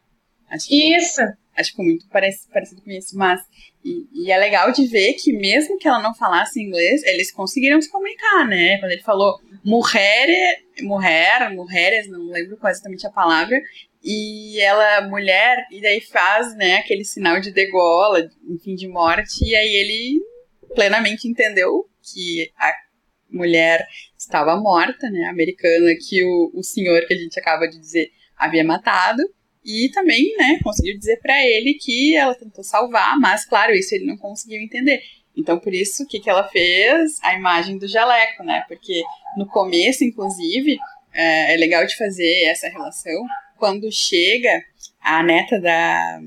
Acho 0.50 0.68
que, 0.68 0.96
Isso. 0.96 1.22
Acho 1.56 1.74
que 1.74 1.82
muito 1.82 2.08
parecido, 2.10 2.52
parecido 2.52 2.82
com 2.82 2.92
isso, 2.92 3.18
mas. 3.18 3.42
E, 3.86 4.08
e, 4.12 4.32
é 4.32 4.38
legal 4.40 4.72
de 4.72 4.88
ver 4.88 5.14
que, 5.14 5.32
mesmo 5.32 5.78
que 5.78 5.88
ela 5.88 6.02
não 6.02 6.16
falasse 6.16 6.60
inglês, 6.60 7.04
eles 7.04 7.32
conseguiram 7.32 7.80
se 7.80 7.92
comunicar, 7.92 8.48
né? 8.48 8.80
Quando 8.80 8.92
ele 8.92 9.04
falou 9.04 9.40
mulher, 9.64 10.28
mulher, 10.82 11.54
mulheres, 11.54 12.10
não 12.10 12.32
lembro 12.32 12.58
qual 12.58 12.72
exatamente 12.72 13.06
a 13.06 13.12
palavra, 13.12 13.56
e 14.04 14.60
ela, 14.60 15.08
mulher, 15.08 15.68
e 15.72 15.82
daí 15.82 16.02
faz, 16.02 16.56
né, 16.56 16.78
aquele 16.78 17.04
sinal 17.04 17.40
de 17.40 17.52
degola, 17.52 18.28
enfim, 18.50 18.76
de 18.76 18.88
morte, 18.88 19.44
e 19.44 19.56
aí 19.56 19.76
ele 19.76 20.22
plenamente 20.74 21.28
entendeu 21.28 21.88
que 22.02 22.52
a 22.58 22.72
mulher 23.30 23.88
estava 24.18 24.56
morta, 24.58 25.10
né, 25.10 25.26
americana, 25.26 25.92
que 26.08 26.24
o, 26.24 26.52
o 26.56 26.64
senhor 26.64 27.06
que 27.08 27.14
a 27.14 27.18
gente 27.18 27.40
acaba 27.40 27.68
de 27.68 27.80
dizer 27.80 28.10
havia 28.38 28.64
matado, 28.64 29.24
e 29.66 29.90
também, 29.90 30.36
né, 30.38 30.60
conseguiu 30.64 30.98
dizer 30.98 31.18
para 31.18 31.44
ele 31.44 31.74
que 31.74 32.16
ela 32.16 32.36
tentou 32.36 32.64
salvar, 32.64 33.18
mas, 33.20 33.46
claro, 33.46 33.74
isso 33.74 33.96
ele 33.96 34.06
não 34.06 34.16
conseguiu 34.16 34.62
entender. 34.62 35.02
Então, 35.36 35.60
por 35.60 35.74
isso, 35.74 36.04
o 36.04 36.08
que, 36.08 36.20
que 36.20 36.30
ela 36.30 36.48
fez? 36.48 37.20
A 37.22 37.34
imagem 37.34 37.78
do 37.78 37.88
jaleco, 37.88 38.44
né? 38.44 38.64
Porque 38.68 39.04
no 39.36 39.46
começo, 39.48 40.04
inclusive, 40.04 40.78
é, 41.14 41.54
é 41.54 41.58
legal 41.58 41.86
de 41.86 41.98
fazer 41.98 42.44
essa 42.44 42.70
relação. 42.70 43.26
Quando 43.58 43.92
chega 43.92 44.64
a 45.02 45.22
neta 45.24 45.60
da, 45.60 46.20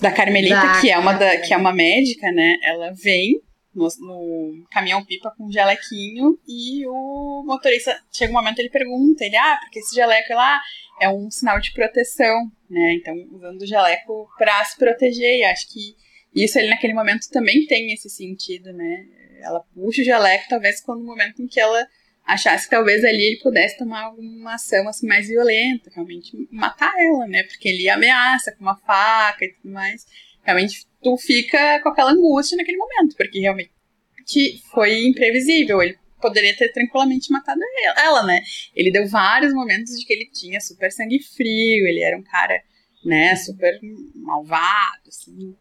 da 0.00 0.12
Carmelita, 0.12 0.54
da 0.54 0.80
que 0.80 0.90
é 0.90 0.98
uma 0.98 1.14
da, 1.14 1.36
que 1.38 1.52
é 1.52 1.56
uma 1.56 1.72
médica, 1.72 2.30
né? 2.30 2.56
Ela 2.62 2.92
vem 2.92 3.40
no, 3.74 3.88
no 4.00 4.66
caminhão 4.70 5.04
pipa 5.04 5.32
com 5.36 5.46
um 5.46 5.52
jalequinho 5.52 6.38
e 6.48 6.86
o 6.86 7.44
motorista 7.46 8.00
chega 8.12 8.32
um 8.32 8.36
momento 8.36 8.58
ele 8.58 8.70
pergunta, 8.70 9.24
ele 9.24 9.36
ah, 9.36 9.58
porque 9.60 9.80
esse 9.80 9.94
jaleco 9.94 10.32
lá 10.32 10.60
é 11.00 11.08
um 11.08 11.30
sinal 11.30 11.60
de 11.60 11.72
proteção, 11.72 12.50
né? 12.68 12.94
Então 12.94 13.14
usando 13.32 13.62
o 13.62 13.66
jaleco 13.66 14.28
para 14.38 14.64
se 14.64 14.76
proteger. 14.76 15.38
E 15.38 15.44
acho 15.44 15.68
que 15.72 15.96
isso 16.34 16.58
ele 16.58 16.68
naquele 16.68 16.94
momento 16.94 17.28
também 17.30 17.66
tem 17.66 17.92
esse 17.92 18.08
sentido, 18.08 18.72
né? 18.72 19.06
Ela 19.40 19.60
puxa 19.74 20.02
o 20.02 20.04
jaleco 20.04 20.44
talvez 20.48 20.80
quando 20.80 21.00
no 21.00 21.06
momento 21.06 21.42
em 21.42 21.46
que 21.46 21.60
ela 21.60 21.86
achasse 22.24 22.64
que 22.64 22.70
talvez 22.70 23.04
ali 23.04 23.22
ele 23.22 23.40
pudesse 23.40 23.78
tomar 23.78 24.04
alguma 24.04 24.54
ação 24.54 24.88
assim 24.88 25.06
mais 25.06 25.28
violenta, 25.28 25.90
realmente 25.94 26.36
matar 26.50 26.92
ela, 26.98 27.26
né? 27.26 27.44
Porque 27.44 27.68
ele 27.68 27.88
ameaça 27.88 28.52
com 28.52 28.62
uma 28.62 28.76
faca 28.76 29.44
e 29.44 29.52
tudo 29.54 29.72
mais. 29.72 30.04
Realmente 30.42 30.86
tu 31.02 31.16
fica 31.16 31.80
com 31.82 31.88
aquela 31.88 32.12
angústia 32.12 32.56
naquele 32.56 32.78
momento, 32.78 33.16
porque 33.16 33.38
realmente 33.38 33.70
foi 34.72 35.06
imprevisível. 35.06 35.80
Ele 35.82 35.96
poderia 36.20 36.56
ter 36.56 36.72
tranquilamente 36.72 37.30
matado 37.30 37.60
ela, 37.96 38.22
né? 38.24 38.40
Ele 38.74 38.90
deu 38.90 39.06
vários 39.06 39.52
momentos 39.52 39.98
de 39.98 40.04
que 40.04 40.12
ele 40.12 40.30
tinha 40.30 40.60
super 40.60 40.90
sangue 40.90 41.22
frio, 41.22 41.86
ele 41.86 42.02
era 42.02 42.16
um 42.16 42.22
cara, 42.22 42.60
né, 43.04 43.36
super 43.36 43.78
malvado, 44.14 45.08
assim. 45.08 45.54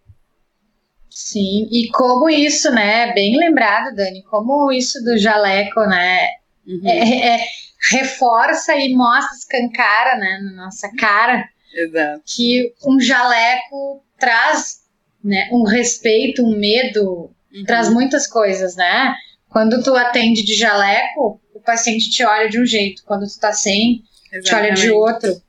Sim, 1.10 1.70
e 1.72 1.90
como 1.92 2.30
isso, 2.30 2.70
né, 2.72 3.14
bem 3.14 3.38
lembrado, 3.38 3.96
Dani, 3.96 4.22
como 4.24 4.72
isso 4.72 5.02
do 5.04 5.18
jaleco, 5.18 5.82
né, 5.82 6.28
Uhum. 6.68 6.82
É, 6.84 7.36
é, 7.36 7.46
reforça 7.92 8.76
e 8.76 8.94
mostra, 8.96 9.36
escancara 9.38 10.18
né, 10.18 10.40
na 10.44 10.64
nossa 10.66 10.90
cara 10.96 11.48
Exato. 11.74 12.24
que 12.26 12.74
um 12.86 13.00
jaleco 13.00 14.04
traz 14.18 14.84
né, 15.24 15.48
um 15.52 15.64
respeito, 15.64 16.44
um 16.44 16.58
medo, 16.58 17.32
uhum. 17.54 17.64
traz 17.66 17.90
muitas 17.90 18.28
coisas, 18.28 18.76
né? 18.76 19.16
Quando 19.56 19.82
tu 19.82 19.96
atende 19.96 20.44
de 20.44 20.54
jaleco, 20.54 21.40
o 21.54 21.62
paciente 21.62 22.10
te 22.10 22.26
olha 22.26 22.50
de 22.50 22.60
um 22.60 22.66
jeito, 22.66 23.04
quando 23.06 23.26
tu 23.26 23.40
tá 23.40 23.54
sem, 23.54 24.04
Exatamente. 24.30 24.44
te 24.44 24.54
olha 24.54 24.74
de 24.74 24.92
outro, 24.92 25.42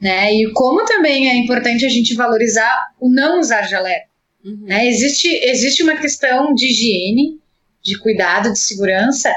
né? 0.00 0.34
E 0.34 0.52
como 0.52 0.84
também 0.84 1.30
é 1.30 1.36
importante 1.36 1.86
a 1.86 1.88
gente 1.88 2.12
valorizar 2.12 2.76
o 2.98 3.08
não 3.08 3.38
usar 3.38 3.62
jaleco. 3.62 4.08
Uhum. 4.44 4.64
Né? 4.64 4.88
Existe, 4.88 5.28
existe 5.28 5.84
uma 5.84 5.94
questão 5.94 6.52
de 6.52 6.66
higiene, 6.66 7.38
de 7.80 7.96
cuidado, 8.00 8.52
de 8.52 8.58
segurança, 8.58 9.32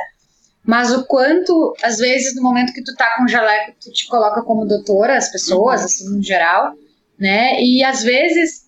mas 0.64 0.92
o 0.92 1.06
quanto, 1.06 1.76
às 1.84 2.00
vezes, 2.00 2.36
no 2.36 2.42
momento 2.42 2.74
que 2.74 2.84
tu 2.84 2.96
tá 2.96 3.08
com 3.20 3.28
jaleco, 3.28 3.76
tu 3.80 3.92
te 3.92 4.08
coloca 4.08 4.42
como 4.42 4.66
doutora, 4.66 5.18
as 5.18 5.32
pessoas, 5.32 5.82
uhum. 5.82 5.86
assim, 5.86 6.10
no 6.10 6.24
geral, 6.24 6.74
né? 7.20 7.62
E 7.62 7.84
às 7.84 8.02
vezes 8.02 8.66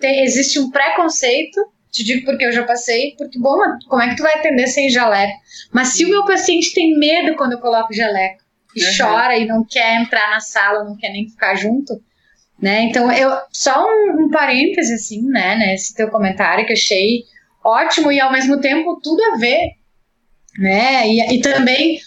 tem, 0.00 0.24
existe 0.24 0.58
um 0.58 0.72
preconceito, 0.72 1.64
te 1.96 2.04
digo 2.04 2.24
porque 2.24 2.44
eu 2.44 2.52
já 2.52 2.64
passei, 2.64 3.14
porque, 3.18 3.38
bom, 3.38 3.58
como 3.88 4.02
é 4.02 4.08
que 4.08 4.16
tu 4.16 4.22
vai 4.22 4.34
atender 4.34 4.66
sem 4.66 4.90
jaleco? 4.90 5.38
Mas 5.72 5.88
se 5.88 6.04
o 6.04 6.08
meu 6.08 6.24
paciente 6.24 6.74
tem 6.74 6.98
medo 6.98 7.36
quando 7.36 7.52
eu 7.52 7.60
coloco 7.60 7.92
jaleco, 7.92 8.44
e 8.74 8.84
uhum. 8.84 8.90
chora 8.96 9.36
e 9.36 9.46
não 9.46 9.64
quer 9.64 10.00
entrar 10.00 10.30
na 10.30 10.40
sala, 10.40 10.84
não 10.84 10.96
quer 10.96 11.10
nem 11.10 11.28
ficar 11.28 11.54
junto, 11.54 12.00
né? 12.60 12.82
Então, 12.82 13.10
eu, 13.10 13.30
só 13.50 13.86
um, 13.86 14.26
um 14.26 14.30
parêntese, 14.30 14.92
assim, 14.92 15.22
né, 15.22 15.56
nesse 15.56 15.94
teu 15.94 16.10
comentário 16.10 16.66
que 16.66 16.74
achei 16.74 17.24
ótimo 17.64 18.12
e 18.12 18.20
ao 18.20 18.30
mesmo 18.30 18.60
tempo 18.60 19.00
tudo 19.02 19.22
a 19.32 19.38
ver 19.38 19.76
né? 20.58 21.08
E, 21.08 21.36
e 21.36 21.40
também 21.40 21.98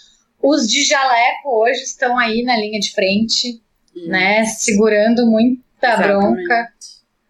os 0.42 0.68
de 0.68 0.84
jaleco 0.84 1.48
hoje 1.48 1.82
estão 1.82 2.18
aí 2.18 2.42
na 2.42 2.56
linha 2.56 2.80
de 2.80 2.92
frente, 2.92 3.60
Isso. 3.94 4.08
né? 4.08 4.44
Segurando 4.44 5.26
muita 5.26 5.60
Exatamente. 5.82 6.18
bronca, 6.18 6.68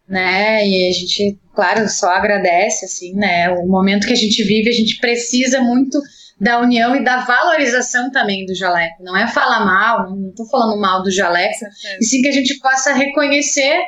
né? 0.08 0.66
E 0.66 0.88
a 0.88 0.92
gente, 0.92 1.38
claro, 1.60 1.86
só 1.90 2.08
agradece, 2.08 2.86
assim, 2.86 3.14
né? 3.14 3.50
O 3.50 3.66
momento 3.66 4.06
que 4.06 4.14
a 4.14 4.16
gente 4.16 4.42
vive, 4.42 4.70
a 4.70 4.72
gente 4.72 4.96
precisa 4.98 5.60
muito 5.60 6.00
da 6.40 6.58
união 6.58 6.96
e 6.96 7.04
da 7.04 7.18
valorização 7.18 8.10
também 8.10 8.46
do 8.46 8.54
jaleco. 8.54 9.02
Não 9.02 9.14
é 9.14 9.28
falar 9.28 9.62
mal, 9.62 10.08
não 10.08 10.30
estou 10.30 10.46
falando 10.48 10.80
mal 10.80 11.02
do 11.02 11.10
jaleco, 11.10 11.66
e 12.00 12.04
sim 12.04 12.22
que 12.22 12.28
a 12.28 12.32
gente 12.32 12.58
possa 12.60 12.94
reconhecer 12.94 13.78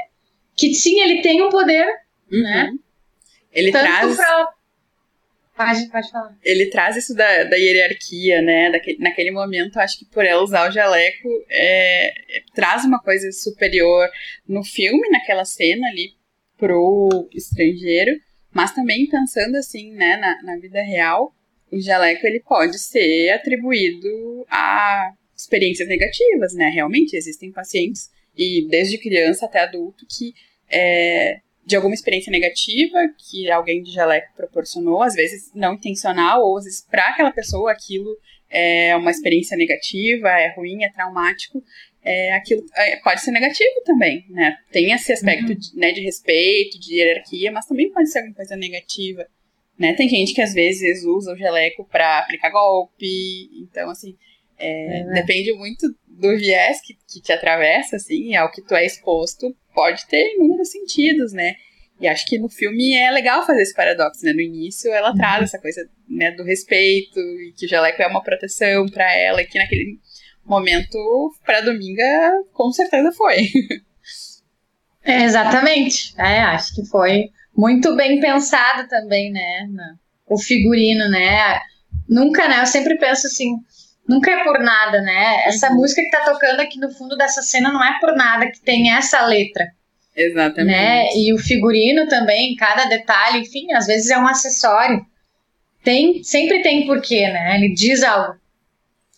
que 0.54 0.74
sim, 0.74 1.00
ele 1.00 1.22
tem 1.22 1.42
um 1.42 1.48
poder, 1.48 1.86
uhum. 2.30 2.42
né? 2.42 2.70
Ele 3.50 3.72
Tanto 3.72 3.84
traz 3.84 4.16
pra, 4.16 4.48
Pode, 5.56 5.88
pode 5.88 6.10
falar. 6.10 6.36
Ele 6.42 6.66
traz 6.66 6.96
isso 6.96 7.14
da, 7.14 7.44
da 7.44 7.56
hierarquia, 7.56 8.42
né? 8.42 8.70
Daquele, 8.70 8.98
naquele 8.98 9.30
momento, 9.30 9.78
acho 9.78 9.98
que 9.98 10.04
por 10.04 10.26
ela 10.26 10.42
usar 10.42 10.68
o 10.68 10.72
jaleco, 10.72 11.28
é, 11.48 12.08
é, 12.08 12.42
traz 12.54 12.84
uma 12.84 13.00
coisa 13.00 13.32
superior 13.32 14.08
no 14.46 14.62
filme, 14.62 15.08
naquela 15.08 15.46
cena 15.46 15.86
ali, 15.88 16.12
pro 16.62 17.28
estrangeiro, 17.34 18.12
mas 18.54 18.72
também 18.72 19.08
pensando 19.08 19.56
assim, 19.56 19.90
né, 19.90 20.16
na, 20.16 20.42
na 20.44 20.60
vida 20.60 20.80
real, 20.80 21.34
o 21.72 21.80
jaleco 21.80 22.24
ele 22.24 22.38
pode 22.38 22.78
ser 22.78 23.30
atribuído 23.30 24.46
a 24.48 25.12
experiências 25.36 25.88
negativas, 25.88 26.54
né? 26.54 26.68
Realmente 26.68 27.16
existem 27.16 27.50
pacientes, 27.50 28.10
e 28.36 28.68
desde 28.68 28.96
criança 28.98 29.46
até 29.46 29.58
adulto, 29.58 30.06
que 30.08 30.34
é, 30.70 31.40
de 31.66 31.74
alguma 31.74 31.94
experiência 31.94 32.30
negativa 32.30 32.96
que 33.18 33.50
alguém 33.50 33.82
de 33.82 33.90
jaleco 33.90 34.32
proporcionou, 34.36 35.02
às 35.02 35.14
vezes 35.14 35.50
não 35.52 35.74
intencional, 35.74 36.42
ou 36.42 36.58
às 36.58 36.64
vezes 36.64 36.86
para 36.88 37.08
aquela 37.08 37.32
pessoa 37.32 37.72
aquilo 37.72 38.16
é 38.48 38.94
uma 38.94 39.10
experiência 39.10 39.56
negativa, 39.56 40.28
é 40.28 40.54
ruim, 40.54 40.84
é 40.84 40.92
traumático, 40.92 41.64
é, 42.04 42.34
aquilo 42.34 42.64
é, 42.74 42.96
pode 42.96 43.20
ser 43.20 43.30
negativo 43.30 43.80
também, 43.84 44.24
né? 44.28 44.56
Tem 44.70 44.92
esse 44.92 45.12
aspecto 45.12 45.50
uhum. 45.50 45.54
de, 45.54 45.76
né, 45.76 45.92
de 45.92 46.00
respeito, 46.00 46.78
de 46.80 46.96
hierarquia, 46.96 47.52
mas 47.52 47.66
também 47.66 47.90
pode 47.92 48.10
ser 48.10 48.18
alguma 48.18 48.34
coisa 48.34 48.56
negativa, 48.56 49.26
né? 49.78 49.94
Tem 49.94 50.08
gente 50.08 50.34
que 50.34 50.42
às 50.42 50.52
vezes 50.52 51.04
usa 51.04 51.32
o 51.32 51.36
jaleco 51.36 51.84
para 51.84 52.18
aplicar 52.18 52.50
golpe, 52.50 53.50
então 53.62 53.88
assim, 53.90 54.16
é, 54.58 55.00
é, 55.00 55.04
depende 55.14 55.52
muito 55.52 55.86
do 56.06 56.36
viés 56.36 56.80
que, 56.80 56.94
que 57.08 57.20
te 57.20 57.32
atravessa, 57.32 57.96
assim, 57.96 58.34
ao 58.34 58.50
que 58.50 58.62
tu 58.62 58.74
é 58.74 58.84
exposto, 58.84 59.54
pode 59.74 60.06
ter 60.06 60.34
inúmeros 60.34 60.70
sentidos, 60.70 61.32
né? 61.32 61.54
E 62.00 62.08
acho 62.08 62.26
que 62.26 62.36
no 62.36 62.48
filme 62.48 62.96
é 62.96 63.12
legal 63.12 63.46
fazer 63.46 63.62
esse 63.62 63.74
paradoxo, 63.74 64.24
né? 64.24 64.32
No 64.32 64.40
início 64.40 64.92
ela 64.92 65.10
uhum. 65.10 65.16
traz 65.16 65.44
essa 65.44 65.58
coisa 65.58 65.88
né, 66.08 66.32
do 66.32 66.42
respeito 66.42 67.20
e 67.20 67.54
que 67.56 67.66
o 67.66 67.68
jaleco 67.68 68.02
é 68.02 68.06
uma 68.08 68.22
proteção 68.22 68.86
para 68.86 69.16
ela 69.16 69.40
e 69.40 69.46
que 69.46 69.56
naquele 69.56 69.98
momento 70.44 70.98
para 71.44 71.60
Dominga 71.60 72.42
com 72.52 72.70
certeza 72.72 73.12
foi. 73.12 73.36
É, 75.04 75.24
exatamente. 75.24 76.14
É, 76.16 76.42
acho 76.42 76.76
que 76.76 76.86
foi 76.86 77.30
muito 77.56 77.96
bem 77.96 78.20
pensado 78.20 78.88
também, 78.88 79.32
né? 79.32 79.68
O 80.28 80.38
figurino, 80.38 81.08
né? 81.08 81.60
Nunca, 82.08 82.46
né? 82.48 82.60
Eu 82.60 82.66
sempre 82.66 82.96
penso 82.96 83.26
assim, 83.26 83.56
nunca 84.08 84.30
é 84.30 84.44
por 84.44 84.60
nada, 84.60 85.00
né? 85.00 85.44
Essa 85.46 85.70
uhum. 85.70 85.76
música 85.76 86.02
que 86.02 86.10
tá 86.10 86.24
tocando 86.24 86.60
aqui 86.60 86.78
no 86.78 86.90
fundo 86.90 87.16
dessa 87.16 87.42
cena 87.42 87.72
não 87.72 87.84
é 87.84 87.98
por 88.00 88.14
nada 88.14 88.50
que 88.50 88.60
tem 88.60 88.92
essa 88.92 89.26
letra. 89.26 89.66
Exatamente. 90.14 90.76
Né? 90.76 91.06
E 91.16 91.32
o 91.32 91.38
figurino 91.38 92.06
também, 92.06 92.54
cada 92.54 92.84
detalhe, 92.84 93.40
enfim, 93.40 93.72
às 93.72 93.86
vezes 93.86 94.10
é 94.10 94.18
um 94.18 94.26
acessório. 94.26 95.04
Tem, 95.82 96.22
sempre 96.22 96.62
tem 96.62 96.86
porquê, 96.86 97.28
né? 97.28 97.56
Ele 97.56 97.74
diz 97.74 98.02
algo. 98.02 98.40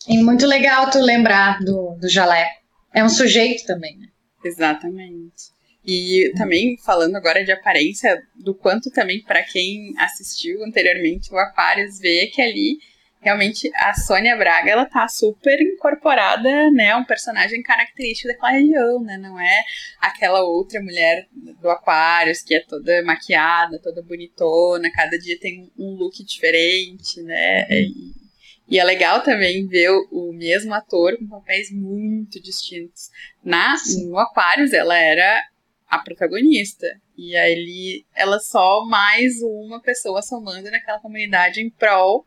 E 0.09 0.19
muito 0.23 0.47
legal 0.47 0.91
tu 0.91 0.99
lembrar 0.99 1.59
do, 1.61 1.97
do 2.01 2.09
jaleco. 2.09 2.63
É 2.93 3.03
um 3.03 3.09
sujeito 3.09 3.65
também, 3.65 3.97
né? 3.99 4.09
Exatamente. 4.45 5.55
E 5.87 6.33
também 6.37 6.77
falando 6.79 7.17
agora 7.17 7.45
de 7.45 7.53
aparência, 7.53 8.23
do 8.35 8.55
quanto 8.55 8.91
também 8.91 9.23
para 9.23 9.43
quem 9.43 9.95
assistiu 9.99 10.65
anteriormente 10.65 11.33
o 11.33 11.39
Aquarius 11.39 11.99
vê 11.99 12.31
que 12.35 12.41
ali 12.41 12.79
realmente 13.25 13.71
a 13.77 13.95
Sônia 13.95 14.37
Braga, 14.37 14.71
ela 14.71 14.85
tá 14.85 15.09
super 15.09 15.59
incorporada, 15.59 16.71
né, 16.71 16.95
um 16.95 17.05
personagem 17.05 17.63
característico 17.63 18.29
daquela 18.29 18.51
região, 18.51 19.03
né, 19.03 19.17
não 19.17 19.41
é 19.41 19.63
aquela 19.99 20.43
outra 20.43 20.81
mulher 20.83 21.27
do 21.33 21.71
Aquarius 21.71 22.43
que 22.43 22.55
é 22.55 22.61
toda 22.61 23.03
maquiada, 23.03 23.81
toda 23.83 24.03
bonitona, 24.03 24.93
cada 24.93 25.19
dia 25.19 25.41
tem 25.41 25.73
um 25.79 25.95
look 25.95 26.23
diferente, 26.23 27.23
né, 27.23 27.67
e, 27.71 28.13
e 28.67 28.79
é 28.79 28.85
legal 28.85 29.23
também 29.23 29.67
ver 29.67 29.91
o, 29.91 30.09
o, 30.11 30.33
mesmo 30.33 30.73
ator 30.73 31.17
com 31.19 31.27
papéis 31.27 31.71
muito 31.71 32.41
distintos. 32.41 33.11
Na, 33.45 33.77
no 34.07 34.19
Aquarius, 34.19 34.73
ela 34.73 34.97
era 34.97 35.43
a 35.87 35.99
protagonista. 35.99 36.87
E 37.17 37.37
aí 37.37 38.05
ela 38.15 38.41
só 38.41 38.85
mais 38.87 39.35
uma 39.43 39.81
pessoa 39.81 40.23
somando 40.23 40.71
naquela 40.71 40.99
comunidade 40.99 41.61
em 41.61 41.71
prol 41.71 42.27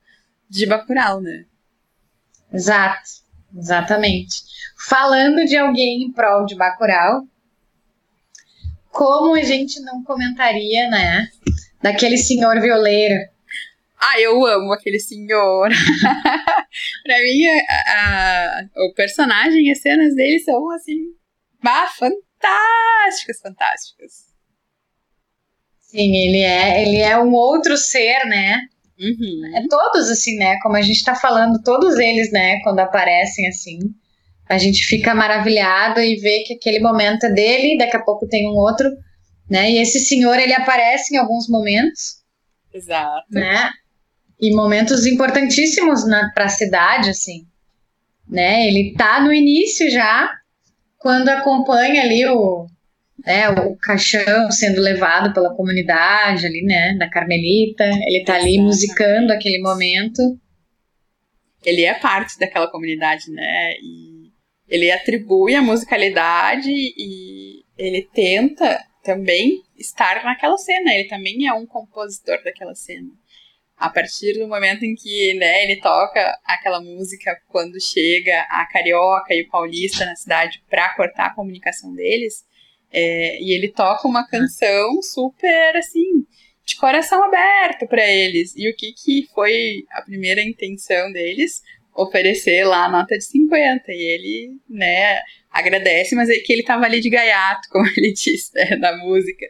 de 0.50 0.66
Bacurau, 0.66 1.20
né? 1.20 1.46
Exato, 2.54 3.10
exatamente. 3.58 4.44
Falando 4.88 5.44
de 5.44 5.58
alguém 5.58 6.04
em 6.04 6.12
prol 6.12 6.46
de 6.46 6.56
Bacurau, 6.56 7.28
como 8.92 9.36
a 9.36 9.44
gente 9.44 9.80
não 9.82 10.04
comentaria, 10.04 10.90
né? 10.90 11.28
Daquele 11.82 12.18
senhor 12.18 12.62
violeiro. 12.62 13.16
Ah, 14.00 14.20
eu 14.20 14.46
amo 14.46 14.72
aquele 14.74 15.00
senhor. 15.00 15.70
pra 17.04 17.20
mim, 17.20 17.46
a, 17.48 17.94
a, 17.96 18.62
o 18.86 18.94
personagem 18.94 19.68
e 19.68 19.72
as 19.72 19.82
cenas 19.82 20.16
dele 20.16 20.40
são 20.40 20.70
assim, 20.72 21.14
bah, 21.64 21.88
fantásticas, 21.88 23.40
fantásticas. 23.42 24.28
Sim, 25.80 26.16
ele 26.16 26.42
é, 26.42 26.82
ele 26.84 26.98
é 26.98 27.18
um 27.18 27.34
outro 27.34 27.76
ser, 27.76 28.26
né? 28.26 28.62
Uhum. 29.00 29.56
É 29.56 29.68
todos 29.68 30.10
assim, 30.10 30.36
né? 30.38 30.58
Como 30.62 30.76
a 30.76 30.82
gente 30.82 31.04
tá 31.04 31.16
falando, 31.16 31.62
todos 31.64 31.98
eles, 31.98 32.32
né? 32.32 32.60
Quando 32.64 32.80
aparecem 32.80 33.48
assim, 33.48 33.80
a 34.50 34.58
gente 34.58 34.84
fica 34.86 35.16
maravilhado 35.16 36.02
e 36.02 36.16
vê 36.18 36.44
que 36.44 36.56
aquele 36.56 36.80
momento 36.80 37.26
é 37.26 37.32
dele, 37.32 37.78
daqui 37.78 37.96
a 37.96 38.04
pouco 38.04 38.28
tem 38.28 38.48
um 38.48 38.56
outro, 38.56 38.88
né? 39.50 39.72
E 39.72 39.78
esse 39.78 40.00
senhor 40.00 40.38
ele 40.38 40.54
aparece 40.54 41.16
em 41.16 41.18
alguns 41.18 41.48
momentos. 41.48 42.18
Exato. 42.74 43.26
Né? 43.32 43.72
E 44.40 44.56
momentos 44.56 45.06
importantíssimos 45.06 46.04
para 46.34 46.46
a 46.46 46.50
cidade, 46.50 47.10
assim. 47.10 47.48
Né? 48.30 48.68
Ele 48.68 48.94
tá 48.96 49.22
no 49.22 49.34
início 49.34 49.90
já, 49.90 50.30
quando 50.98 51.30
acompanha 51.30 52.04
ali 52.04 52.26
o, 52.28 52.68
né, 53.26 53.50
o 53.50 53.76
caixão 53.78 54.52
sendo 54.52 54.82
levado 54.82 55.34
pela 55.34 55.56
comunidade 55.56 56.46
ali, 56.46 56.62
né, 56.62 56.96
da 56.98 57.10
Carmelita, 57.10 57.84
ele 57.84 58.24
tá 58.24 58.36
ali 58.36 58.60
musicando 58.60 59.34
aquele 59.34 59.62
momento. 59.62 60.22
Ele 61.66 61.84
é 61.84 61.94
parte 61.94 62.38
daquela 62.38 62.70
comunidade, 62.70 63.32
né, 63.32 63.74
e 63.82 64.32
ele 64.68 64.92
atribui 64.92 65.56
a 65.56 65.62
musicalidade 65.62 66.70
e 66.70 67.64
ele 67.78 68.08
tenta 68.14 68.84
também 69.04 69.62
estar 69.78 70.24
naquela 70.24 70.58
cena, 70.58 70.94
ele 70.94 71.08
também 71.08 71.48
é 71.48 71.54
um 71.54 71.66
compositor 71.66 72.44
daquela 72.44 72.76
cena 72.76 73.08
a 73.78 73.90
partir 73.90 74.34
do 74.34 74.48
momento 74.48 74.84
em 74.84 74.96
que 74.96 75.36
né, 75.36 75.64
ele 75.64 75.80
toca 75.80 76.36
aquela 76.44 76.82
música 76.82 77.40
quando 77.48 77.80
chega 77.80 78.42
a 78.50 78.66
carioca 78.66 79.36
e 79.36 79.44
o 79.44 79.50
paulista 79.50 80.04
na 80.04 80.16
cidade 80.16 80.64
para 80.68 80.96
cortar 80.96 81.28
a 81.28 81.34
comunicação 81.36 81.94
deles, 81.94 82.44
é, 82.92 83.40
e 83.42 83.54
ele 83.54 83.70
toca 83.70 84.08
uma 84.08 84.28
canção 84.28 85.02
super 85.02 85.76
assim 85.76 86.26
de 86.66 86.76
coração 86.76 87.24
aberto 87.24 87.88
para 87.88 88.06
eles. 88.06 88.54
E 88.56 88.70
o 88.70 88.76
que 88.76 88.92
que 88.92 89.28
foi 89.34 89.86
a 89.92 90.02
primeira 90.02 90.42
intenção 90.42 91.12
deles? 91.14 91.62
Oferecer 91.98 92.64
lá 92.64 92.86
a 92.86 92.92
nota 92.92 93.18
de 93.18 93.24
50. 93.24 93.92
E 93.92 94.02
ele, 94.02 94.58
né, 94.70 95.20
agradece, 95.50 96.16
mas 96.16 96.30
é 96.30 96.36
que 96.36 96.54
ele 96.54 96.64
tava 96.64 96.86
ali 96.86 97.00
de 97.00 97.10
gaiato, 97.10 97.68
como 97.72 97.88
ele 97.98 98.14
disse, 98.14 98.54
né, 98.54 98.78
da 98.78 98.96
música. 98.98 99.48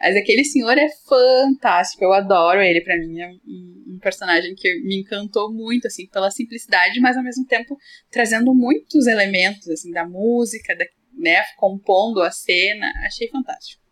Mas 0.00 0.16
aquele 0.16 0.44
senhor 0.44 0.76
é 0.76 0.88
fantástico, 1.08 2.04
eu 2.04 2.12
adoro 2.12 2.60
ele, 2.60 2.82
para 2.82 2.98
mim 2.98 3.20
é 3.20 3.28
um, 3.28 3.98
personagem 4.06 4.54
que 4.54 4.72
me 4.82 5.00
encantou 5.00 5.52
muito, 5.52 5.86
assim, 5.86 6.06
pela 6.06 6.30
simplicidade, 6.30 7.00
mas 7.00 7.16
ao 7.16 7.24
mesmo 7.24 7.44
tempo 7.44 7.76
trazendo 8.10 8.54
muitos 8.54 9.06
elementos, 9.06 9.68
assim, 9.68 9.90
da 9.90 10.06
música, 10.06 10.76
da, 10.76 10.84
né, 11.18 11.42
compondo 11.56 12.22
a 12.22 12.30
cena, 12.30 12.86
achei 13.04 13.28
fantástico. 13.28 13.82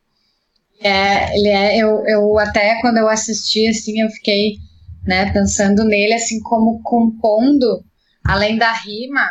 É, 0.81 1.37
ele 1.37 1.49
é, 1.49 1.79
eu, 1.79 2.05
eu 2.07 2.39
até 2.39 2.81
quando 2.81 2.99
eu 2.99 3.09
assisti, 3.09 3.67
assim, 3.67 4.01
eu 4.01 4.11
fiquei, 4.11 4.57
né, 5.05 5.33
pensando 5.33 5.83
nele, 5.85 6.15
assim, 6.15 6.41
como 6.41 6.81
compondo, 6.83 7.85
além 8.25 8.57
da 8.57 8.73
rima, 8.73 9.25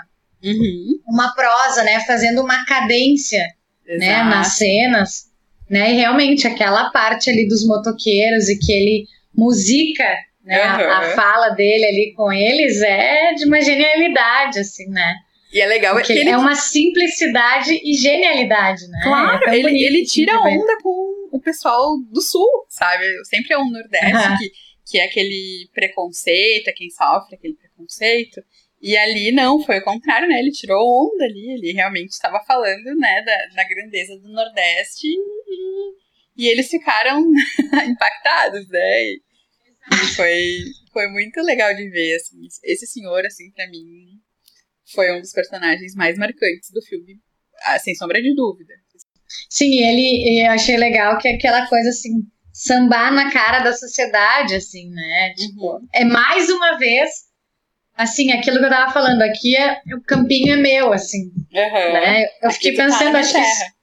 Uhum. 0.44 1.00
Uma 1.08 1.34
prosa, 1.34 1.84
né? 1.84 2.02
Fazendo 2.02 2.42
uma 2.42 2.66
cadência 2.66 3.48
né, 3.88 4.24
nas 4.24 4.58
cenas. 4.58 5.32
Né? 5.70 5.94
E 5.94 5.96
realmente 5.96 6.46
aquela 6.46 6.92
parte 6.92 7.30
ali 7.30 7.48
dos 7.48 7.66
motoqueiros 7.66 8.50
e 8.50 8.60
que 8.60 8.72
ele 8.72 9.08
musica 9.34 10.04
né, 10.44 10.62
uhum. 10.62 10.92
a, 10.92 10.98
a, 10.98 11.16
fala 11.16 11.50
dele 11.52 11.86
ali 11.86 12.14
com 12.16 12.32
eles 12.32 12.82
é 12.82 13.34
de 13.34 13.46
uma 13.46 13.62
genialidade, 13.62 14.60
assim, 14.60 14.88
né? 14.90 15.16
E 15.52 15.62
é 15.62 15.66
legal 15.68 15.96
Porque 15.96 16.14
que 16.14 16.20
ele... 16.20 16.30
é 16.30 16.38
uma 16.38 16.56
simplicidade 16.56 17.80
e 17.84 17.94
genialidade, 17.94 18.86
né? 18.88 19.00
Claro, 19.04 19.50
é 19.50 19.58
ele, 19.58 19.84
ele 19.84 20.04
tira 20.04 20.36
assim, 20.36 20.58
onda 20.58 20.78
com 20.82 21.30
o 21.32 21.40
pessoal 21.40 21.96
do 22.12 22.22
sul, 22.22 22.48
sabe? 22.68 23.06
Sempre 23.26 23.54
é 23.54 23.58
um 23.58 23.70
Nordeste 23.70 24.28
uhum. 24.30 24.38
que, 24.38 24.52
que 24.92 24.98
é 25.00 25.06
aquele 25.06 25.70
preconceito, 25.74 26.68
é 26.68 26.74
quem 26.74 26.90
sofre 26.90 27.36
aquele 27.36 27.54
preconceito. 27.54 28.42
E 28.84 28.98
ali 28.98 29.32
não, 29.32 29.64
foi 29.64 29.80
o 29.80 29.84
contrário, 29.84 30.28
né? 30.28 30.38
Ele 30.40 30.52
tirou 30.52 30.78
onda 30.78 31.24
ali, 31.24 31.54
ele 31.54 31.72
realmente 31.72 32.10
estava 32.10 32.44
falando, 32.46 32.94
né, 32.98 33.24
da, 33.24 33.56
da 33.56 33.64
grandeza 33.70 34.20
do 34.20 34.28
Nordeste 34.28 35.08
e, 35.08 36.44
e 36.44 36.50
eles 36.50 36.68
ficaram 36.70 37.24
impactados, 37.88 38.68
né? 38.68 39.04
E, 39.04 39.22
e 39.90 40.16
foi, 40.18 40.58
foi 40.92 41.08
muito 41.08 41.42
legal 41.44 41.74
de 41.74 41.90
ver, 41.90 42.16
assim. 42.16 42.42
Esse 42.62 42.86
senhor, 42.86 43.26
assim, 43.26 43.50
para 43.52 43.70
mim, 43.70 44.20
foi 44.94 45.16
um 45.16 45.22
dos 45.22 45.32
personagens 45.32 45.96
mais 45.96 46.18
marcantes 46.18 46.70
do 46.74 46.82
filme, 46.82 47.22
ah, 47.64 47.80
sem 47.80 47.96
sombra 47.96 48.22
de 48.22 48.36
dúvida. 48.36 48.74
Sim, 49.50 49.80
ele, 49.80 50.46
eu 50.46 50.52
achei 50.52 50.76
legal 50.76 51.18
que 51.20 51.30
aquela 51.30 51.68
coisa, 51.70 51.88
assim, 51.88 52.12
sambar 52.52 53.14
na 53.14 53.32
cara 53.32 53.60
da 53.60 53.72
sociedade, 53.72 54.56
assim, 54.56 54.90
né? 54.90 55.34
Tipo, 55.38 55.78
uhum. 55.78 55.88
é 55.94 56.04
mais 56.04 56.50
uma 56.50 56.78
vez 56.78 57.32
assim, 57.96 58.32
aquilo 58.32 58.60
que 58.60 58.66
eu 58.66 58.70
tava 58.70 58.92
falando, 58.92 59.22
aqui 59.22 59.56
é 59.56 59.80
o 59.96 60.02
campinho 60.02 60.54
é 60.54 60.58
meu, 60.58 60.94
assim. 60.94 61.32
Uhum. 61.54 61.94
Né? 61.94 62.24
Eu 62.42 62.50
aqui 62.50 62.56
fiquei 62.56 62.76
pensando, 62.76 63.12
tá 63.12 63.20
acho 63.20 63.34
que. 63.34 63.74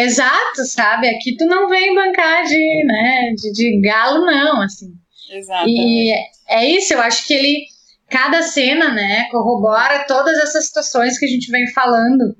Exato, 0.00 0.64
sabe? 0.66 1.08
Aqui 1.08 1.36
tu 1.38 1.46
não 1.46 1.70
vem 1.70 1.94
bancar 1.94 2.44
de, 2.44 2.84
né, 2.84 3.32
de, 3.34 3.50
de 3.52 3.80
galo, 3.80 4.26
não, 4.26 4.60
assim. 4.60 4.92
Exato. 5.30 5.66
E 5.66 6.12
é 6.48 6.64
isso, 6.66 6.92
eu 6.92 7.00
acho 7.00 7.26
que 7.26 7.32
ele, 7.32 7.64
cada 8.10 8.42
cena, 8.42 8.92
né, 8.92 9.26
corrobora 9.30 10.04
todas 10.06 10.36
essas 10.38 10.66
situações 10.66 11.18
que 11.18 11.24
a 11.24 11.28
gente 11.28 11.50
vem 11.50 11.66
falando, 11.72 12.36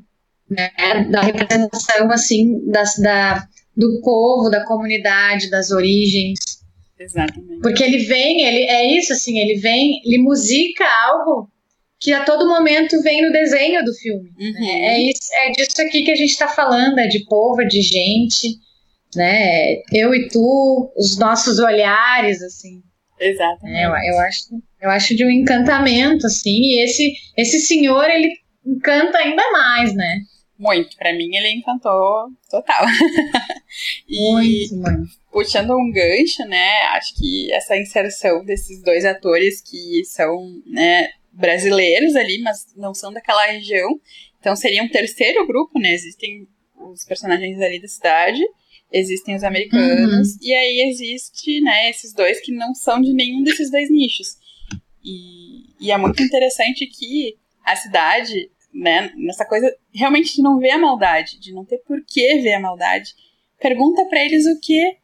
né, 0.51 0.71
da 1.11 1.23
representação, 1.23 2.11
assim, 2.11 2.71
das, 2.71 2.99
da, 2.99 3.47
do 3.75 4.03
povo, 4.03 4.51
da 4.51 4.65
comunidade, 4.67 5.51
das 5.51 5.71
origens, 5.71 6.39
Exatamente. 6.99 7.61
Porque 7.61 7.83
ele 7.83 7.99
vem, 7.99 8.43
ele 8.43 8.65
é 8.65 8.99
isso 8.99 9.13
assim, 9.13 9.39
ele 9.39 9.61
vem, 9.61 10.01
ele 10.05 10.19
musica 10.23 10.85
algo 11.09 11.51
que 11.99 12.13
a 12.13 12.25
todo 12.25 12.49
momento 12.49 13.01
vem 13.03 13.23
no 13.23 13.33
desenho 13.33 13.85
do 13.85 13.93
filme. 13.95 14.31
Uhum. 14.39 14.53
Né? 14.53 14.97
É, 14.97 15.03
isso, 15.03 15.29
é 15.33 15.51
disso 15.51 15.83
aqui 15.83 16.03
que 16.03 16.11
a 16.11 16.17
gente 16.17 16.31
está 16.31 16.49
falando, 16.49 16.99
é 16.99 17.07
de 17.07 17.25
povo, 17.25 17.61
é 17.63 17.67
de 17.67 17.81
gente, 17.81 18.59
né? 19.15 19.83
Eu 19.93 20.15
e 20.15 20.29
tu, 20.29 20.93
os 20.97 21.19
nossos 21.19 21.59
olhares, 21.59 22.43
assim. 22.43 22.83
Exatamente. 23.19 23.79
É, 23.79 23.87
eu, 23.87 24.15
eu, 24.15 24.21
acho, 24.21 24.41
eu 24.81 24.91
acho 24.91 25.17
de 25.17 25.25
um 25.25 25.31
encantamento, 25.31 26.27
assim, 26.27 26.61
e 26.61 26.85
esse, 26.85 27.13
esse 27.37 27.61
senhor, 27.61 28.09
ele 28.09 28.31
encanta 28.65 29.19
ainda 29.19 29.51
mais, 29.51 29.95
né? 29.95 30.21
Muito, 30.59 30.97
para 30.97 31.13
mim 31.13 31.35
ele 31.35 31.51
encantou 31.51 32.29
total. 32.51 32.87
e 34.09 34.33
muito, 34.33 34.77
muito. 34.77 35.11
Puxando 35.37 35.77
um 35.77 35.93
gancho, 35.93 36.47
né, 36.47 36.71
acho 36.95 37.15
que 37.15 37.53
essa 37.53 37.77
inserção 37.77 38.43
desses 38.43 38.83
dois 38.83 39.05
atores 39.05 39.61
que 39.61 40.03
são, 40.07 40.35
né, 40.65 41.11
brasileiros 41.31 42.17
ali, 42.17 42.41
mas 42.41 42.75
não 42.75 42.95
são 42.95 43.13
daquela 43.13 43.45
região, 43.45 44.01
então 44.41 44.57
seria 44.57 44.83
um 44.83 44.89
terceiro 44.89 45.47
grupo, 45.47 45.79
né, 45.79 45.93
existem 45.93 46.49
os 46.75 47.05
personagens 47.05 47.61
ali 47.61 47.79
da 47.83 47.87
cidade, 47.87 48.41
existem 48.91 49.37
os 49.37 49.45
americanos, 49.45 50.31
uhum. 50.31 50.39
e 50.41 50.55
aí 50.55 50.91
existe, 50.91 51.61
né, 51.61 51.91
esses 51.91 52.15
dois 52.15 52.41
que 52.41 52.53
não 52.53 52.75
são 52.75 52.99
de 52.99 53.13
nenhum 53.13 53.43
desses 53.43 53.71
dois 53.71 53.91
nichos. 53.91 54.39
E, 55.05 55.67
e 55.79 55.93
é 55.93 55.99
muito 55.99 56.23
interessante 56.23 56.87
que 56.87 57.37
a 57.63 57.77
cidade, 57.77 58.51
né, 58.73 59.13
nessa 59.15 59.45
coisa 59.45 59.71
realmente 59.93 60.35
de 60.35 60.41
não 60.41 60.59
ver 60.59 60.71
a 60.71 60.79
maldade, 60.79 61.39
de 61.39 61.53
não 61.53 61.67
ter 61.67 61.77
por 61.87 62.03
que 62.07 62.39
ver 62.39 62.55
a 62.55 62.61
maldade, 62.61 63.11
pergunta 63.61 64.03
para 64.07 64.25
eles 64.25 64.47
o 64.47 64.59
que 64.61 64.97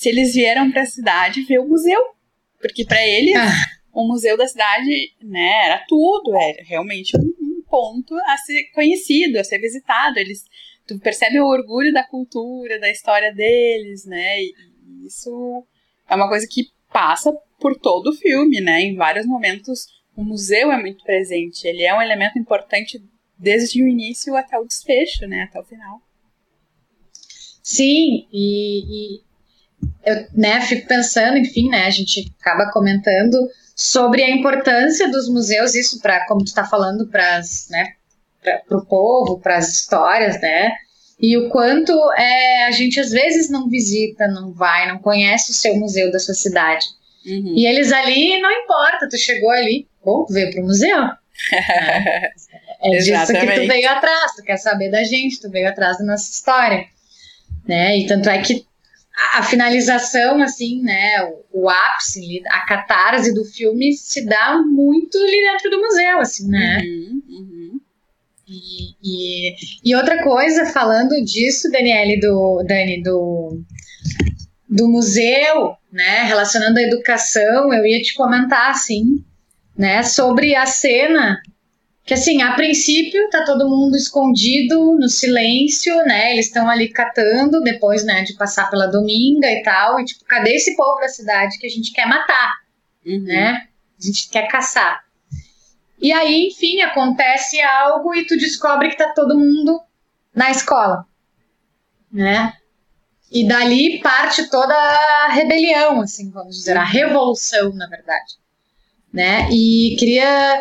se 0.00 0.08
eles 0.08 0.32
vieram 0.32 0.70
para 0.70 0.80
a 0.80 0.86
cidade 0.86 1.42
ver 1.42 1.58
o 1.58 1.68
museu, 1.68 2.00
porque 2.58 2.86
para 2.86 3.06
eles 3.06 3.36
ah. 3.36 3.52
o 3.92 4.08
museu 4.08 4.34
da 4.34 4.48
cidade, 4.48 5.14
né, 5.22 5.66
era 5.66 5.84
tudo, 5.86 6.34
era 6.34 6.64
realmente 6.64 7.14
um, 7.18 7.20
um 7.20 7.62
ponto 7.68 8.14
a 8.14 8.38
ser 8.38 8.70
conhecido, 8.74 9.38
a 9.38 9.44
ser 9.44 9.58
visitado. 9.58 10.18
Eles 10.18 10.42
tu 10.86 10.98
percebe 10.98 11.38
o 11.38 11.46
orgulho 11.46 11.92
da 11.92 12.02
cultura, 12.02 12.80
da 12.80 12.90
história 12.90 13.30
deles, 13.34 14.06
né? 14.06 14.42
E 14.42 14.54
isso 15.06 15.66
é 16.08 16.14
uma 16.14 16.30
coisa 16.30 16.46
que 16.50 16.70
passa 16.90 17.30
por 17.60 17.78
todo 17.78 18.06
o 18.06 18.16
filme, 18.16 18.58
né? 18.58 18.80
Em 18.80 18.96
vários 18.96 19.26
momentos 19.26 19.86
o 20.16 20.24
museu 20.24 20.72
é 20.72 20.80
muito 20.80 21.04
presente, 21.04 21.68
ele 21.68 21.82
é 21.82 21.94
um 21.94 22.00
elemento 22.00 22.38
importante 22.38 23.04
desde 23.38 23.82
o 23.82 23.86
início 23.86 24.34
até 24.34 24.58
o 24.58 24.64
desfecho, 24.64 25.26
né? 25.26 25.42
Até 25.42 25.60
o 25.60 25.64
final. 25.64 26.00
Sim, 27.62 28.26
e, 28.32 29.18
e 29.18 29.29
eu 30.04 30.26
né, 30.34 30.60
fico 30.62 30.86
pensando, 30.86 31.38
enfim, 31.38 31.68
né? 31.68 31.86
A 31.86 31.90
gente 31.90 32.32
acaba 32.40 32.70
comentando 32.70 33.38
sobre 33.74 34.22
a 34.22 34.30
importância 34.30 35.10
dos 35.10 35.28
museus, 35.28 35.74
isso 35.74 36.00
para, 36.00 36.26
como 36.26 36.44
tu 36.44 36.48
está 36.48 36.64
falando, 36.64 37.06
para 37.08 37.40
né, 37.70 37.94
para 38.42 38.78
o 38.78 38.84
povo, 38.84 39.38
para 39.40 39.56
as 39.56 39.68
histórias, 39.68 40.40
né? 40.40 40.72
E 41.18 41.36
o 41.36 41.50
quanto 41.50 41.92
é, 42.14 42.64
a 42.64 42.70
gente 42.70 42.98
às 42.98 43.10
vezes 43.10 43.50
não 43.50 43.68
visita, 43.68 44.26
não 44.26 44.52
vai, 44.52 44.88
não 44.88 44.98
conhece 44.98 45.50
o 45.50 45.54
seu 45.54 45.76
museu 45.76 46.10
da 46.10 46.18
sua 46.18 46.34
cidade. 46.34 46.86
Uhum. 47.26 47.54
E 47.54 47.66
eles 47.66 47.92
ali, 47.92 48.40
não 48.40 48.50
importa, 48.50 49.08
tu 49.08 49.18
chegou 49.18 49.50
ali, 49.50 49.86
pô, 50.02 50.26
veio 50.30 50.50
pro 50.50 50.62
museu. 50.62 50.98
é, 51.52 52.32
é 52.82 52.98
disso 52.98 53.32
que 53.32 53.38
tu 53.38 53.66
veio 53.66 53.90
atrás, 53.90 54.32
tu 54.34 54.42
quer 54.42 54.56
saber 54.56 54.90
da 54.90 55.04
gente, 55.04 55.40
tu 55.40 55.50
veio 55.50 55.68
atrás 55.68 55.98
da 55.98 56.04
nossa 56.04 56.30
história. 56.30 56.86
Né? 57.68 57.98
E 57.98 58.06
tanto 58.06 58.30
é 58.30 58.40
que 58.40 58.64
a, 59.34 59.42
finalização, 59.42 60.42
assim, 60.42 60.82
né, 60.82 61.22
o, 61.24 61.64
o, 61.64 61.70
ápice, 61.70 62.42
a 62.48 62.66
catarse 62.66 63.34
do 63.34 63.44
filme 63.44 63.92
se 63.92 64.24
dá 64.24 64.62
muito 64.64 65.18
ali 65.18 65.42
dentro 65.42 65.70
do 65.70 65.80
museu, 65.80 66.18
assim, 66.18 66.48
né? 66.48 66.80
Uhum, 66.82 67.22
uhum. 67.28 67.80
E, 68.48 68.94
e, 69.02 69.54
e, 69.84 69.94
outra 69.94 70.22
coisa, 70.22 70.66
falando 70.66 71.14
disso, 71.24 71.70
Daniele, 71.70 72.18
do, 72.18 72.64
Dani, 72.66 73.02
do, 73.02 73.60
do 74.68 74.88
museu, 74.88 75.76
né, 75.92 76.24
relacionando 76.24 76.78
a 76.78 76.82
educação, 76.82 77.72
eu 77.72 77.86
ia 77.86 78.02
te 78.02 78.14
comentar, 78.14 78.70
assim, 78.70 79.24
né, 79.76 80.02
sobre 80.02 80.54
a 80.54 80.66
cena 80.66 81.40
que, 82.10 82.14
assim, 82.14 82.42
a 82.42 82.54
princípio 82.54 83.30
tá 83.30 83.44
todo 83.44 83.68
mundo 83.68 83.96
escondido 83.96 84.96
no 84.98 85.08
silêncio, 85.08 85.94
né, 85.98 86.32
eles 86.32 86.46
estão 86.46 86.68
ali 86.68 86.88
catando 86.88 87.60
depois, 87.60 88.04
né, 88.04 88.24
de 88.24 88.34
passar 88.34 88.68
pela 88.68 88.88
dominga 88.88 89.46
e 89.46 89.62
tal, 89.62 90.00
e 90.00 90.04
tipo, 90.04 90.24
cadê 90.24 90.56
esse 90.56 90.74
povo 90.74 90.98
da 90.98 91.06
cidade 91.06 91.56
que 91.56 91.68
a 91.68 91.70
gente 91.70 91.92
quer 91.92 92.08
matar, 92.08 92.54
uhum. 93.06 93.22
né, 93.22 93.68
a 93.96 94.04
gente 94.04 94.28
quer 94.28 94.48
caçar. 94.48 95.04
E 96.00 96.12
aí, 96.12 96.48
enfim, 96.48 96.80
acontece 96.80 97.62
algo 97.62 98.12
e 98.12 98.26
tu 98.26 98.36
descobre 98.36 98.88
que 98.88 98.98
tá 98.98 99.12
todo 99.14 99.38
mundo 99.38 99.80
na 100.34 100.50
escola, 100.50 101.06
né? 102.10 102.54
E 103.30 103.46
dali 103.46 104.00
parte 104.00 104.50
toda 104.50 104.74
a 104.74 105.28
rebelião, 105.28 106.00
assim, 106.00 106.28
vamos 106.32 106.56
dizer, 106.56 106.76
a 106.76 106.82
revolução, 106.82 107.72
na 107.72 107.86
verdade, 107.86 108.34
né? 109.12 109.48
E 109.52 109.94
queria 109.96 110.60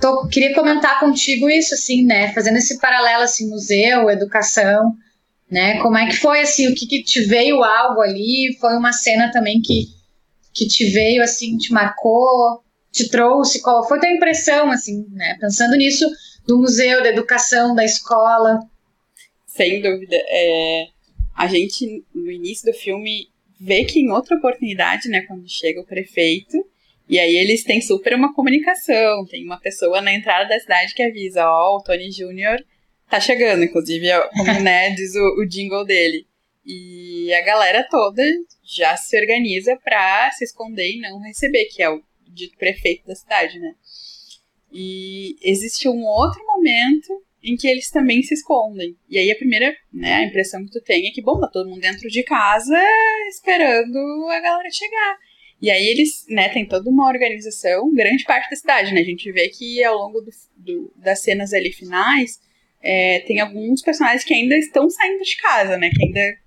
tô, 0.00 0.28
queria 0.28 0.54
comentar 0.54 1.00
contigo 1.00 1.48
isso, 1.48 1.74
assim, 1.74 2.04
né? 2.04 2.32
Fazendo 2.32 2.56
esse 2.56 2.78
paralelo, 2.80 3.22
assim, 3.22 3.48
museu, 3.48 4.10
educação, 4.10 4.94
né? 5.50 5.80
Como 5.80 5.96
é 5.96 6.06
que 6.06 6.16
foi, 6.16 6.40
assim, 6.40 6.68
o 6.68 6.74
que, 6.74 6.86
que 6.86 7.02
te 7.02 7.20
veio 7.20 7.62
algo 7.62 8.00
ali? 8.00 8.56
Foi 8.60 8.76
uma 8.76 8.92
cena 8.92 9.30
também 9.30 9.60
que, 9.60 9.86
que 10.52 10.66
te 10.66 10.90
veio, 10.90 11.22
assim, 11.22 11.56
te 11.56 11.72
marcou? 11.72 12.62
te 12.98 13.08
trouxe? 13.08 13.62
Qual 13.62 13.86
foi 13.86 13.98
a 13.98 14.00
tua 14.00 14.10
impressão, 14.10 14.70
assim, 14.70 15.06
né? 15.10 15.36
Pensando 15.40 15.76
nisso, 15.76 16.04
do 16.46 16.58
museu, 16.58 17.02
da 17.02 17.10
educação, 17.10 17.74
da 17.74 17.84
escola. 17.84 18.58
Sem 19.46 19.80
dúvida. 19.80 20.16
É, 20.16 20.86
a 21.36 21.46
gente, 21.46 22.04
no 22.14 22.30
início 22.30 22.70
do 22.70 22.76
filme, 22.76 23.28
vê 23.60 23.84
que 23.84 24.00
em 24.00 24.10
outra 24.10 24.36
oportunidade, 24.36 25.08
né, 25.08 25.22
quando 25.22 25.48
chega 25.48 25.80
o 25.80 25.86
prefeito, 25.86 26.56
e 27.08 27.18
aí 27.18 27.36
eles 27.36 27.64
têm 27.64 27.80
super 27.80 28.14
uma 28.14 28.34
comunicação, 28.34 29.24
tem 29.26 29.44
uma 29.44 29.58
pessoa 29.58 30.00
na 30.00 30.12
entrada 30.12 30.48
da 30.48 30.60
cidade 30.60 30.94
que 30.94 31.02
avisa, 31.02 31.48
ó, 31.48 31.74
oh, 31.74 31.76
o 31.78 31.82
Tony 31.82 32.10
Jr. 32.10 32.62
tá 33.08 33.18
chegando, 33.18 33.64
inclusive, 33.64 34.06
como, 34.36 34.60
né, 34.60 34.90
diz 34.96 35.14
o, 35.14 35.40
o 35.40 35.46
jingle 35.46 35.84
dele. 35.84 36.26
E 36.66 37.32
a 37.32 37.40
galera 37.42 37.86
toda 37.88 38.22
já 38.62 38.94
se 38.96 39.18
organiza 39.18 39.74
pra 39.82 40.30
se 40.32 40.44
esconder 40.44 40.90
e 40.90 41.00
não 41.00 41.18
receber, 41.20 41.64
que 41.66 41.82
é 41.82 41.88
o 41.88 42.02
dito 42.28 42.58
prefeito 42.58 43.06
da 43.06 43.14
cidade, 43.14 43.58
né? 43.58 43.74
E 44.70 45.36
existe 45.42 45.88
um 45.88 46.04
outro 46.04 46.44
momento 46.44 47.24
em 47.42 47.56
que 47.56 47.66
eles 47.66 47.90
também 47.90 48.22
se 48.22 48.34
escondem. 48.34 48.96
E 49.08 49.16
aí 49.16 49.30
a 49.30 49.36
primeira, 49.36 49.74
né, 49.90 50.14
a 50.14 50.24
impressão 50.24 50.62
que 50.64 50.72
tu 50.72 50.80
tem 50.82 51.06
é 51.06 51.10
que, 51.10 51.22
bom, 51.22 51.40
tá 51.40 51.48
todo 51.48 51.70
mundo 51.70 51.80
dentro 51.80 52.08
de 52.08 52.22
casa 52.22 52.78
esperando 53.28 54.26
a 54.28 54.40
galera 54.40 54.70
chegar. 54.70 55.18
E 55.60 55.70
aí 55.70 55.86
eles, 55.88 56.24
né, 56.28 56.48
tem 56.50 56.66
toda 56.66 56.88
uma 56.88 57.08
organização, 57.08 57.92
grande 57.92 58.24
parte 58.24 58.48
da 58.48 58.56
cidade, 58.56 58.94
né? 58.94 59.00
A 59.00 59.04
gente 59.04 59.30
vê 59.32 59.48
que 59.48 59.82
ao 59.82 59.96
longo 59.96 60.20
do, 60.20 60.30
do, 60.56 60.92
das 60.96 61.20
cenas 61.20 61.52
ali 61.52 61.72
finais, 61.72 62.40
é, 62.80 63.20
tem 63.20 63.40
alguns 63.40 63.82
personagens 63.82 64.22
que 64.22 64.32
ainda 64.32 64.56
estão 64.56 64.88
saindo 64.88 65.22
de 65.22 65.36
casa, 65.36 65.76
né? 65.76 65.90
Que 65.90 66.04
ainda 66.04 66.38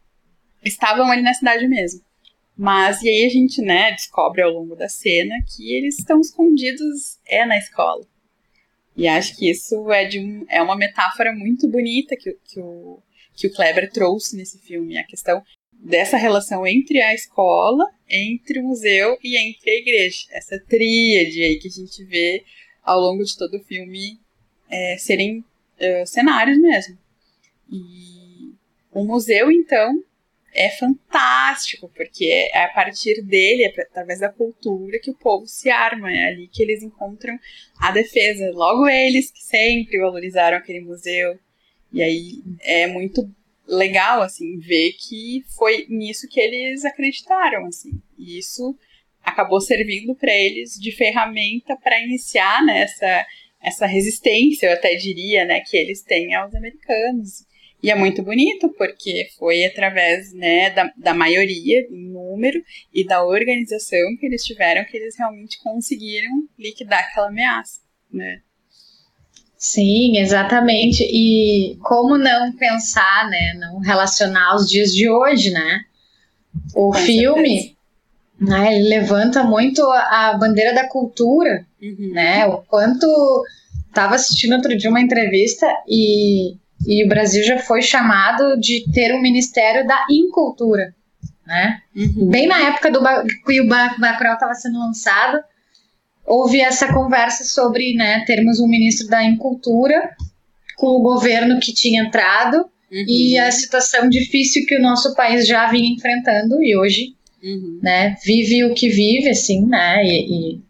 estavam 0.63 1.11
ali 1.11 1.21
na 1.21 1.33
cidade 1.33 1.67
mesmo. 1.67 2.01
Mas 2.55 3.01
e 3.01 3.09
aí 3.09 3.25
a 3.25 3.29
gente, 3.29 3.61
né, 3.61 3.91
descobre 3.91 4.41
ao 4.41 4.51
longo 4.51 4.75
da 4.75 4.87
cena 4.87 5.35
que 5.55 5.73
eles 5.73 5.99
estão 5.99 6.21
escondidos 6.21 7.19
é 7.25 7.45
na 7.45 7.57
escola. 7.57 8.05
E 8.95 9.07
acho 9.07 9.35
que 9.35 9.49
isso 9.49 9.91
é, 9.91 10.05
de 10.05 10.19
um, 10.19 10.45
é 10.49 10.61
uma 10.61 10.75
metáfora 10.75 11.33
muito 11.33 11.67
bonita 11.67 12.15
que, 12.15 12.37
que, 12.45 12.59
o, 12.59 13.01
que 13.35 13.47
o 13.47 13.51
Kleber 13.51 13.89
trouxe 13.91 14.37
nesse 14.37 14.59
filme. 14.59 14.97
A 14.97 15.03
questão 15.05 15.41
dessa 15.81 16.15
relação 16.15 16.65
entre 16.65 17.01
a 17.01 17.13
escola, 17.13 17.83
entre 18.07 18.59
o 18.59 18.63
museu 18.63 19.17
e 19.23 19.35
entre 19.35 19.71
a 19.71 19.75
igreja. 19.75 20.27
Essa 20.31 20.59
tríade 20.59 21.41
aí 21.41 21.57
que 21.57 21.67
a 21.67 21.71
gente 21.71 22.03
vê 22.05 22.43
ao 22.83 22.99
longo 22.99 23.23
de 23.23 23.35
todo 23.35 23.57
o 23.57 23.63
filme 23.63 24.19
é, 24.69 24.97
serem 24.97 25.39
uh, 25.39 26.05
cenários 26.05 26.59
mesmo. 26.59 26.97
E 27.69 28.53
o 28.91 29.03
museu, 29.03 29.51
então, 29.51 30.03
é 30.53 30.69
fantástico, 30.69 31.89
porque 31.95 32.25
é 32.53 32.65
a 32.65 32.69
partir 32.69 33.21
dele, 33.21 33.63
é 33.63 33.81
através 33.81 34.19
da 34.19 34.29
cultura, 34.29 34.99
que 34.99 35.09
o 35.09 35.15
povo 35.15 35.47
se 35.47 35.69
arma, 35.69 36.11
é 36.11 36.27
ali 36.27 36.47
que 36.47 36.61
eles 36.61 36.83
encontram 36.83 37.37
a 37.79 37.91
defesa. 37.91 38.51
Logo 38.51 38.87
eles 38.87 39.31
que 39.31 39.41
sempre 39.41 39.99
valorizaram 39.99 40.57
aquele 40.57 40.81
museu. 40.81 41.39
E 41.91 42.01
aí 42.03 42.43
é 42.61 42.87
muito 42.87 43.29
legal, 43.71 44.21
assim, 44.21 44.59
ver 44.59 44.91
que 44.93 45.43
foi 45.57 45.85
nisso 45.89 46.27
que 46.29 46.39
eles 46.39 46.83
acreditaram, 46.83 47.65
assim. 47.65 47.91
E 48.17 48.37
isso 48.37 48.77
acabou 49.23 49.61
servindo 49.61 50.15
para 50.15 50.33
eles 50.33 50.73
de 50.73 50.91
ferramenta 50.91 51.77
para 51.77 52.03
iniciar 52.03 52.63
né, 52.65 52.85
essa 53.61 53.85
resistência, 53.85 54.67
eu 54.67 54.73
até 54.73 54.95
diria, 54.95 55.45
né, 55.45 55.61
que 55.61 55.77
eles 55.77 56.03
têm 56.03 56.33
aos 56.33 56.53
americanos. 56.53 57.45
E 57.83 57.89
é 57.89 57.95
muito 57.95 58.21
bonito, 58.21 58.69
porque 58.77 59.27
foi 59.39 59.63
através 59.65 60.33
né, 60.33 60.69
da, 60.69 60.91
da 60.97 61.13
maioria, 61.13 61.87
em 61.89 62.11
número, 62.11 62.61
e 62.93 63.03
da 63.05 63.25
organização 63.25 64.15
que 64.19 64.25
eles 64.25 64.43
tiveram 64.43 64.85
que 64.85 64.95
eles 64.97 65.17
realmente 65.17 65.59
conseguiram 65.63 66.47
liquidar 66.59 66.99
aquela 66.99 67.29
ameaça. 67.29 67.81
Né? 68.11 68.41
Sim, 69.61 70.17
exatamente. 70.17 71.03
E 71.03 71.77
como 71.83 72.17
não 72.17 72.51
pensar, 72.53 73.29
né, 73.29 73.53
não 73.59 73.77
relacionar 73.77 74.55
os 74.55 74.67
dias 74.67 74.91
de 74.91 75.07
hoje, 75.07 75.51
né? 75.51 75.81
O 76.73 76.87
Com 76.87 76.93
filme, 76.93 77.77
né, 78.39 78.75
ele 78.75 78.89
levanta 78.89 79.43
muito 79.43 79.83
a, 79.83 80.33
bandeira 80.33 80.73
da 80.73 80.87
cultura, 80.87 81.63
uhum. 81.79 82.11
né? 82.11 82.47
O 82.47 82.57
quanto 82.63 83.05
estava 83.87 84.15
assistindo 84.15 84.55
outro 84.55 84.75
dia 84.75 84.89
uma 84.89 84.99
entrevista 84.99 85.67
e, 85.87 86.55
e 86.87 87.05
o 87.05 87.07
Brasil 87.07 87.43
já 87.43 87.59
foi 87.59 87.83
chamado 87.83 88.59
de 88.59 88.91
ter 88.91 89.13
um 89.13 89.21
ministério 89.21 89.85
da 89.85 90.07
incultura, 90.09 90.91
né? 91.45 91.83
Uhum. 91.95 92.29
Bem 92.29 92.47
na 92.47 92.59
época 92.61 92.89
do 92.89 92.99
que 93.45 93.61
o 93.61 93.67
Bacurau 93.67 94.33
estava 94.33 94.55
sendo 94.55 94.79
lançado, 94.79 95.39
houve 96.25 96.59
essa 96.61 96.93
conversa 96.93 97.43
sobre, 97.43 97.93
né, 97.93 98.23
termos 98.25 98.59
um 98.59 98.67
ministro 98.67 99.07
da 99.07 99.23
incultura 99.23 100.15
com 100.77 100.87
o 100.87 101.01
governo 101.01 101.59
que 101.59 101.73
tinha 101.73 102.03
entrado 102.03 102.57
uhum. 102.91 103.05
e 103.07 103.37
a 103.37 103.51
situação 103.51 104.09
difícil 104.09 104.65
que 104.65 104.75
o 104.75 104.81
nosso 104.81 105.13
país 105.15 105.47
já 105.47 105.69
vinha 105.69 105.93
enfrentando 105.93 106.61
e 106.61 106.75
hoje, 106.75 107.15
uhum. 107.43 107.79
né, 107.81 108.15
vive 108.23 108.63
o 108.65 108.73
que 108.73 108.89
vive, 108.89 109.29
assim, 109.29 109.65
né, 109.65 110.03
e, 110.03 110.55
e 110.55 110.61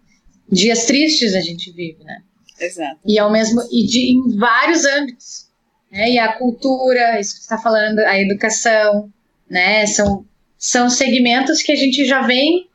dias 0.52 0.86
tristes 0.86 1.36
a 1.36 1.42
gente 1.42 1.72
vive, 1.72 2.04
né. 2.04 2.22
Exato. 2.60 3.00
E 3.06 3.18
ao 3.18 3.32
mesmo 3.32 3.62
e 3.72 3.86
de, 3.86 4.12
em 4.12 4.38
vários 4.38 4.86
âmbitos, 4.86 5.48
né? 5.92 6.12
E 6.12 6.20
a 6.20 6.34
cultura, 6.34 7.20
isso 7.20 7.34
que 7.34 7.40
você 7.40 7.44
está 7.44 7.58
falando, 7.58 8.00
a 8.00 8.20
educação, 8.20 9.12
né? 9.50 9.86
São 9.88 10.26
são 10.58 10.92
segmentos 10.92 11.64
que 11.64 11.72
a 11.72 11.76
gente 11.76 12.06
já 12.06 12.22
vem 12.22 12.70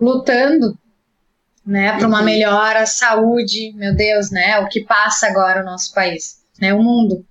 lutando, 0.00 0.76
né? 1.68 1.96
Para 1.96 2.08
uma 2.08 2.20
uhum. 2.20 2.24
melhora, 2.24 2.86
saúde, 2.86 3.72
meu 3.74 3.94
Deus, 3.94 4.30
né? 4.30 4.58
O 4.60 4.68
que 4.68 4.84
passa 4.84 5.26
agora 5.26 5.60
no 5.60 5.70
nosso 5.70 5.92
país, 5.94 6.40
né? 6.60 6.72
O 6.72 6.82
mundo. 6.82 7.24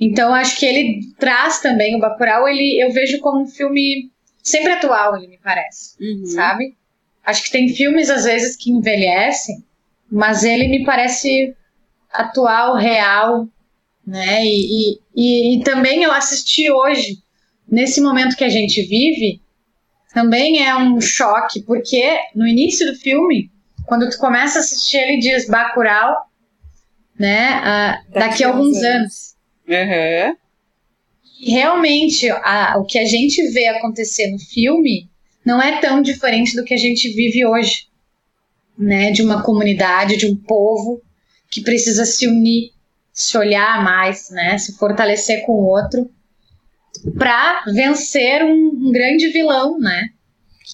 Então 0.00 0.34
acho 0.34 0.58
que 0.58 0.66
ele 0.66 1.00
traz 1.18 1.60
também 1.60 1.96
o 1.96 2.00
Bacurau, 2.00 2.46
ele 2.46 2.80
eu 2.80 2.92
vejo 2.92 3.18
como 3.20 3.42
um 3.42 3.46
filme 3.46 4.10
sempre 4.42 4.72
atual, 4.72 5.16
ele 5.16 5.26
me 5.26 5.38
parece, 5.38 5.96
uhum. 6.00 6.26
sabe? 6.26 6.76
Acho 7.24 7.42
que 7.42 7.50
tem 7.50 7.68
filmes 7.68 8.08
às 8.08 8.24
vezes 8.24 8.56
que 8.56 8.70
envelhecem 8.70 9.66
mas 10.10 10.42
ele 10.42 10.68
me 10.68 10.84
parece 10.84 11.54
atual, 12.10 12.76
real, 12.76 13.46
né? 14.06 14.44
E, 14.44 14.94
e, 14.94 15.00
e, 15.14 15.56
e, 15.56 15.62
também 15.62 16.02
eu 16.02 16.12
assisti 16.12 16.70
hoje, 16.70 17.18
nesse 17.70 18.00
momento 18.00 18.36
que 18.36 18.44
a 18.44 18.48
gente 18.48 18.80
vive, 18.82 19.40
também 20.14 20.66
é 20.66 20.74
um 20.74 21.00
choque, 21.00 21.60
porque 21.62 22.18
no 22.34 22.46
início 22.46 22.90
do 22.90 22.98
filme, 22.98 23.50
quando 23.88 24.08
tu 24.08 24.18
começa 24.18 24.58
a 24.58 24.60
assistir, 24.60 24.98
ele 24.98 25.18
diz 25.18 25.48
Bacurau, 25.48 26.14
né? 27.18 27.58
Uh, 27.58 28.12
daqui, 28.12 28.28
daqui 28.28 28.44
a 28.44 28.48
alguns 28.48 28.76
anos. 28.76 28.84
anos. 28.86 29.36
Uhum. 29.68 30.36
E 31.40 31.50
realmente, 31.50 32.28
a, 32.30 32.76
o 32.78 32.84
que 32.84 32.98
a 32.98 33.04
gente 33.04 33.42
vê 33.50 33.66
acontecer 33.68 34.30
no 34.30 34.38
filme 34.38 35.08
não 35.44 35.62
é 35.62 35.80
tão 35.80 36.02
diferente 36.02 36.54
do 36.54 36.64
que 36.64 36.74
a 36.74 36.78
gente 36.78 37.08
vive 37.08 37.46
hoje 37.46 37.88
né, 38.78 39.10
de 39.10 39.22
uma 39.22 39.42
comunidade, 39.42 40.16
de 40.16 40.26
um 40.26 40.36
povo 40.36 41.02
que 41.50 41.60
precisa 41.60 42.04
se 42.04 42.28
unir, 42.28 42.72
se 43.12 43.36
olhar 43.36 43.82
mais, 43.82 44.30
né, 44.30 44.58
se 44.58 44.76
fortalecer 44.76 45.44
com 45.44 45.52
o 45.52 45.66
outro 45.66 46.10
para 47.16 47.64
vencer 47.66 48.42
um, 48.44 48.88
um, 48.88 48.92
grande 48.92 49.28
vilão, 49.28 49.78
né? 49.78 50.10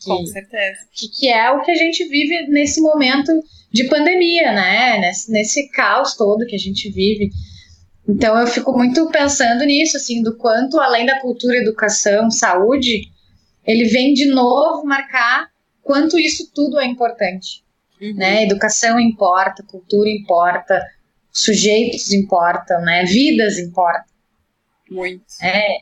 Que, 0.01 0.11
com 0.11 0.27
certeza. 0.27 0.79
Que, 0.93 1.09
que, 1.09 1.29
é 1.29 1.51
o 1.51 1.63
que 1.63 1.71
a 1.71 1.77
gente 1.77 2.05
vive 2.09 2.49
nesse 2.49 2.81
momento 2.81 3.33
de 3.73 3.85
pandemia, 3.89 4.53
né? 4.53 4.99
Nesse, 4.99 5.31
nesse 5.31 5.69
caos 5.71 6.15
todo 6.17 6.47
que 6.47 6.57
a 6.57 6.59
gente 6.59 6.91
vive. 6.91 7.31
Então 8.09 8.39
eu 8.39 8.47
fico 8.47 8.77
muito 8.77 9.09
pensando 9.11 9.65
nisso, 9.65 9.97
assim, 9.97 10.23
do 10.23 10.37
quanto 10.37 10.79
além 10.79 11.07
da 11.07 11.21
cultura, 11.21 11.57
educação, 11.57 12.31
saúde, 12.31 13.03
ele 13.67 13.85
vem 13.85 14.13
de 14.13 14.27
novo 14.27 14.85
marcar 14.85 15.49
quanto 15.83 16.19
isso 16.19 16.51
tudo 16.55 16.79
é 16.79 16.85
importante. 16.85 17.65
Uhum. 18.01 18.15
Né? 18.15 18.43
Educação 18.43 19.01
importa, 19.01 19.63
cultura 19.63 20.09
importa, 20.11 20.85
sujeitos 21.33 22.13
importam, 22.13 22.81
né? 22.83 23.05
Vidas 23.05 23.59
importam. 23.59 24.15
Muito. 24.91 25.25
É. 25.41 25.79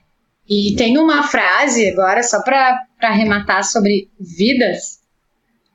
E 0.48 0.74
tem 0.76 0.98
uma 0.98 1.22
frase 1.22 1.88
agora, 1.88 2.22
só 2.22 2.42
para 2.42 2.86
arrematar 3.00 3.64
sobre 3.64 4.10
vidas, 4.18 5.00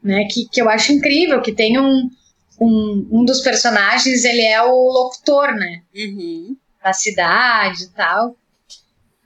né? 0.03 0.25
Que, 0.25 0.47
que 0.49 0.61
eu 0.61 0.69
acho 0.69 0.91
incrível, 0.91 1.41
que 1.41 1.51
tem 1.51 1.79
um, 1.79 2.09
um, 2.59 3.07
um 3.11 3.25
dos 3.25 3.41
personagens, 3.41 4.23
ele 4.25 4.41
é 4.41 4.61
o 4.61 4.73
locutor, 4.73 5.53
né? 5.55 5.81
Uhum. 5.95 6.55
Da 6.83 6.93
cidade 6.93 7.85
e 7.85 7.89
tal. 7.89 8.35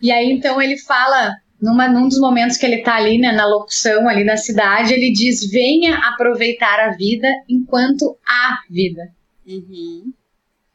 E 0.01 0.11
aí, 0.11 0.31
então, 0.31 0.61
ele 0.61 0.77
fala 0.77 1.35
numa, 1.61 1.87
num 1.87 2.07
dos 2.07 2.19
momentos 2.19 2.57
que 2.57 2.65
ele 2.65 2.77
está 2.77 2.95
ali, 2.95 3.19
né, 3.19 3.31
na 3.31 3.45
locução 3.45 4.09
ali 4.09 4.23
na 4.23 4.35
cidade, 4.35 4.93
ele 4.93 5.11
diz: 5.11 5.49
venha 5.49 5.95
aproveitar 6.07 6.79
a 6.79 6.95
vida 6.95 7.27
enquanto 7.47 8.17
há 8.27 8.59
vida. 8.69 9.11
Uhum. 9.45 10.11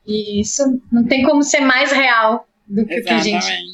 E 0.06 0.40
isso 0.40 0.62
não 0.92 1.04
tem 1.04 1.24
como 1.24 1.42
ser 1.42 1.60
mais 1.60 1.90
real 1.90 2.46
do 2.66 2.86
que 2.86 2.94
Exatamente. 2.94 3.30
que 3.30 3.36
a 3.36 3.40
gente. 3.40 3.72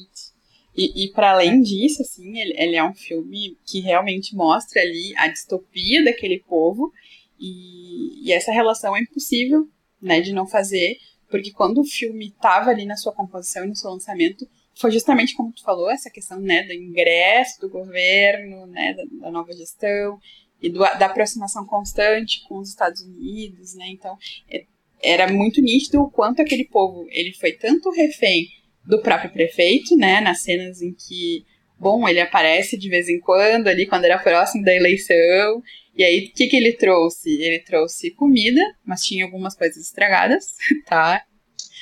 E, 0.77 1.05
e 1.05 1.13
para 1.13 1.33
além 1.33 1.61
disso, 1.61 2.03
assim, 2.03 2.39
ele, 2.39 2.55
ele, 2.57 2.77
é 2.77 2.85
um 2.85 2.95
filme 2.95 3.59
que 3.67 3.81
realmente 3.81 4.35
mostra 4.35 4.81
ali 4.81 5.13
a 5.17 5.29
distopia 5.29 6.03
daquele 6.05 6.41
povo. 6.41 6.93
E, 7.39 8.27
e 8.27 8.33
essa 8.33 8.53
relação 8.53 8.97
é 8.97 9.01
impossível, 9.01 9.69
né, 10.01 10.21
de 10.21 10.33
não 10.33 10.47
fazer, 10.47 10.97
porque 11.29 11.51
quando 11.51 11.81
o 11.81 11.85
filme 11.85 12.29
estava 12.29 12.71
ali 12.71 12.85
na 12.85 12.97
sua 12.97 13.13
composição 13.13 13.65
e 13.65 13.69
no 13.69 13.77
seu 13.77 13.91
lançamento, 13.91 14.49
foi 14.75 14.91
justamente 14.91 15.35
como 15.35 15.53
tu 15.53 15.63
falou, 15.63 15.91
essa 15.91 16.11
questão 16.11 16.41
né, 16.41 16.63
do 16.63 16.73
ingresso 16.73 17.61
do 17.61 17.69
governo, 17.69 18.67
né, 18.67 18.95
da, 18.95 19.27
da 19.27 19.31
nova 19.31 19.53
gestão 19.53 20.19
e 20.61 20.71
do, 20.71 20.79
da 20.79 21.07
aproximação 21.07 21.67
constante 21.67 22.43
com 22.49 22.59
os 22.59 22.69
Estados 22.69 23.03
Unidos, 23.03 23.75
né, 23.75 23.89
então 23.89 24.17
é, 24.51 24.65
era 25.03 25.31
muito 25.31 25.61
nítido 25.61 26.01
o 26.01 26.11
quanto 26.11 26.41
aquele 26.41 26.65
povo 26.65 27.07
ele 27.11 27.33
foi 27.35 27.53
tanto 27.53 27.91
refém 27.91 28.49
do 28.87 29.01
próprio 29.01 29.31
prefeito, 29.31 29.97
né, 29.97 30.21
nas 30.21 30.43
cenas 30.43 30.83
em 30.83 30.93
que, 30.93 31.45
bom, 31.79 32.09
ele 32.09 32.21
aparece 32.21 32.77
de 32.77 32.89
vez 32.89 33.09
em 33.09 33.21
quando 33.21 33.69
ali 33.69 33.87
quando 33.87 34.05
era 34.05 34.19
próximo 34.19 34.65
da 34.65 34.75
eleição, 34.75 35.63
e 35.95 36.03
aí 36.03 36.27
o 36.27 36.33
que 36.35 36.47
que 36.47 36.57
ele 36.57 36.73
trouxe? 36.73 37.31
Ele 37.41 37.59
trouxe 37.61 38.11
comida, 38.13 38.61
mas 38.85 39.05
tinha 39.05 39.25
algumas 39.25 39.55
coisas 39.55 39.77
estragadas, 39.77 40.47
tá? 40.87 41.23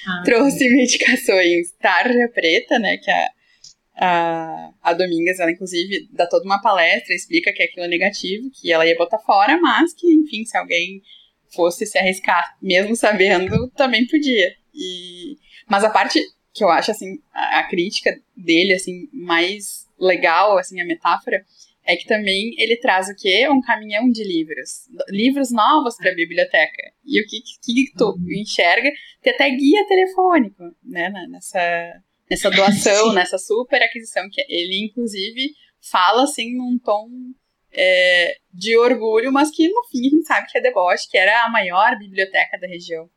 Ah, 0.06 0.22
trouxe 0.24 0.68
medicações 0.68 1.72
tarja 1.80 2.28
preta, 2.34 2.78
né? 2.78 2.96
Que 2.96 3.10
a, 3.10 3.30
a, 3.96 4.70
a 4.82 4.92
Domingas, 4.94 5.38
ela 5.38 5.52
inclusive 5.52 6.08
dá 6.12 6.26
toda 6.26 6.44
uma 6.44 6.60
palestra, 6.60 7.14
explica 7.14 7.52
que 7.52 7.62
aquilo 7.62 7.84
é 7.84 7.88
negativo, 7.88 8.50
que 8.50 8.72
ela 8.72 8.86
ia 8.86 8.96
botar 8.96 9.18
fora, 9.18 9.58
mas 9.60 9.92
que, 9.94 10.10
enfim, 10.12 10.44
se 10.44 10.56
alguém 10.56 11.02
fosse 11.54 11.86
se 11.86 11.98
arriscar, 11.98 12.56
mesmo 12.60 12.96
sabendo, 12.96 13.68
também 13.76 14.06
podia. 14.06 14.52
E, 14.74 15.36
mas 15.68 15.84
a 15.84 15.90
parte 15.90 16.20
que 16.52 16.64
eu 16.64 16.68
acho, 16.68 16.90
assim, 16.90 17.20
a, 17.32 17.60
a 17.60 17.68
crítica 17.68 18.18
dele, 18.36 18.74
assim, 18.74 19.08
mais 19.12 19.86
legal, 19.98 20.58
assim, 20.58 20.80
a 20.80 20.86
metáfora, 20.86 21.44
é 21.84 21.96
que 21.96 22.06
também 22.06 22.54
ele 22.58 22.76
traz 22.76 23.08
o 23.08 23.16
quê? 23.16 23.48
Um 23.48 23.60
caminhão 23.60 24.10
de 24.10 24.22
livros. 24.22 24.88
Livros 25.08 25.50
novos 25.50 25.96
para 25.96 26.10
a 26.10 26.14
biblioteca. 26.14 26.92
E 27.04 27.20
o 27.20 27.26
que, 27.26 27.40
que, 27.40 27.92
tu 27.96 28.10
uhum. 28.10 28.40
enxerga? 28.40 28.90
Tem 29.22 29.32
até 29.32 29.50
guia 29.50 29.86
telefônico, 29.86 30.62
né? 30.84 31.10
Nessa, 31.28 32.02
nessa 32.30 32.50
doação, 32.52 33.12
nessa 33.14 33.38
super 33.38 33.82
aquisição. 33.82 34.28
que 34.30 34.44
Ele, 34.48 34.84
inclusive, 34.84 35.52
fala, 35.80 36.24
assim, 36.24 36.56
num 36.56 36.78
tom 36.78 37.08
é, 37.72 38.36
de 38.52 38.76
orgulho, 38.76 39.32
mas 39.32 39.50
que, 39.50 39.68
no 39.68 39.82
fim, 39.90 40.06
a 40.06 40.10
gente 40.10 40.26
sabe 40.26 40.46
que 40.48 40.58
é 40.58 40.60
deboche, 40.60 41.08
que 41.10 41.18
era 41.18 41.44
a 41.44 41.50
maior 41.50 41.98
biblioteca 41.98 42.58
da 42.58 42.66
região. 42.66 43.08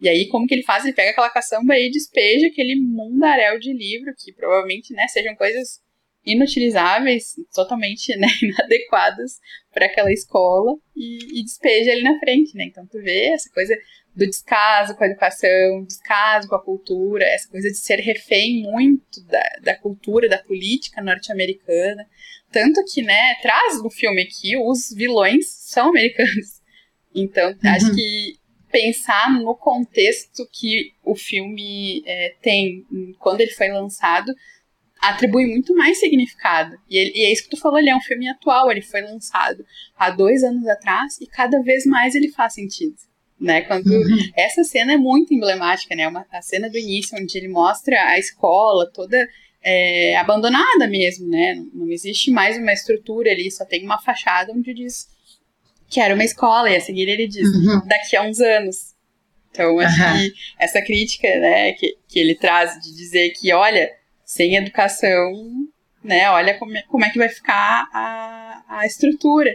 E 0.00 0.08
aí, 0.08 0.28
como 0.28 0.46
que 0.46 0.54
ele 0.54 0.62
faz? 0.62 0.84
Ele 0.84 0.94
pega 0.94 1.10
aquela 1.10 1.30
caçamba 1.30 1.78
e 1.78 1.90
despeja 1.90 2.46
aquele 2.48 2.76
mundaréu 2.76 3.58
de 3.58 3.72
livro, 3.72 4.12
que 4.16 4.32
provavelmente, 4.32 4.92
né, 4.92 5.08
sejam 5.08 5.34
coisas 5.34 5.80
inutilizáveis, 6.24 7.34
totalmente 7.54 8.14
né, 8.16 8.26
inadequadas 8.42 9.38
para 9.72 9.86
aquela 9.86 10.12
escola 10.12 10.76
e, 10.94 11.40
e, 11.40 11.44
despeja 11.44 11.92
ali 11.92 12.02
na 12.02 12.18
frente, 12.18 12.56
né? 12.56 12.64
Então 12.64 12.84
tu 12.86 13.00
vê 13.00 13.26
essa 13.28 13.48
coisa 13.50 13.74
do 14.14 14.26
descaso 14.26 14.96
com 14.96 15.04
a 15.04 15.06
educação, 15.06 15.84
descaso 15.84 16.48
com 16.48 16.56
a 16.56 16.62
cultura, 16.62 17.24
essa 17.24 17.48
coisa 17.48 17.68
de 17.68 17.76
ser 17.76 18.00
refém 18.00 18.62
muito 18.62 19.22
da, 19.26 19.42
da 19.62 19.76
cultura, 19.76 20.28
da 20.28 20.38
política 20.38 21.02
norte-americana. 21.02 22.04
Tanto 22.50 22.82
que, 22.92 23.02
né, 23.02 23.34
traz 23.42 23.82
no 23.82 23.90
filme 23.90 24.22
aqui, 24.22 24.56
os 24.56 24.90
vilões 24.94 25.46
são 25.48 25.90
americanos. 25.90 26.60
Então, 27.14 27.50
uhum. 27.50 27.70
acho 27.70 27.94
que 27.94 28.34
pensar 28.70 29.30
no 29.32 29.54
contexto 29.54 30.46
que 30.52 30.92
o 31.04 31.14
filme 31.14 32.02
é, 32.04 32.34
tem 32.42 32.84
quando 33.18 33.40
ele 33.40 33.52
foi 33.52 33.68
lançado 33.68 34.32
atribui 35.00 35.46
muito 35.46 35.74
mais 35.74 35.98
significado. 35.98 36.76
E, 36.88 36.96
ele, 36.96 37.12
e, 37.14 37.24
é 37.24 37.32
isso 37.32 37.44
que 37.44 37.50
tu 37.50 37.60
falou, 37.60 37.78
ele 37.78 37.90
é 37.90 37.96
um 37.96 38.00
filme 38.00 38.28
atual, 38.28 38.70
ele 38.70 38.82
foi 38.82 39.02
lançado 39.02 39.64
há 39.96 40.10
dois 40.10 40.42
anos 40.42 40.66
atrás 40.66 41.20
e 41.20 41.26
cada 41.26 41.62
vez 41.62 41.86
mais 41.86 42.14
ele 42.14 42.30
faz 42.30 42.54
sentido. 42.54 42.96
Né, 43.38 43.60
quando 43.60 43.88
uhum. 43.88 44.30
essa 44.34 44.64
cena 44.64 44.94
é 44.94 44.96
muito 44.96 45.34
emblemática, 45.34 45.94
né? 45.94 46.08
Uma, 46.08 46.24
a 46.32 46.40
cena 46.40 46.70
do 46.70 46.78
início 46.78 47.18
onde 47.20 47.36
ele 47.36 47.48
mostra 47.48 47.94
a 48.06 48.18
escola 48.18 48.90
toda 48.90 49.28
é, 49.62 50.16
abandonada 50.16 50.88
mesmo, 50.88 51.28
né? 51.28 51.62
Não 51.74 51.90
existe 51.90 52.30
mais 52.30 52.56
uma 52.56 52.72
estrutura 52.72 53.30
ali, 53.30 53.50
só 53.50 53.66
tem 53.66 53.84
uma 53.84 54.00
fachada 54.00 54.54
onde 54.54 54.72
diz 54.72 55.06
que 55.88 56.00
era 56.00 56.14
uma 56.14 56.24
escola, 56.24 56.70
e 56.70 56.76
a 56.76 56.80
seguir 56.80 57.08
ele 57.08 57.26
diz 57.26 57.48
uhum. 57.48 57.80
daqui 57.86 58.16
a 58.16 58.22
uns 58.22 58.40
anos. 58.40 58.94
Então, 59.50 59.78
acho 59.78 60.02
uhum. 60.02 60.12
que 60.12 60.34
essa 60.58 60.82
crítica, 60.82 61.28
né, 61.28 61.72
que, 61.72 61.96
que 62.08 62.18
ele 62.18 62.34
traz 62.34 62.78
de 62.80 62.94
dizer 62.94 63.30
que, 63.30 63.52
olha, 63.52 63.90
sem 64.24 64.56
educação, 64.56 65.32
né, 66.04 66.30
olha 66.30 66.58
como 66.58 66.76
é, 66.76 66.82
como 66.82 67.04
é 67.04 67.10
que 67.10 67.18
vai 67.18 67.28
ficar 67.28 67.88
a, 67.92 68.64
a 68.68 68.86
estrutura. 68.86 69.50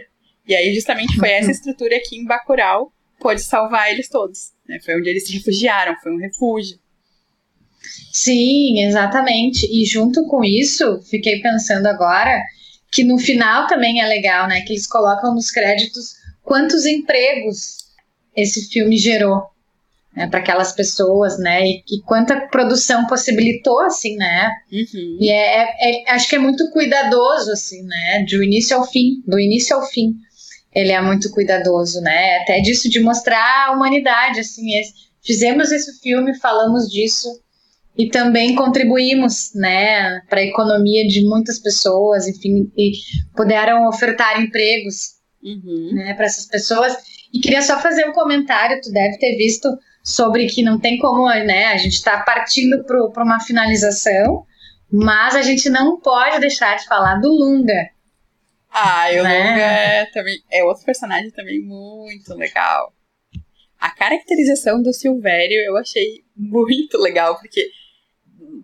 E 0.46 0.54
aí, 0.54 0.74
justamente, 0.74 1.16
foi 1.16 1.30
essa 1.30 1.46
uhum. 1.46 1.52
estrutura 1.52 1.96
aqui 1.96 2.16
em 2.16 2.24
Bacurau 2.24 2.92
pôde 3.20 3.42
salvar 3.42 3.92
eles 3.92 4.08
todos. 4.08 4.52
Né? 4.68 4.80
Foi 4.84 4.96
onde 4.96 5.08
eles 5.08 5.26
se 5.26 5.32
refugiaram, 5.34 5.94
foi 6.02 6.12
um 6.12 6.18
refúgio. 6.18 6.76
Sim, 8.12 8.84
exatamente. 8.84 9.66
E 9.66 9.84
junto 9.86 10.26
com 10.26 10.44
isso, 10.44 11.00
fiquei 11.02 11.40
pensando 11.40 11.86
agora 11.86 12.42
que 12.90 13.04
no 13.04 13.18
final 13.18 13.66
também 13.66 14.00
é 14.00 14.06
legal, 14.06 14.46
né? 14.46 14.60
Que 14.60 14.74
eles 14.74 14.86
colocam 14.86 15.34
nos 15.34 15.50
créditos 15.50 16.21
quantos 16.52 16.84
empregos 16.84 17.78
esse 18.36 18.68
filme 18.68 18.98
gerou 18.98 19.40
né, 20.14 20.26
para 20.26 20.40
aquelas 20.40 20.72
pessoas, 20.72 21.38
né? 21.38 21.64
E, 21.64 21.82
e, 21.90 22.02
quanta 22.02 22.46
produção 22.48 23.06
possibilitou, 23.06 23.80
assim, 23.80 24.16
né? 24.16 24.50
Uhum. 24.70 25.16
E 25.18 25.30
é, 25.30 25.62
é, 25.62 26.02
é, 26.02 26.10
acho 26.10 26.28
que 26.28 26.36
é 26.36 26.38
muito 26.38 26.70
cuidadoso, 26.70 27.50
assim, 27.52 27.82
né? 27.84 28.26
Do 28.28 28.42
início 28.42 28.76
ao 28.76 28.86
fim, 28.86 29.22
do 29.26 29.40
início 29.40 29.74
ao 29.74 29.86
fim 29.86 30.14
ele 30.74 30.92
é 30.92 31.00
muito 31.00 31.30
cuidadoso, 31.30 32.02
né? 32.02 32.36
Até 32.42 32.60
disso 32.60 32.90
de 32.90 33.00
mostrar 33.00 33.68
a 33.68 33.72
humanidade, 33.72 34.40
assim, 34.40 34.74
esse, 34.74 34.92
fizemos 35.24 35.72
esse 35.72 36.02
filme, 36.02 36.38
falamos 36.38 36.86
disso 36.90 37.28
e 37.96 38.10
também 38.10 38.54
contribuímos, 38.54 39.52
né, 39.54 40.20
para 40.28 40.40
a 40.40 40.44
economia 40.44 41.06
de 41.06 41.26
muitas 41.26 41.58
pessoas, 41.58 42.26
enfim, 42.26 42.70
e 42.76 42.92
puderam 43.34 43.86
ofertar 43.86 44.40
empregos, 44.40 45.21
uhum. 45.42 45.90
né, 45.94 46.14
para 46.14 46.26
essas 46.26 46.46
pessoas. 46.46 46.96
E 47.32 47.40
queria 47.40 47.62
só 47.62 47.80
fazer 47.80 48.06
um 48.06 48.12
comentário, 48.12 48.80
tu 48.80 48.92
deve 48.92 49.18
ter 49.18 49.36
visto 49.36 49.68
sobre 50.04 50.46
que 50.46 50.62
não 50.62 50.78
tem 50.78 50.98
como, 50.98 51.28
né, 51.28 51.66
a 51.66 51.76
gente 51.76 51.94
está 51.94 52.20
partindo 52.20 52.84
para 52.84 53.22
uma 53.22 53.40
finalização, 53.40 54.44
mas 54.90 55.34
a 55.34 55.42
gente 55.42 55.70
não 55.70 55.98
pode 55.98 56.40
deixar 56.40 56.76
de 56.76 56.86
falar 56.86 57.20
do 57.20 57.28
Lunga, 57.28 57.90
ah, 58.72 59.08
o 59.10 59.22
né? 59.22 59.50
Lunga 59.50 59.60
é, 59.60 60.06
também, 60.06 60.42
é 60.50 60.64
outro 60.64 60.84
personagem 60.84 61.30
também 61.30 61.60
muito 61.60 62.34
legal. 62.34 62.94
A 63.78 63.90
caracterização 63.90 64.82
do 64.82 64.94
Silvério 64.94 65.60
eu 65.60 65.76
achei 65.76 66.24
muito 66.34 66.96
legal, 66.96 67.38
porque 67.38 67.70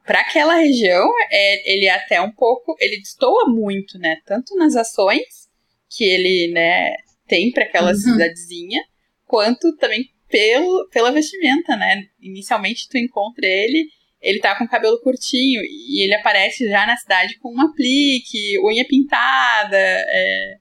para 0.07 0.21
aquela 0.21 0.55
região, 0.55 1.07
é, 1.31 1.75
ele 1.75 1.85
é 1.85 1.91
até 1.91 2.21
um 2.23 2.33
pouco. 2.33 2.75
Ele 2.81 2.99
destoa 2.99 3.47
muito, 3.49 3.99
né? 3.99 4.17
Tanto 4.25 4.57
nas 4.57 4.75
ações 4.75 5.48
que 5.91 6.05
ele 6.05 6.53
né, 6.53 6.95
tem 7.27 7.51
para 7.51 7.65
aquela 7.65 7.91
uhum. 7.91 7.97
cidadezinha, 7.97 8.83
quanto 9.27 9.77
também 9.77 10.05
pelo, 10.29 10.89
pela 10.91 11.11
vestimenta, 11.11 11.77
né? 11.77 12.05
Inicialmente 12.21 12.89
tu 12.89 12.99
encontra 12.99 13.47
ele 13.47 13.89
ele 14.21 14.41
tá 14.41 14.57
com 14.57 14.65
o 14.65 14.69
cabelo 14.69 15.01
curtinho 15.01 15.63
e 15.65 16.03
ele 16.03 16.15
aparece 16.15 16.69
já 16.69 16.87
na 16.87 16.97
cidade 16.97 17.39
com 17.39 17.55
um 17.55 17.61
aplique, 17.61 18.59
unha 18.65 18.85
pintada. 18.87 19.77
É, 19.77 20.57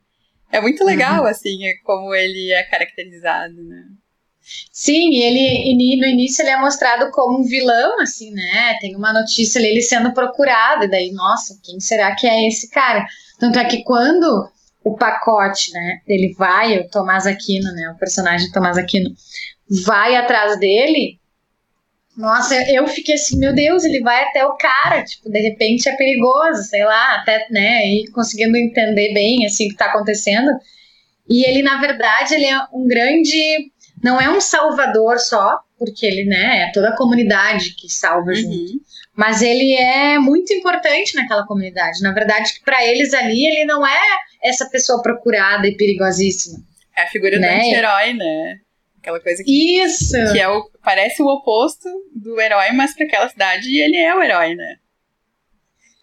é 0.52 0.60
muito 0.60 0.84
legal, 0.84 1.22
uhum. 1.22 1.26
assim, 1.26 1.58
como 1.84 2.14
ele 2.14 2.52
é 2.52 2.62
caracterizado, 2.64 3.62
né? 3.64 3.84
Sim, 4.72 5.14
ele 5.16 5.98
no 5.98 6.06
início 6.06 6.42
ele 6.42 6.50
é 6.50 6.58
mostrado 6.58 7.10
como 7.10 7.40
um 7.40 7.44
vilão, 7.44 8.00
assim, 8.00 8.30
né? 8.30 8.78
Tem 8.80 8.96
uma 8.96 9.12
notícia 9.12 9.58
ali, 9.58 9.68
ele 9.68 9.82
sendo 9.82 10.14
procurado, 10.14 10.84
e 10.84 10.90
daí, 10.90 11.12
nossa, 11.12 11.58
quem 11.62 11.78
será 11.80 12.14
que 12.14 12.26
é 12.26 12.48
esse 12.48 12.70
cara? 12.70 13.04
Tanto 13.38 13.58
é 13.58 13.64
que 13.64 13.82
quando 13.82 14.50
o 14.84 14.96
pacote, 14.96 15.72
né, 15.72 16.00
ele 16.06 16.34
vai, 16.34 16.78
o 16.78 16.88
Tomás 16.88 17.26
Aquino, 17.26 17.70
né, 17.72 17.90
o 17.94 17.98
personagem 17.98 18.50
Tomás 18.50 18.78
Aquino, 18.78 19.10
vai 19.84 20.16
atrás 20.16 20.58
dele, 20.58 21.18
nossa, 22.18 22.56
eu 22.68 22.84
fiquei 22.88 23.14
assim, 23.14 23.38
meu 23.38 23.54
Deus, 23.54 23.84
ele 23.84 24.00
vai 24.00 24.24
até 24.24 24.44
o 24.44 24.56
cara, 24.56 25.04
tipo, 25.04 25.30
de 25.30 25.38
repente 25.38 25.88
é 25.88 25.94
perigoso, 25.94 26.64
sei 26.64 26.84
lá, 26.84 27.14
até, 27.14 27.46
né, 27.48 27.86
e 27.86 28.10
conseguindo 28.10 28.56
entender 28.56 29.14
bem, 29.14 29.46
assim, 29.46 29.66
o 29.66 29.70
que 29.70 29.76
tá 29.76 29.86
acontecendo. 29.86 30.50
E 31.30 31.44
ele, 31.44 31.62
na 31.62 31.80
verdade, 31.80 32.34
ele 32.34 32.46
é 32.46 32.58
um 32.72 32.88
grande, 32.88 33.70
não 34.02 34.20
é 34.20 34.28
um 34.28 34.40
salvador 34.40 35.20
só, 35.20 35.60
porque 35.78 36.04
ele, 36.04 36.24
né, 36.24 36.62
é 36.62 36.72
toda 36.72 36.88
a 36.88 36.96
comunidade 36.96 37.76
que 37.76 37.88
salva 37.88 38.32
uhum. 38.32 38.80
Mas 39.18 39.42
ele 39.42 39.74
é 39.74 40.16
muito 40.16 40.54
importante 40.54 41.16
naquela 41.16 41.44
comunidade. 41.44 42.00
Na 42.02 42.12
verdade, 42.12 42.52
para 42.64 42.86
eles 42.86 43.12
ali, 43.12 43.44
ele 43.44 43.64
não 43.64 43.84
é 43.84 44.00
essa 44.40 44.70
pessoa 44.70 45.02
procurada 45.02 45.66
e 45.66 45.76
perigosíssima. 45.76 46.60
É 46.96 47.02
a 47.02 47.08
figura 47.08 47.36
né? 47.36 47.48
do 47.48 47.60
anti-herói, 47.60 48.12
né? 48.12 48.60
Aquela 49.00 49.18
coisa 49.18 49.42
que, 49.42 49.82
Isso. 49.82 50.14
que 50.32 50.38
é 50.38 50.48
o, 50.48 50.70
parece 50.84 51.20
o 51.20 51.26
oposto 51.26 51.88
do 52.14 52.40
herói, 52.40 52.70
mas 52.70 52.94
para 52.94 53.06
aquela 53.06 53.28
cidade 53.28 53.76
ele 53.76 53.96
é 53.96 54.14
o 54.14 54.22
herói, 54.22 54.54
né? 54.54 54.76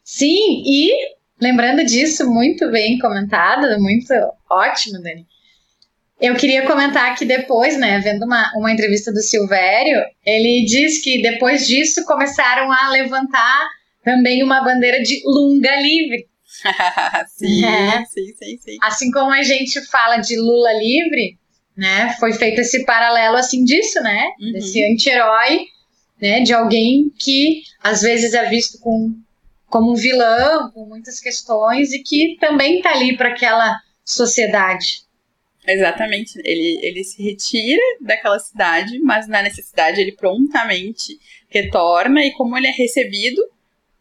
Sim, 0.04 0.62
e 0.66 0.92
lembrando 1.40 1.86
disso, 1.86 2.30
muito 2.30 2.70
bem 2.70 3.00
comentado, 3.00 3.80
muito 3.80 4.14
ótimo, 4.50 5.02
Dani. 5.02 5.26
Eu 6.20 6.36
queria 6.36 6.66
comentar 6.66 7.16
que 7.18 7.26
depois, 7.26 7.78
né, 7.78 8.00
vendo 8.00 8.24
uma, 8.24 8.52
uma 8.56 8.72
entrevista 8.72 9.12
do 9.12 9.22
Silvério, 9.22 10.02
ele 10.26 10.66
diz 10.66 11.02
que 11.04 11.22
depois 11.22 11.68
disso 11.68 12.06
começaram 12.06 12.72
a 12.72 12.90
levantar 12.90 13.68
também 14.04 14.42
uma 14.44 14.64
bandeira 14.64 15.02
de 15.02 15.22
Lunga 15.26 15.76
livre. 15.82 16.28
sim, 17.28 17.66
é. 17.66 18.06
sim, 18.06 18.34
sim, 18.38 18.58
sim. 18.60 18.78
Assim 18.82 19.12
como 19.12 19.32
a 19.32 19.44
gente 19.44 19.82
fala 19.88 20.18
de 20.18 20.38
Lula 20.38 20.72
livre, 20.74 21.38
né? 21.76 22.16
Foi 22.20 22.32
feito 22.32 22.62
esse 22.62 22.86
paralelo 22.86 23.36
assim 23.36 23.64
disso, 23.66 24.02
né? 24.02 24.24
Uhum. 24.40 24.54
Desse 24.54 24.84
anti-herói, 24.84 25.66
né? 26.22 26.40
De 26.42 26.54
alguém 26.54 27.12
que 27.20 27.62
às 27.84 28.02
vezes 28.02 28.34
é 28.34 28.48
visto 28.48 28.80
com, 28.80 29.14
como 29.68 29.92
um 29.92 29.96
vilão, 29.96 30.72
com 30.72 30.86
muitas 30.86 31.20
questões 31.20 31.92
e 31.92 32.02
que 32.02 32.38
também 32.40 32.82
tá 32.82 32.92
ali 32.92 33.18
para 33.18 33.30
aquela 33.30 33.78
sociedade. 34.06 35.05
Exatamente. 35.68 36.40
Ele, 36.44 36.80
ele 36.82 37.04
se 37.04 37.22
retira 37.22 37.82
daquela 38.02 38.40
cidade, 38.40 39.00
mas 39.00 39.28
na 39.28 39.42
necessidade 39.42 40.00
ele 40.00 40.12
prontamente 40.14 41.18
retorna 41.50 42.24
e 42.24 42.32
como 42.34 42.58
ele 42.58 42.68
é 42.68 42.72
recebido 42.72 43.42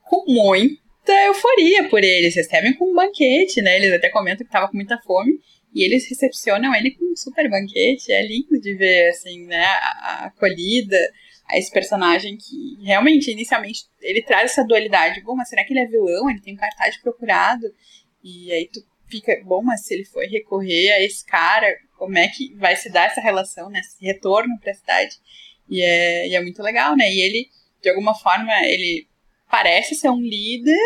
com 0.03 0.25
muita 0.27 1.13
euforia 1.27 1.89
por 1.89 2.03
eles, 2.03 2.35
recebem 2.35 2.75
com 2.75 2.91
um 2.91 2.95
banquete, 2.95 3.63
né? 3.63 3.77
Eles 3.77 3.93
até 3.93 4.09
comentam 4.11 4.45
que 4.45 4.51
estava 4.51 4.69
com 4.69 4.77
muita 4.77 4.99
fome 4.99 5.39
e 5.75 5.83
eles 5.83 6.09
recepcionam 6.09 6.75
ele 6.75 6.93
com 6.93 7.05
um 7.13 7.17
super 7.17 7.49
banquete. 7.51 8.13
É 8.13 8.27
lindo 8.27 8.61
de 8.61 8.75
ver, 8.75 9.09
assim, 9.09 9.47
né? 9.47 9.65
A, 9.65 9.77
a 10.03 10.25
acolhida 10.27 10.99
a 11.49 11.59
esse 11.59 11.71
personagem 11.71 12.37
que 12.37 12.79
realmente, 12.83 13.31
inicialmente, 13.31 13.85
ele 14.01 14.23
traz 14.23 14.53
essa 14.53 14.65
dualidade. 14.65 15.23
Bom, 15.23 15.35
mas 15.35 15.49
será 15.49 15.65
que 15.65 15.73
ele 15.73 15.81
é 15.81 15.87
vilão? 15.87 16.31
Ele 16.31 16.41
tem 16.41 16.55
um 16.55 16.59
cartaz 16.59 16.97
procurado. 16.99 17.67
E 18.23 18.51
aí 18.51 18.69
tu 18.73 18.81
fica, 19.15 19.41
bom, 19.45 19.63
mas 19.63 19.85
se 19.85 19.95
ele 19.95 20.05
for 20.05 20.25
recorrer 20.25 20.93
a 20.93 21.01
esse 21.01 21.25
cara, 21.25 21.67
como 21.97 22.19
é 22.19 22.27
que 22.29 22.55
vai 22.55 22.75
se 22.75 22.91
dar 22.91 23.07
essa 23.07 23.21
relação, 23.21 23.71
né? 23.71 23.81
Esse 23.81 24.05
retorno 24.05 24.59
para 24.59 24.73
a 24.73 24.75
cidade. 24.75 25.17
E 25.69 25.81
é, 25.81 26.29
e 26.29 26.35
é 26.35 26.43
muito 26.43 26.63
legal, 26.63 26.97
né? 26.97 27.11
E 27.13 27.21
ele, 27.21 27.49
de 27.81 27.91
alguma 27.91 28.15
forma, 28.15 28.53
ele 28.67 29.07
parece 29.49 29.95
ser 29.95 30.11
um 30.11 30.21
líder, 30.21 30.79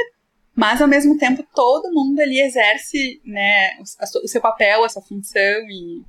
mas 0.55 0.83
ao 0.83 0.89
mesmo 0.89 1.16
tempo 1.16 1.47
todo 1.55 1.93
mundo 1.93 2.20
ali 2.20 2.41
exerce 2.41 3.20
né, 3.24 3.79
o, 3.81 4.29
seu 4.29 4.41
papel, 4.41 4.85
essa 4.85 5.01
função 5.01 5.41
e, 5.70 6.03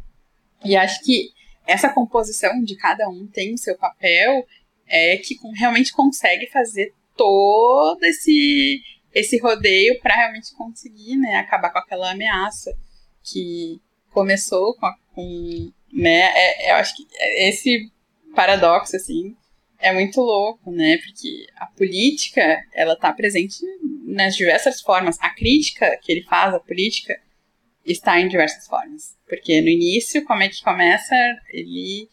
e 0.66 0.76
acho 0.76 1.02
que 1.04 1.30
essa 1.66 1.88
composição 1.88 2.62
de 2.64 2.76
cada 2.76 3.08
um 3.08 3.28
tem 3.28 3.54
o 3.54 3.58
seu 3.58 3.78
papel 3.78 4.46
é 4.88 5.18
que 5.18 5.38
realmente 5.56 5.94
consegue 5.94 6.48
fazer 6.48 6.94
todo 7.16 8.04
esse 8.04 8.82
esse 9.14 9.38
rodeio 9.40 10.00
para 10.02 10.16
realmente 10.16 10.54
conseguir 10.56 11.18
né, 11.18 11.36
acabar 11.36 11.72
com 11.72 11.80
aquela 11.80 12.12
ameaça 12.12 12.72
que 13.24 13.82
começou 14.12 14.76
com, 14.76 14.86
a, 14.86 14.96
com 15.14 15.72
né, 15.92 16.32
é, 16.36 16.72
eu 16.72 16.76
acho 16.76 16.96
que 16.96 17.08
esse 17.38 17.92
paradoxo 18.36 18.96
assim 18.96 19.36
é 19.80 19.94
muito 19.94 20.20
louco, 20.20 20.72
né? 20.72 20.98
Porque 20.98 21.48
a 21.56 21.66
política, 21.68 22.62
ela 22.74 22.96
tá 22.96 23.14
presente 23.14 23.60
nas 24.06 24.36
diversas 24.36 24.82
formas. 24.82 25.18
A 25.22 25.30
crítica 25.30 25.98
que 26.02 26.12
ele 26.12 26.24
faz 26.24 26.54
à 26.54 26.60
política 26.60 27.20
está 27.86 28.20
em 28.20 28.28
diversas 28.28 28.68
formas. 28.68 29.16
Porque 29.28 29.62
no 29.62 29.70
início, 29.70 30.24
como 30.26 30.44
é 30.44 30.50
que 30.50 30.62
começa? 30.62 31.16
Ele 31.52 32.10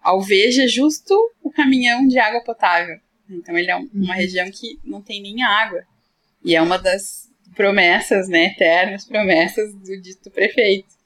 alveja 0.00 0.66
justo 0.66 1.14
o 1.42 1.50
caminhão 1.50 2.06
de 2.06 2.18
água 2.18 2.42
potável. 2.42 2.98
Então 3.28 3.56
ele 3.56 3.70
é 3.70 3.76
um, 3.76 3.88
uma 3.92 4.14
região 4.14 4.50
que 4.50 4.78
não 4.82 5.02
tem 5.02 5.20
nem 5.20 5.42
água. 5.42 5.84
E 6.44 6.54
é 6.54 6.62
uma 6.62 6.78
das 6.78 7.28
promessas, 7.54 8.28
né, 8.28 8.46
eternas 8.46 9.04
promessas 9.04 9.74
do 9.74 10.00
dito 10.00 10.30
prefeito. 10.30 10.98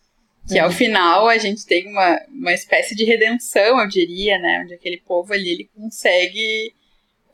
Que 0.46 0.58
ao 0.58 0.68
uhum. 0.68 0.74
final 0.74 1.28
a 1.28 1.38
gente 1.38 1.64
tem 1.64 1.88
uma, 1.88 2.20
uma 2.28 2.52
espécie 2.52 2.96
de 2.96 3.04
redenção, 3.04 3.80
eu 3.80 3.88
diria, 3.88 4.38
né? 4.38 4.60
Onde 4.64 4.74
aquele 4.74 4.98
povo 4.98 5.32
ali 5.32 5.48
ele 5.48 5.70
consegue 5.74 6.74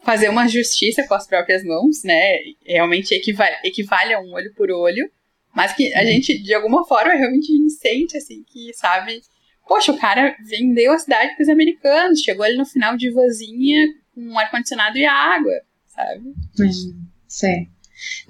fazer 0.03 0.29
uma 0.29 0.47
justiça 0.47 1.07
com 1.07 1.15
as 1.15 1.27
próprias 1.27 1.65
mãos, 1.65 2.05
né? 2.05 2.37
Realmente 2.65 3.15
equivale, 3.15 3.57
equivale 3.65 4.13
a 4.13 4.21
um 4.21 4.33
olho 4.35 4.53
por 4.55 4.71
olho, 4.71 5.11
mas 5.55 5.73
que 5.73 5.93
a 5.95 6.01
uhum. 6.01 6.07
gente, 6.07 6.39
de 6.39 6.55
alguma 6.55 6.87
forma, 6.87 7.15
realmente 7.15 7.53
sente, 7.71 8.17
assim, 8.17 8.45
que, 8.47 8.73
sabe, 8.75 9.23
poxa, 9.67 9.91
o 9.91 9.99
cara 9.99 10.37
vendeu 10.47 10.93
a 10.93 10.99
cidade 10.99 11.35
para 11.35 11.43
os 11.43 11.49
americanos, 11.49 12.21
chegou 12.21 12.45
ali 12.45 12.57
no 12.57 12.67
final 12.67 12.97
de 12.97 13.11
vozinha 13.11 13.87
com 14.15 14.39
ar-condicionado 14.39 14.99
e 14.99 15.07
água, 15.07 15.63
sabe? 15.89 16.29
Hum, 16.61 17.07
sim. 17.27 17.69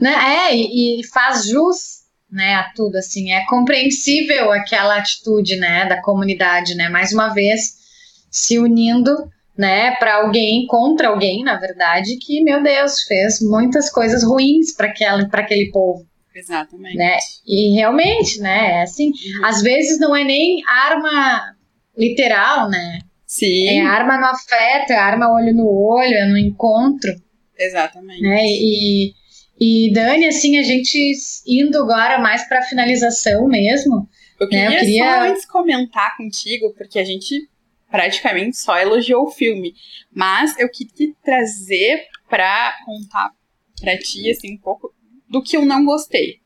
Né? 0.01 0.11
É, 0.11 0.57
e, 0.57 1.01
e 1.01 1.07
faz 1.09 1.47
jus 1.47 1.99
né, 2.31 2.55
a 2.57 2.71
tudo, 2.75 2.97
assim, 2.97 3.33
é 3.33 3.45
compreensível 3.47 4.53
aquela 4.53 4.99
atitude, 4.99 5.57
né, 5.57 5.87
da 5.87 6.03
comunidade, 6.03 6.75
né, 6.75 6.89
mais 6.91 7.11
uma 7.11 7.33
vez 7.33 7.79
se 8.31 8.59
unindo, 8.59 9.17
né, 9.57 9.93
para 9.97 10.17
alguém, 10.17 10.67
contra 10.67 11.09
alguém, 11.09 11.43
na 11.43 11.59
verdade, 11.59 12.19
que, 12.19 12.43
meu 12.43 12.63
Deus, 12.63 13.03
fez 13.05 13.41
muitas 13.41 13.91
coisas 13.91 14.23
ruins 14.23 14.77
para 14.77 14.89
aquele 15.41 15.71
povo. 15.73 16.07
Exatamente. 16.35 16.97
Né? 16.97 17.17
E 17.47 17.75
realmente, 17.75 18.41
né, 18.41 18.73
é 18.73 18.83
assim, 18.83 19.07
uhum. 19.07 19.47
às 19.47 19.63
vezes 19.63 19.99
não 19.99 20.15
é 20.15 20.23
nem 20.23 20.63
arma 20.67 21.57
literal, 21.97 22.69
né, 22.69 22.99
Sim. 23.29 23.69
É 23.69 23.83
arma 23.83 24.19
no 24.19 24.25
afeto, 24.25 24.91
é 24.91 24.97
arma 24.97 25.31
olho 25.31 25.55
no 25.55 25.69
olho, 25.69 26.15
é 26.15 26.27
no 26.27 26.39
encontro. 26.39 27.15
Exatamente. 27.59 28.23
Né? 28.23 28.39
E, 28.43 29.13
e 29.61 29.93
Dani, 29.93 30.27
assim, 30.27 30.59
a 30.59 30.63
gente 30.63 31.13
indo 31.47 31.79
agora 31.79 32.19
mais 32.19 32.47
para 32.49 32.63
finalização 32.63 33.47
mesmo. 33.49 34.09
Eu 34.39 34.49
queria, 34.49 34.71
né? 34.71 34.77
Eu 34.77 34.81
queria 34.81 35.05
só 35.05 35.21
antes 35.23 35.47
comentar 35.47 36.17
contigo, 36.17 36.73
porque 36.75 36.99
a 36.99 37.05
gente 37.05 37.49
praticamente 37.91 38.57
só 38.57 38.79
elogiou 38.79 39.25
o 39.25 39.31
filme. 39.31 39.75
Mas 40.13 40.57
eu 40.59 40.69
queria 40.71 41.13
trazer 41.25 42.07
para 42.29 42.77
contar 42.85 43.31
para 43.81 43.99
ti, 43.99 44.31
assim, 44.31 44.55
um 44.55 44.59
pouco 44.59 44.95
do 45.29 45.43
que 45.43 45.57
eu 45.57 45.65
não 45.65 45.85
gostei. 45.85 46.41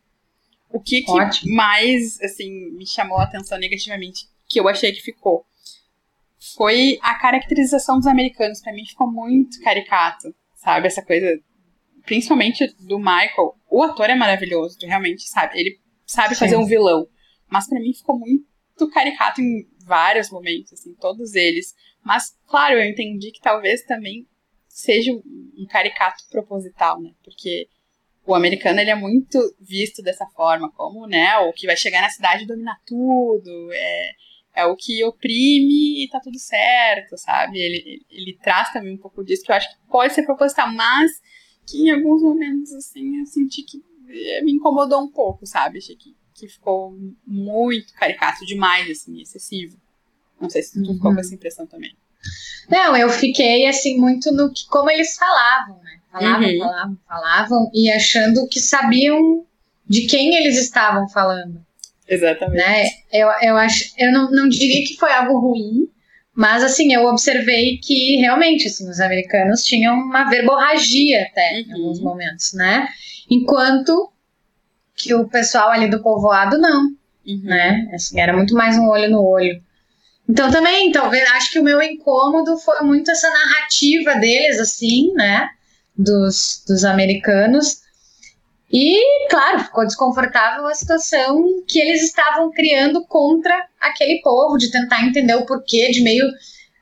O 0.70 0.80
que, 0.80 1.02
que 1.02 1.50
mais, 1.50 2.18
assim, 2.22 2.70
me 2.72 2.86
chamou 2.86 3.18
a 3.18 3.24
atenção 3.24 3.58
negativamente, 3.58 4.26
que 4.48 4.58
eu 4.58 4.68
achei 4.68 4.90
que 4.92 5.02
ficou. 5.02 5.44
Foi 6.56 6.98
a 7.02 7.14
caracterização 7.18 7.98
dos 7.98 8.06
americanos. 8.06 8.60
para 8.60 8.72
mim 8.72 8.86
ficou 8.86 9.10
muito 9.10 9.60
caricato, 9.60 10.34
sabe? 10.56 10.86
Essa 10.86 11.02
coisa 11.02 11.38
principalmente 12.04 12.66
do 12.80 12.98
Michael, 12.98 13.56
o 13.70 13.82
ator 13.82 14.10
é 14.10 14.14
maravilhoso, 14.14 14.78
realmente 14.82 15.28
sabe. 15.28 15.58
Ele 15.58 15.80
sabe 16.06 16.34
Sim. 16.34 16.40
fazer 16.40 16.56
um 16.56 16.66
vilão. 16.66 17.06
Mas 17.48 17.68
para 17.68 17.80
mim 17.80 17.92
ficou 17.92 18.18
muito 18.18 18.90
caricato 18.92 19.40
em 19.40 19.66
vários 19.84 20.30
momentos, 20.30 20.72
assim, 20.72 20.94
todos 20.94 21.34
eles. 21.34 21.74
Mas, 22.02 22.36
claro, 22.46 22.74
eu 22.74 22.84
entendi 22.84 23.30
que 23.30 23.40
talvez 23.40 23.84
também 23.84 24.26
seja 24.68 25.12
um 25.12 25.66
caricato 25.68 26.24
proposital, 26.30 27.00
né? 27.00 27.10
Porque 27.22 27.68
o 28.26 28.34
americano 28.34 28.80
ele 28.80 28.90
é 28.90 28.94
muito 28.94 29.38
visto 29.60 30.02
dessa 30.02 30.26
forma, 30.26 30.70
como, 30.72 31.06
né, 31.06 31.36
o 31.38 31.52
que 31.52 31.66
vai 31.66 31.76
chegar 31.76 32.00
na 32.00 32.08
cidade 32.08 32.44
e 32.44 32.46
dominar 32.46 32.78
tudo, 32.86 33.72
é, 33.72 34.12
é 34.54 34.66
o 34.66 34.76
que 34.76 35.04
oprime 35.04 36.04
e 36.04 36.08
tá 36.08 36.20
tudo 36.20 36.38
certo, 36.38 37.16
sabe? 37.18 37.58
Ele, 37.58 37.76
ele, 37.78 38.06
ele 38.08 38.38
traz 38.40 38.72
também 38.72 38.94
um 38.94 38.98
pouco 38.98 39.24
disso, 39.24 39.42
que 39.44 39.50
eu 39.50 39.56
acho 39.56 39.68
que 39.68 39.90
pode 39.90 40.14
ser 40.14 40.22
proposital, 40.22 40.72
mas 40.72 41.10
que 41.66 41.78
em 41.78 41.90
alguns 41.90 42.22
momentos, 42.22 42.72
assim, 42.72 43.20
eu 43.20 43.26
senti 43.26 43.62
que 43.62 43.82
eh, 44.08 44.42
me 44.42 44.52
incomodou 44.52 45.02
um 45.02 45.08
pouco, 45.08 45.46
sabe? 45.46 45.78
Achei 45.78 45.96
que, 45.96 46.14
que 46.34 46.48
ficou 46.48 46.96
muito 47.26 47.92
caricato 47.94 48.44
demais, 48.44 48.90
assim, 48.90 49.20
excessivo. 49.20 49.76
Não 50.40 50.50
sei 50.50 50.62
se 50.62 50.72
tu 50.72 50.80
uhum. 50.80 50.94
ficou 50.94 51.10
com 51.10 51.14
uhum. 51.14 51.20
essa 51.20 51.34
impressão 51.34 51.66
também. 51.66 51.96
Não, 52.68 52.96
eu 52.96 53.08
fiquei, 53.08 53.66
assim, 53.66 53.98
muito 53.98 54.32
no 54.32 54.52
que, 54.52 54.66
como 54.66 54.90
eles 54.90 55.16
falavam, 55.16 55.80
né? 55.82 56.00
Falavam, 56.10 56.48
uhum. 56.48 56.58
falavam, 56.58 56.98
falavam, 57.08 57.70
e 57.72 57.90
achando 57.90 58.46
que 58.48 58.60
sabiam 58.60 59.46
de 59.88 60.06
quem 60.06 60.36
eles 60.36 60.58
estavam 60.58 61.08
falando. 61.08 61.64
Exatamente. 62.06 62.56
Né? 62.56 62.84
Eu, 63.12 63.28
eu, 63.42 63.56
acho, 63.56 63.92
eu 63.96 64.12
não, 64.12 64.30
não 64.30 64.48
diria 64.48 64.86
que 64.86 64.96
foi 64.96 65.12
algo 65.12 65.38
ruim, 65.38 65.88
mas, 66.34 66.62
assim, 66.62 66.94
eu 66.94 67.04
observei 67.04 67.78
que 67.78 68.16
realmente, 68.16 68.66
assim, 68.66 68.88
os 68.88 69.00
americanos 69.00 69.62
tinham 69.62 69.94
uma 69.94 70.24
verborragia 70.24 71.22
até, 71.22 71.52
uhum. 71.52 71.58
em 71.58 71.72
alguns 71.72 72.00
momentos, 72.00 72.52
né? 72.54 72.88
Enquanto 73.30 74.10
que 74.94 75.14
o 75.14 75.28
pessoal 75.28 75.70
ali 75.70 75.88
do 75.88 76.02
povoado 76.02 76.58
não, 76.58 76.84
uhum. 77.26 77.42
né? 77.44 77.88
Assim, 77.94 78.18
era 78.18 78.32
muito 78.32 78.54
mais 78.54 78.78
um 78.78 78.88
olho 78.88 79.10
no 79.10 79.22
olho. 79.22 79.62
Então, 80.28 80.50
também, 80.50 80.90
talvez, 80.90 81.28
acho 81.32 81.52
que 81.52 81.58
o 81.58 81.64
meu 81.64 81.82
incômodo 81.82 82.56
foi 82.56 82.80
muito 82.80 83.10
essa 83.10 83.28
narrativa 83.28 84.14
deles, 84.14 84.58
assim, 84.58 85.12
né? 85.14 85.48
Dos, 85.94 86.64
dos 86.66 86.84
americanos, 86.84 87.82
e, 88.72 89.28
claro, 89.28 89.64
ficou 89.64 89.84
desconfortável 89.84 90.66
a 90.66 90.74
situação 90.74 91.62
que 91.68 91.78
eles 91.78 92.02
estavam 92.04 92.50
criando 92.50 93.04
contra 93.04 93.68
aquele 93.82 94.20
povo, 94.22 94.56
de 94.56 94.70
tentar 94.70 95.04
entender 95.04 95.34
o 95.34 95.46
porquê, 95.46 95.90
de 95.90 96.02
meio 96.02 96.24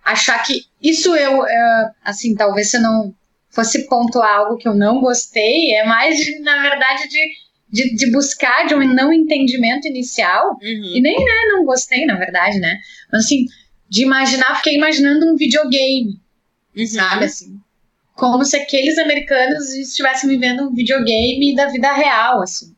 achar 0.05 0.43
que 0.43 0.65
isso 0.83 1.15
eu, 1.15 1.41
uh, 1.41 1.91
assim, 2.05 2.35
talvez 2.35 2.71
se 2.71 2.77
eu 2.77 2.83
não 2.83 3.15
fosse 3.51 3.89
pontuar 3.89 4.39
algo 4.39 4.57
que 4.57 4.69
eu 4.69 4.75
não 4.75 5.01
gostei, 5.01 5.75
é 5.75 5.85
mais, 5.85 6.17
de, 6.17 6.39
na 6.41 6.63
verdade, 6.63 7.09
de, 7.09 7.21
de, 7.69 7.97
de, 7.97 8.13
buscar 8.13 8.67
de 8.67 8.75
um 8.75 8.95
não 8.95 9.13
entendimento 9.13 9.89
inicial, 9.89 10.51
uhum. 10.63 10.93
e 10.95 11.01
nem, 11.01 11.17
né, 11.17 11.53
não 11.53 11.65
gostei, 11.65 12.07
na 12.07 12.17
verdade, 12.17 12.59
né, 12.59 12.79
mas 13.13 13.25
assim, 13.25 13.45
de 13.89 14.03
imaginar, 14.03 14.57
fiquei 14.57 14.77
imaginando 14.77 15.33
um 15.33 15.37
videogame, 15.37 16.21
uhum. 16.77 16.87
sabe, 16.87 17.25
assim, 17.25 17.59
como 18.15 18.45
se 18.45 18.57
aqueles 18.57 18.99
americanos 18.99 19.75
estivessem 19.75 20.29
vivendo 20.29 20.69
um 20.69 20.75
videogame 20.75 21.55
da 21.55 21.67
vida 21.67 21.93
real, 21.93 22.43
assim. 22.43 22.75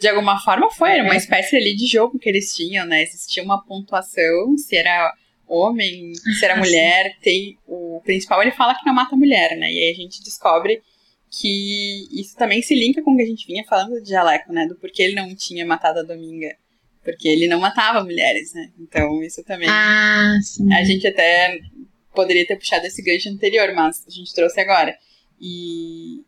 De 0.00 0.08
alguma 0.08 0.38
forma 0.40 0.70
foi, 0.70 0.92
era 0.92 1.04
uma 1.04 1.14
é. 1.14 1.18
espécie 1.18 1.56
ali 1.56 1.74
de 1.74 1.86
jogo 1.86 2.18
que 2.18 2.28
eles 2.28 2.54
tinham, 2.54 2.86
né? 2.86 3.02
Existia 3.02 3.42
uma 3.42 3.64
pontuação, 3.64 4.56
se 4.56 4.76
era 4.76 5.12
homem, 5.46 6.12
se 6.14 6.44
era 6.44 6.54
ah, 6.54 6.58
mulher, 6.58 7.16
tem 7.22 7.58
o 7.66 8.00
principal 8.04 8.42
ele 8.42 8.50
fala 8.50 8.74
que 8.74 8.84
não 8.84 8.94
mata 8.94 9.16
mulher, 9.16 9.56
né? 9.56 9.70
E 9.72 9.78
aí 9.78 9.90
a 9.90 9.94
gente 9.94 10.22
descobre 10.22 10.82
que 11.30 12.06
isso 12.12 12.36
também 12.36 12.62
se 12.62 12.74
linka 12.74 13.02
com 13.02 13.12
o 13.12 13.16
que 13.16 13.22
a 13.22 13.26
gente 13.26 13.46
vinha 13.46 13.64
falando 13.64 14.00
de 14.02 14.10
Jaleco, 14.10 14.52
né? 14.52 14.66
Do 14.66 14.76
porquê 14.76 15.02
ele 15.02 15.14
não 15.14 15.34
tinha 15.34 15.66
matado 15.66 16.00
a 16.00 16.02
Dominga. 16.02 16.56
Porque 17.02 17.28
ele 17.28 17.46
não 17.46 17.60
matava 17.60 18.02
mulheres, 18.02 18.54
né? 18.54 18.70
Então 18.80 19.22
isso 19.22 19.44
também. 19.44 19.68
Ah, 19.68 20.36
sim. 20.42 20.72
A 20.72 20.82
gente 20.84 21.06
até 21.06 21.58
poderia 22.14 22.46
ter 22.46 22.56
puxado 22.56 22.86
esse 22.86 23.02
gancho 23.02 23.28
anterior, 23.28 23.72
mas 23.74 24.04
a 24.06 24.10
gente 24.10 24.32
trouxe 24.32 24.60
agora. 24.60 24.96
E, 25.40 26.23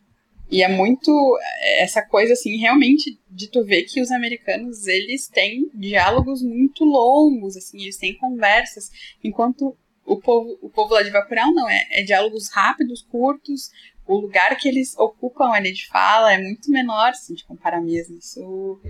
e 0.51 0.63
é 0.63 0.69
muito 0.69 1.39
essa 1.79 2.03
coisa, 2.03 2.33
assim, 2.33 2.57
realmente 2.57 3.19
de 3.29 3.49
tu 3.49 3.65
ver 3.65 3.83
que 3.85 4.01
os 4.01 4.11
americanos, 4.11 4.87
eles 4.87 5.29
têm 5.29 5.71
diálogos 5.75 6.43
muito 6.43 6.85
longos, 6.85 7.57
assim, 7.57 7.83
eles 7.83 7.97
têm 7.97 8.17
conversas, 8.17 8.91
enquanto 9.23 9.77
o 10.05 10.17
povo, 10.17 10.57
o 10.63 10.71
povo 10.71 10.95
lá 10.95 11.03
de 11.03 11.11
Bacurau 11.11 11.53
não, 11.53 11.69
é, 11.69 11.87
é 11.91 12.03
diálogos 12.03 12.49
rápidos, 12.51 13.03
curtos, 13.03 13.71
o 14.07 14.17
lugar 14.17 14.57
que 14.57 14.69
eles 14.69 14.97
ocupam 14.97 15.51
ali 15.51 15.73
de 15.73 15.89
fala 15.89 16.33
é 16.33 16.39
muito 16.39 16.71
menor, 16.71 17.13
se 17.15 17.33
a 17.33 17.35
gente 17.35 17.45
comparar 17.45 17.81
mesmo, 17.81 18.17
isso 18.17 18.81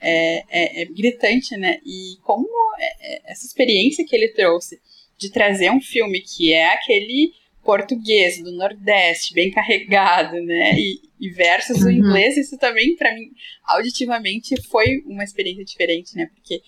é, 0.00 0.44
é, 0.48 0.82
é 0.82 0.84
gritante, 0.86 1.56
né, 1.58 1.78
e 1.84 2.16
como 2.22 2.48
é, 2.78 3.16
é, 3.16 3.32
essa 3.32 3.46
experiência 3.46 4.04
que 4.04 4.16
ele 4.16 4.28
trouxe 4.28 4.80
de 5.18 5.30
trazer 5.30 5.70
um 5.70 5.80
filme 5.80 6.22
que 6.22 6.52
é 6.52 6.72
aquele 6.72 7.32
português 7.64 8.42
do 8.42 8.52
Nordeste, 8.52 9.34
bem 9.34 9.50
carregado, 9.50 10.40
né? 10.42 10.74
E, 10.78 11.00
e 11.20 11.30
versus 11.30 11.82
uhum. 11.82 11.88
o 11.88 11.90
inglês, 11.90 12.36
isso 12.36 12.58
também, 12.58 12.96
para 12.96 13.14
mim, 13.14 13.30
auditivamente, 13.64 14.60
foi 14.68 15.02
uma 15.06 15.24
experiência 15.24 15.64
diferente, 15.64 16.16
né? 16.16 16.26
Porque 16.34 16.62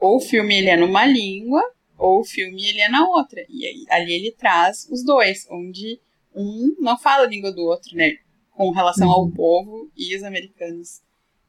ou 0.00 0.16
o 0.16 0.20
filme 0.20 0.56
ele 0.56 0.68
é 0.68 0.76
numa 0.76 1.04
língua, 1.04 1.62
ou 1.96 2.20
o 2.20 2.24
filme 2.24 2.64
ele 2.68 2.80
é 2.80 2.88
na 2.88 3.08
outra. 3.08 3.44
E 3.48 3.66
aí, 3.66 3.84
ali 3.90 4.12
ele 4.12 4.30
traz 4.30 4.88
os 4.90 5.04
dois, 5.04 5.46
onde 5.50 6.00
um 6.34 6.76
não 6.78 6.96
fala 6.96 7.24
a 7.24 7.28
língua 7.28 7.52
do 7.52 7.62
outro, 7.62 7.96
né? 7.96 8.12
Com 8.52 8.70
relação 8.70 9.08
uhum. 9.08 9.14
ao 9.14 9.30
povo 9.30 9.90
e 9.96 10.16
os 10.16 10.22
americanos. 10.22 11.00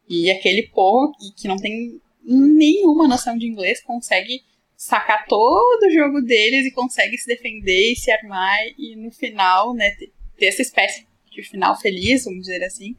E 0.08 0.32
aquele 0.32 0.64
povo 0.70 1.14
que 1.38 1.48
não 1.48 1.58
tem 1.58 2.02
nenhuma 2.24 3.08
noção 3.08 3.38
de 3.38 3.46
inglês 3.46 3.82
consegue 3.82 4.42
sacar 4.80 5.26
todo 5.28 5.88
o 5.88 5.92
jogo 5.92 6.22
deles 6.22 6.66
e 6.66 6.72
consegue 6.72 7.18
se 7.18 7.28
defender 7.28 7.92
e 7.92 7.98
se 7.98 8.10
armar 8.10 8.58
e 8.78 8.96
no 8.96 9.12
final, 9.12 9.74
né, 9.74 9.92
ter 10.38 10.46
essa 10.46 10.62
espécie 10.62 11.06
de 11.30 11.44
final 11.44 11.78
feliz, 11.78 12.24
vamos 12.24 12.44
dizer 12.44 12.64
assim, 12.64 12.96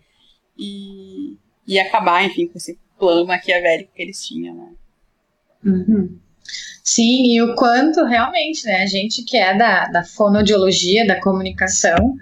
e, 0.59 1.39
e 1.67 1.79
acabar, 1.79 2.23
enfim, 2.23 2.49
com 2.49 2.59
esse 2.59 2.79
plano 2.99 3.27
maquiavélico 3.27 3.95
que 3.95 4.03
eles 4.03 4.23
tinham, 4.23 4.55
né. 4.55 4.73
Uhum. 5.65 6.19
Sim, 6.85 7.33
e 7.33 7.41
o 7.41 7.55
quanto 7.55 8.05
realmente, 8.05 8.67
né, 8.67 8.83
a 8.83 8.87
gente 8.87 9.25
que 9.25 9.39
é 9.39 9.57
da, 9.57 9.87
da 9.87 10.05
fonodiologia, 10.05 11.07
da 11.07 11.19
comunicação, 11.19 12.15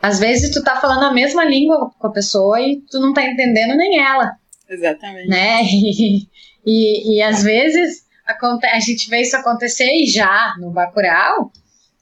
às 0.00 0.20
vezes 0.20 0.54
tu 0.54 0.62
tá 0.62 0.80
falando 0.80 1.06
a 1.06 1.12
mesma 1.12 1.44
língua 1.44 1.90
com 1.98 2.06
a 2.06 2.12
pessoa 2.12 2.60
e 2.60 2.80
tu 2.88 3.00
não 3.00 3.12
tá 3.12 3.24
entendendo 3.24 3.76
nem 3.76 3.98
ela. 3.98 4.36
Exatamente. 4.68 5.28
Né? 5.28 5.62
E, 6.64 7.14
e, 7.14 7.16
e 7.16 7.22
às 7.22 7.42
vezes 7.42 8.04
a 8.72 8.80
gente 8.80 9.08
vê 9.08 9.22
isso 9.22 9.36
acontecer 9.36 9.90
e 9.90 10.06
já 10.06 10.54
no 10.58 10.70
Bacurau, 10.70 11.52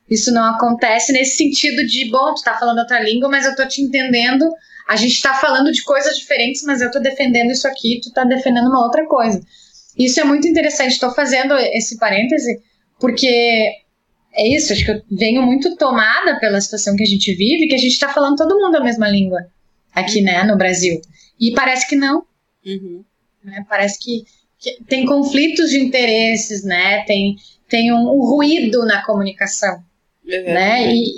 isso 0.09 0.33
não 0.33 0.45
acontece 0.55 1.12
nesse 1.12 1.37
sentido 1.37 1.87
de, 1.87 2.11
bom, 2.11 2.35
tu 2.35 2.43
tá 2.43 2.59
falando 2.59 2.78
outra 2.78 3.01
língua, 3.01 3.28
mas 3.28 3.45
eu 3.45 3.55
tô 3.55 3.66
te 3.66 3.81
entendendo. 3.81 4.51
A 4.89 4.97
gente 4.97 5.22
tá 5.22 5.35
falando 5.35 5.70
de 5.70 5.83
coisas 5.85 6.18
diferentes, 6.18 6.62
mas 6.64 6.81
eu 6.81 6.91
tô 6.91 6.99
defendendo 6.99 7.53
isso 7.53 7.68
aqui, 7.68 8.01
tu 8.03 8.12
tá 8.12 8.24
defendendo 8.24 8.68
uma 8.68 8.83
outra 8.83 9.07
coisa. 9.07 9.41
Isso 9.97 10.20
é 10.20 10.24
muito 10.24 10.49
interessante. 10.49 10.93
Estou 10.93 11.12
fazendo 11.12 11.55
esse 11.57 11.97
parêntese 11.97 12.61
porque 12.99 13.70
é 14.33 14.57
isso, 14.57 14.72
acho 14.72 14.85
que 14.85 14.91
eu 14.91 15.03
venho 15.11 15.43
muito 15.43 15.76
tomada 15.76 16.39
pela 16.39 16.61
situação 16.61 16.95
que 16.95 17.03
a 17.03 17.07
gente 17.07 17.35
vive, 17.35 17.66
que 17.66 17.74
a 17.74 17.78
gente 17.78 17.93
está 17.93 18.09
falando 18.09 18.37
todo 18.37 18.59
mundo 18.59 18.76
a 18.76 18.85
mesma 18.85 19.09
língua 19.09 19.41
aqui, 19.93 20.22
né, 20.22 20.45
no 20.45 20.57
Brasil. 20.57 21.01
E 21.39 21.53
parece 21.53 21.89
que 21.89 21.97
não. 21.97 22.24
Uhum. 22.64 23.05
Né? 23.43 23.64
Parece 23.68 23.99
que, 23.99 24.24
tem 24.87 25.07
conflitos 25.07 25.71
de 25.71 25.79
interesses, 25.79 26.65
né? 26.65 27.03
Tem, 27.05 27.37
tem 27.69 27.93
um, 27.93 28.09
um 28.09 28.21
ruído 28.21 28.85
na 28.85 29.05
comunicação. 29.05 29.83
Uhum. 30.25 30.45
Né? 30.45 30.93
E, 30.93 31.13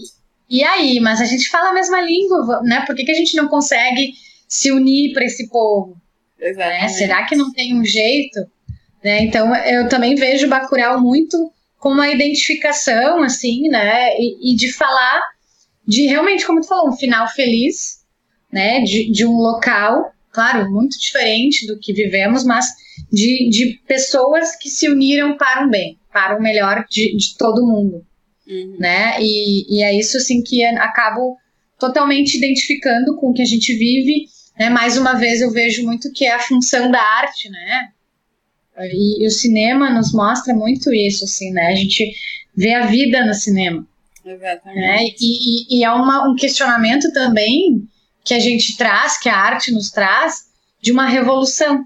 e 0.48 0.64
aí, 0.64 1.00
mas 1.00 1.20
a 1.20 1.24
gente 1.24 1.48
fala 1.48 1.70
a 1.70 1.74
mesma 1.74 2.00
língua, 2.00 2.62
né? 2.62 2.84
Por 2.86 2.94
que, 2.94 3.04
que 3.04 3.12
a 3.12 3.16
gente 3.16 3.36
não 3.36 3.48
consegue 3.48 4.12
se 4.46 4.70
unir 4.70 5.12
para 5.12 5.24
esse 5.24 5.48
povo? 5.48 5.96
Né? 6.38 6.88
Será 6.88 7.24
que 7.24 7.36
não 7.36 7.52
tem 7.52 7.78
um 7.78 7.84
jeito? 7.84 8.40
Né? 9.02 9.22
Então, 9.22 9.54
eu 9.54 9.88
também 9.88 10.14
vejo 10.14 10.48
Bacurau 10.48 11.00
muito 11.00 11.52
com 11.78 11.90
uma 11.90 12.08
identificação, 12.08 13.22
assim, 13.22 13.68
né? 13.68 14.16
E, 14.16 14.52
e, 14.52 14.56
de 14.56 14.72
falar 14.72 15.20
de 15.86 16.06
realmente, 16.06 16.46
como 16.46 16.60
tu 16.60 16.68
falou, 16.68 16.88
um 16.88 16.96
final 16.96 17.26
feliz, 17.28 18.04
né? 18.52 18.80
De, 18.80 19.10
de 19.10 19.26
um 19.26 19.36
local, 19.36 20.12
claro, 20.32 20.70
muito 20.70 20.98
diferente 20.98 21.66
do 21.66 21.78
que 21.78 21.92
vivemos, 21.92 22.44
mas 22.44 22.66
de, 23.12 23.48
de 23.50 23.80
pessoas 23.86 24.56
que 24.56 24.68
se 24.70 24.88
uniram 24.88 25.36
para 25.36 25.64
um 25.64 25.70
bem, 25.70 25.98
para 26.12 26.36
o 26.36 26.42
melhor 26.42 26.84
de, 26.90 27.16
de 27.16 27.36
todo 27.36 27.66
mundo, 27.66 28.04
uhum. 28.48 28.76
né? 28.78 29.16
E, 29.20 29.76
e 29.76 29.82
é 29.82 29.96
isso, 29.96 30.16
assim, 30.16 30.42
que 30.42 30.64
acabo 30.64 31.36
totalmente 31.78 32.36
identificando 32.36 33.16
com 33.16 33.30
o 33.30 33.34
que 33.34 33.42
a 33.42 33.46
gente 33.46 33.74
vive. 33.74 34.26
Né? 34.58 34.70
Mais 34.70 34.96
uma 34.96 35.14
vez, 35.14 35.40
eu 35.40 35.50
vejo 35.50 35.84
muito 35.84 36.12
que 36.12 36.24
é 36.24 36.32
a 36.32 36.38
função 36.38 36.90
da 36.90 37.00
arte, 37.00 37.50
né? 37.50 37.88
E, 38.78 39.22
e, 39.22 39.26
o 39.26 39.30
cinema 39.30 39.90
nos 39.90 40.14
mostra 40.14 40.54
muito 40.54 40.92
isso, 40.94 41.24
assim, 41.24 41.50
né? 41.52 41.66
A 41.66 41.74
gente 41.74 42.10
vê 42.56 42.72
a 42.72 42.86
vida 42.86 43.24
no 43.26 43.34
cinema. 43.34 43.86
Exatamente. 44.24 44.80
Né? 44.80 44.98
E, 45.20 45.76
e, 45.76 45.78
e 45.78 45.84
é 45.84 45.90
uma, 45.90 46.30
um 46.30 46.34
questionamento 46.34 47.12
também 47.12 47.86
que 48.24 48.34
a 48.34 48.38
gente 48.38 48.76
traz, 48.76 49.18
que 49.18 49.28
a 49.28 49.36
arte 49.36 49.72
nos 49.72 49.90
traz, 49.90 50.50
de 50.80 50.92
uma 50.92 51.06
revolução, 51.06 51.84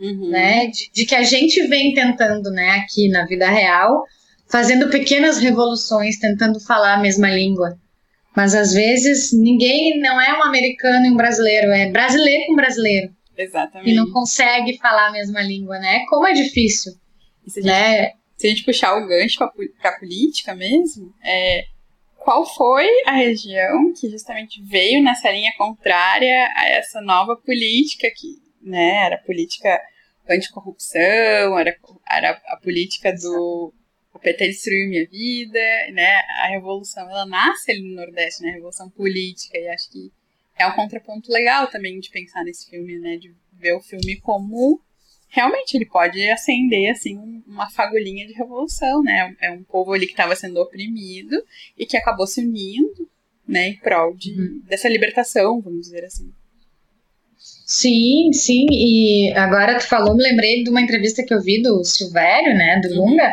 uhum. 0.00 0.30
né? 0.30 0.66
De, 0.66 0.90
de, 0.92 1.06
que 1.06 1.14
a 1.14 1.22
gente 1.22 1.66
vem 1.66 1.92
tentando, 1.94 2.50
né, 2.50 2.70
aqui 2.82 3.08
na 3.08 3.26
vida 3.26 3.48
real, 3.48 4.04
fazendo 4.48 4.88
pequenas 4.88 5.38
revoluções, 5.38 6.18
tentando 6.18 6.58
falar 6.60 6.94
a 6.94 7.00
mesma 7.00 7.30
língua. 7.30 7.78
Mas 8.34 8.54
às 8.54 8.72
vezes 8.72 9.32
ninguém 9.32 10.00
não 10.00 10.20
é 10.20 10.38
um 10.38 10.44
americano 10.44 11.06
e 11.06 11.10
um 11.10 11.16
brasileiro, 11.16 11.70
é 11.70 11.90
brasileiro 11.90 12.46
com 12.46 12.56
brasileiro. 12.56 13.12
Exatamente. 13.36 13.90
E 13.90 13.94
não 13.94 14.10
consegue 14.10 14.78
falar 14.78 15.08
a 15.08 15.12
mesma 15.12 15.42
língua, 15.42 15.78
né? 15.78 16.04
Como 16.08 16.26
é 16.26 16.32
difícil. 16.32 16.92
Se 17.46 17.60
a, 17.60 17.62
gente, 17.62 17.72
né? 17.72 18.12
se 18.36 18.46
a 18.46 18.50
gente 18.50 18.64
puxar 18.64 18.96
o 18.96 19.06
gancho 19.06 19.38
para 19.38 19.90
a 19.90 19.98
política 19.98 20.54
mesmo, 20.54 21.12
é, 21.24 21.64
qual 22.28 22.44
foi 22.44 22.86
a 23.06 23.12
região 23.12 23.90
que 23.98 24.10
justamente 24.10 24.62
veio 24.62 25.02
nessa 25.02 25.30
linha 25.30 25.50
contrária 25.56 26.52
a 26.54 26.68
essa 26.68 27.00
nova 27.00 27.34
política 27.34 28.06
que 28.14 28.36
né, 28.60 29.06
era 29.06 29.14
a 29.14 29.18
política 29.18 29.80
anticorrupção, 30.28 31.58
era, 31.58 31.74
era 32.06 32.38
a 32.48 32.56
política 32.58 33.14
do 33.14 33.72
o 34.12 34.18
PT 34.18 34.46
destruiu 34.46 34.90
minha 34.90 35.06
vida, 35.06 35.58
né? 35.92 36.20
A 36.42 36.48
revolução 36.48 37.08
ela 37.08 37.24
nasce 37.24 37.70
ali 37.70 37.80
no 37.80 37.96
Nordeste, 37.96 38.42
né? 38.42 38.50
A 38.50 38.54
revolução 38.54 38.90
política 38.90 39.56
e 39.56 39.66
acho 39.68 39.90
que 39.90 40.12
é 40.58 40.66
um 40.66 40.74
contraponto 40.74 41.32
legal 41.32 41.68
também 41.68 41.98
de 41.98 42.10
pensar 42.10 42.44
nesse 42.44 42.68
filme, 42.68 42.98
né? 42.98 43.16
De 43.16 43.34
ver 43.54 43.72
o 43.72 43.80
filme 43.80 44.20
como 44.20 44.82
realmente 45.28 45.76
ele 45.76 45.86
pode 45.86 46.20
acender 46.28 46.90
assim 46.90 47.42
uma 47.46 47.70
fagulhinha 47.70 48.26
de 48.26 48.34
revolução, 48.34 49.02
né? 49.02 49.34
É 49.40 49.50
um 49.50 49.62
povo 49.62 49.92
ali 49.92 50.06
que 50.06 50.12
estava 50.12 50.36
sendo 50.36 50.60
oprimido 50.60 51.36
e 51.76 51.86
que 51.86 51.96
acabou 51.96 52.26
se 52.26 52.40
unindo, 52.40 53.08
né, 53.46 53.68
em 53.68 53.76
prol 53.76 54.14
de, 54.14 54.32
uhum. 54.32 54.62
dessa 54.66 54.88
libertação, 54.88 55.60
vamos 55.60 55.80
dizer 55.80 56.04
assim. 56.04 56.30
Sim, 57.66 58.30
sim, 58.32 58.66
e 58.70 59.32
agora 59.34 59.78
tu 59.78 59.86
falou, 59.86 60.14
me 60.14 60.22
lembrei 60.22 60.62
de 60.62 60.70
uma 60.70 60.80
entrevista 60.80 61.22
que 61.22 61.32
eu 61.32 61.40
vi 61.40 61.62
do 61.62 61.82
Silvério, 61.84 62.54
né, 62.54 62.80
do 62.80 62.88
uhum. 62.90 63.10
Lunga, 63.10 63.32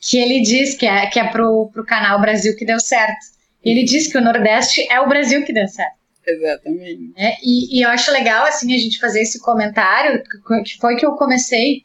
que 0.00 0.18
ele 0.18 0.40
diz 0.40 0.74
que 0.74 0.86
é, 0.86 1.06
que 1.06 1.20
é 1.20 1.28
pro, 1.28 1.70
pro 1.72 1.84
canal 1.84 2.20
Brasil 2.20 2.56
que 2.56 2.64
deu 2.64 2.80
certo. 2.80 3.18
Ele 3.62 3.84
diz 3.84 4.10
que 4.10 4.18
o 4.18 4.20
Nordeste 4.20 4.86
é 4.90 5.00
o 5.00 5.08
Brasil 5.08 5.44
que 5.44 5.52
deu 5.52 5.68
certo. 5.68 5.99
Exatamente. 6.26 7.12
É, 7.16 7.36
e, 7.42 7.78
e, 7.78 7.82
eu 7.82 7.88
acho 7.88 8.10
legal, 8.12 8.44
assim, 8.44 8.74
a 8.74 8.78
gente 8.78 8.98
fazer 8.98 9.22
esse 9.22 9.40
comentário, 9.40 10.22
que 10.64 10.78
foi 10.78 10.96
que 10.96 11.04
eu 11.04 11.12
comecei, 11.12 11.84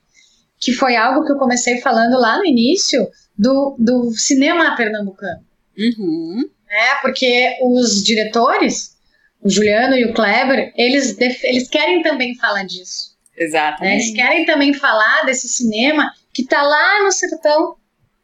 que 0.60 0.74
foi 0.74 0.96
algo 0.96 1.26
que 1.26 1.32
eu 1.32 1.38
comecei 1.38 1.80
falando 1.82 2.20
lá 2.20 2.38
no 2.38 2.46
início 2.46 3.08
do, 3.38 3.76
do 3.80 4.12
cinema 4.12 4.76
pernambucano. 4.76 5.44
Uhum. 5.78 6.50
É, 6.70 6.96
porque 7.02 7.58
os 7.62 8.04
diretores, 8.04 8.98
o 9.42 9.50
Juliano 9.50 9.96
e 9.96 10.06
o 10.06 10.14
Kleber, 10.14 10.74
eles, 10.76 11.18
eles 11.20 11.70
querem 11.70 12.02
também 12.02 12.36
falar 12.36 12.64
disso. 12.64 13.16
Exatamente. 13.38 13.82
Né? 13.82 13.96
Eles 13.96 14.14
querem 14.14 14.46
também 14.46 14.74
falar 14.74 15.26
desse 15.26 15.48
cinema 15.48 16.12
que 16.34 16.42
está 16.42 16.62
lá 16.62 17.04
no 17.04 17.12
sertão. 17.12 17.76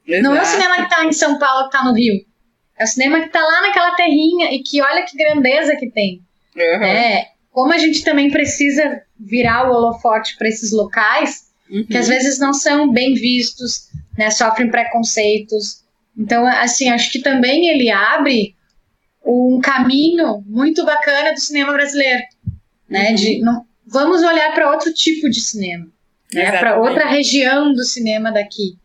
Exato. 0.05 0.23
Não 0.23 0.35
é 0.35 0.41
o 0.41 0.45
cinema 0.45 0.75
que 0.75 0.81
está 0.83 1.05
em 1.05 1.13
São 1.13 1.37
Paulo, 1.37 1.69
que 1.69 1.75
está 1.75 1.87
no 1.87 1.93
Rio. 1.93 2.25
É 2.81 2.83
o 2.83 2.87
cinema 2.87 3.19
que 3.19 3.27
está 3.27 3.39
lá 3.39 3.61
naquela 3.61 3.95
terrinha 3.95 4.51
e 4.51 4.63
que 4.63 4.81
olha 4.81 5.05
que 5.05 5.15
grandeza 5.15 5.75
que 5.75 5.87
tem. 5.91 6.19
Uhum. 6.55 6.83
É, 6.83 7.27
como 7.51 7.71
a 7.71 7.77
gente 7.77 8.03
também 8.03 8.31
precisa 8.31 9.03
virar 9.19 9.69
o 9.69 9.73
holofote 9.73 10.35
para 10.35 10.47
esses 10.47 10.71
locais, 10.71 11.51
uhum. 11.69 11.85
que 11.85 11.95
às 11.95 12.07
vezes 12.07 12.39
não 12.39 12.51
são 12.51 12.91
bem 12.91 13.13
vistos, 13.13 13.89
né, 14.17 14.31
sofrem 14.31 14.71
preconceitos. 14.71 15.83
Então, 16.17 16.43
assim, 16.47 16.89
acho 16.89 17.11
que 17.11 17.19
também 17.19 17.67
ele 17.67 17.91
abre 17.91 18.55
um 19.23 19.59
caminho 19.61 20.43
muito 20.47 20.83
bacana 20.83 21.33
do 21.33 21.39
cinema 21.39 21.71
brasileiro, 21.73 22.23
né? 22.89 23.09
Uhum. 23.09 23.15
De 23.15 23.39
não, 23.41 23.63
vamos 23.85 24.23
olhar 24.23 24.55
para 24.55 24.71
outro 24.71 24.91
tipo 24.91 25.29
de 25.29 25.39
cinema, 25.39 25.85
né? 26.33 26.57
Para 26.57 26.81
outra 26.81 27.07
região 27.07 27.71
do 27.73 27.83
cinema 27.83 28.31
daqui 28.31 28.75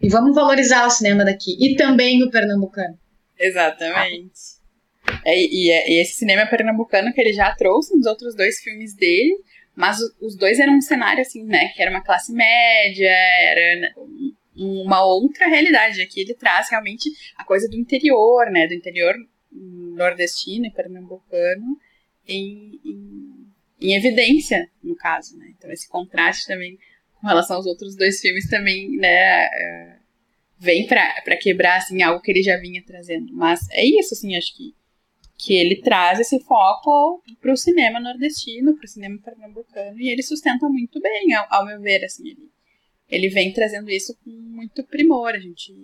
e 0.00 0.08
vamos 0.08 0.34
valorizar 0.34 0.86
o 0.86 0.90
cinema 0.90 1.22
daqui 1.22 1.54
e 1.60 1.76
também 1.76 2.22
o 2.22 2.30
pernambucano. 2.30 2.96
Exatamente. 3.42 4.62
É, 5.24 5.36
e, 5.36 5.70
é, 5.70 5.90
e, 5.90 6.00
esse 6.00 6.14
cinema 6.14 6.46
pernambucano 6.46 7.12
que 7.12 7.20
ele 7.20 7.32
já 7.32 7.52
trouxe 7.54 7.94
nos 7.96 8.06
outros 8.06 8.36
dois 8.36 8.60
filmes 8.60 8.94
dele, 8.94 9.36
mas 9.74 9.98
os 10.20 10.36
dois 10.36 10.60
eram 10.60 10.76
um 10.76 10.80
cenário 10.80 11.22
assim, 11.22 11.44
né? 11.44 11.68
Que 11.74 11.82
era 11.82 11.90
uma 11.90 12.02
classe 12.02 12.32
média, 12.32 13.10
era 13.10 13.94
uma 14.56 15.04
outra 15.04 15.48
realidade. 15.48 16.00
Aqui 16.00 16.20
ele 16.20 16.34
traz 16.34 16.70
realmente 16.70 17.10
a 17.36 17.44
coisa 17.44 17.68
do 17.68 17.76
interior, 17.76 18.48
né? 18.50 18.68
Do 18.68 18.74
interior 18.74 19.14
nordestino 19.50 20.66
e 20.66 20.70
pernambucano 20.70 21.76
em, 22.26 22.80
em, 22.84 23.46
em 23.80 23.94
evidência, 23.94 24.70
no 24.82 24.94
caso, 24.94 25.36
né? 25.36 25.52
Então 25.56 25.70
esse 25.70 25.88
contraste 25.88 26.46
também 26.46 26.78
com 27.20 27.26
relação 27.26 27.56
aos 27.56 27.66
outros 27.66 27.96
dois 27.96 28.20
filmes 28.20 28.48
também, 28.48 28.96
né? 28.96 29.91
Vem 30.62 30.86
para 30.86 31.36
quebrar 31.40 31.78
assim 31.78 32.02
algo 32.02 32.22
que 32.22 32.30
ele 32.30 32.42
já 32.42 32.56
vinha 32.56 32.80
trazendo. 32.86 33.32
Mas 33.32 33.68
é 33.72 33.84
isso, 33.84 34.14
assim, 34.14 34.36
acho 34.36 34.56
que 34.56 34.74
que 35.44 35.54
ele 35.54 35.80
traz 35.82 36.20
esse 36.20 36.38
foco 36.44 37.20
para 37.40 37.52
o 37.52 37.56
cinema 37.56 37.98
nordestino, 37.98 38.76
para 38.76 38.84
o 38.84 38.88
cinema 38.88 39.18
pernambucano, 39.24 39.98
e 39.98 40.08
ele 40.08 40.22
sustenta 40.22 40.68
muito 40.68 41.00
bem, 41.00 41.34
ao, 41.34 41.46
ao, 41.50 41.66
meu 41.66 41.80
ver, 41.80 42.04
assim, 42.04 42.28
ele, 42.28 42.48
ele 43.08 43.28
vem 43.28 43.52
trazendo 43.52 43.90
isso 43.90 44.16
com 44.22 44.30
muito 44.30 44.84
primor, 44.84 45.30
a 45.30 45.40
gente 45.40 45.74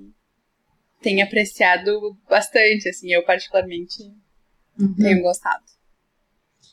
tem 1.02 1.22
apreciado 1.22 2.16
bastante, 2.28 2.88
assim, 2.88 3.12
eu 3.12 3.24
particularmente 3.24 4.00
uhum. 4.78 4.94
tenho 4.94 5.22
gostado. 5.22 5.64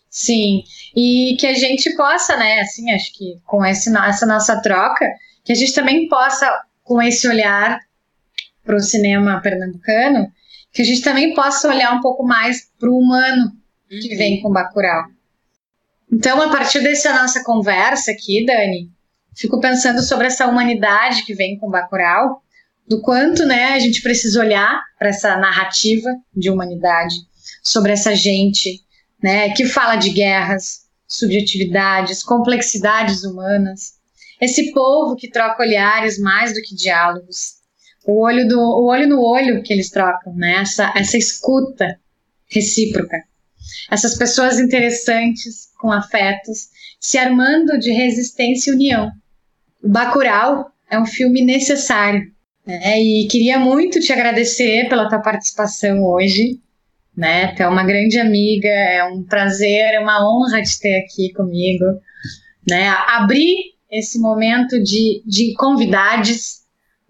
Sim, 0.07 0.63
e 0.95 1.35
que 1.39 1.47
a 1.47 1.53
gente 1.53 1.95
possa, 1.95 2.37
né, 2.37 2.59
assim, 2.59 2.91
acho 2.91 3.11
que 3.13 3.39
com 3.45 3.65
esse, 3.65 3.89
essa 3.97 4.27
nossa 4.27 4.61
troca, 4.61 5.09
que 5.43 5.51
a 5.51 5.55
gente 5.55 5.73
também 5.73 6.07
possa, 6.07 6.47
com 6.83 7.01
esse 7.01 7.27
olhar 7.27 7.79
para 8.65 8.75
o 8.75 8.81
cinema 8.81 9.39
pernambucano, 9.41 10.27
que 10.73 10.81
a 10.81 10.85
gente 10.85 11.01
também 11.01 11.33
possa 11.33 11.69
olhar 11.69 11.93
um 11.93 12.01
pouco 12.01 12.25
mais 12.25 12.69
para 12.79 12.89
o 12.89 12.97
humano 12.97 13.51
que 13.87 14.11
uhum. 14.11 14.17
vem 14.17 14.41
com 14.41 14.51
Bacurau. 14.51 15.03
Então, 16.11 16.41
a 16.41 16.49
partir 16.49 16.81
dessa 16.81 17.13
nossa 17.13 17.43
conversa 17.43 18.11
aqui, 18.11 18.45
Dani, 18.45 18.89
fico 19.35 19.59
pensando 19.59 20.01
sobre 20.01 20.27
essa 20.27 20.47
humanidade 20.47 21.23
que 21.23 21.33
vem 21.33 21.57
com 21.57 21.69
Bacurau, 21.69 22.41
do 22.87 23.01
quanto 23.01 23.45
né, 23.45 23.73
a 23.73 23.79
gente 23.79 24.01
precisa 24.01 24.39
olhar 24.39 24.81
para 24.97 25.09
essa 25.09 25.35
narrativa 25.37 26.09
de 26.35 26.49
humanidade, 26.49 27.15
sobre 27.63 27.91
essa 27.91 28.15
gente 28.15 28.81
né, 29.21 29.49
que 29.53 29.65
fala 29.65 29.95
de 29.95 30.11
guerras, 30.11 30.85
subjetividades, 31.07 32.23
complexidades 32.23 33.23
humanas, 33.23 33.95
esse 34.39 34.71
povo 34.71 35.15
que 35.15 35.29
troca 35.29 35.63
olhares 35.63 36.19
mais 36.19 36.53
do 36.53 36.61
que 36.61 36.75
diálogos, 36.75 37.54
o 38.05 38.21
olho, 38.21 38.47
do, 38.47 38.59
o 38.59 38.85
olho 38.85 39.07
no 39.07 39.21
olho 39.21 39.63
que 39.63 39.73
eles 39.73 39.89
trocam, 39.89 40.33
né? 40.35 40.61
Essa, 40.61 40.93
essa 40.95 41.17
escuta 41.17 41.99
recíproca. 42.47 43.17
Essas 43.89 44.15
pessoas 44.17 44.59
interessantes, 44.59 45.69
com 45.79 45.91
afetos, 45.91 46.69
se 46.99 47.17
armando 47.17 47.77
de 47.79 47.91
resistência 47.91 48.71
e 48.71 48.73
união. 48.73 49.11
O 49.83 49.89
Bacurau 49.89 50.71
é 50.89 50.99
um 50.99 51.05
filme 51.05 51.43
necessário. 51.43 52.31
Né? 52.65 52.99
E 52.99 53.27
queria 53.27 53.59
muito 53.59 53.99
te 53.99 54.11
agradecer 54.11 54.89
pela 54.89 55.09
tua 55.09 55.19
participação 55.19 56.03
hoje. 56.03 56.59
Né? 57.15 57.53
Tu 57.55 57.63
é 57.63 57.67
uma 57.67 57.83
grande 57.83 58.19
amiga, 58.19 58.67
é 58.67 59.03
um 59.03 59.23
prazer, 59.23 59.93
é 59.93 59.99
uma 59.99 60.19
honra 60.27 60.61
te 60.61 60.79
ter 60.79 60.99
aqui 60.99 61.31
comigo. 61.33 61.85
Né? 62.67 62.87
Abrir 62.89 63.55
esse 63.91 64.19
momento 64.19 64.81
de, 64.81 65.23
de 65.25 65.53
convidados, 65.53 66.64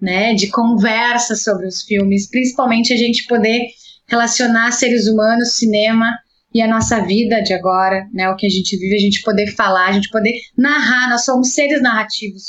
né? 0.06 0.36
de 0.36 0.50
conversa 0.50 1.36
sobre 1.36 1.66
os 1.66 1.82
filmes, 1.82 2.30
principalmente 2.30 2.94
a 2.94 2.98
gente 2.98 3.26
poder 3.26 3.70
relacionar 4.08 4.72
seres 4.72 5.08
humanos, 5.08 5.58
cinema 5.58 6.12
e 6.54 6.62
a 6.62 6.68
nossa 6.68 7.04
vida 7.04 7.42
de 7.42 7.54
agora, 7.54 8.08
né? 8.14 8.30
O 8.30 8.36
que 8.36 8.46
a 8.46 8.50
gente 8.50 8.78
vive, 8.78 8.96
a 8.96 9.00
gente 9.00 9.24
poder 9.24 9.48
falar, 9.56 9.90
a 9.90 9.92
gente 9.94 10.10
poder 10.10 10.32
narrar. 10.56 11.10
Nós 11.10 11.26
somos 11.26 11.54
seres 11.54 11.82
narrativos. 11.82 12.44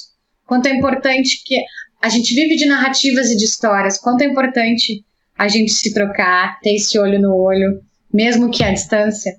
Quanto 0.47 0.67
é 0.67 0.73
importante 0.77 1.43
que 1.45 1.57
a 2.01 2.09
gente 2.09 2.35
vive 2.35 2.57
de 2.57 2.67
narrativas 2.67 3.31
e 3.31 3.37
de 3.37 3.45
histórias. 3.45 3.99
Quanto 3.99 4.21
é 4.21 4.27
importante 4.27 5.05
a 5.37 5.49
gente 5.49 5.73
se 5.73 5.93
trocar, 5.93 6.61
ter 6.61 6.75
esse 6.75 6.99
olho 6.99 7.21
no 7.21 7.35
olho, 7.35 7.81
mesmo 8.13 8.51
que 8.51 8.63
à 8.63 8.71
distância, 8.71 9.33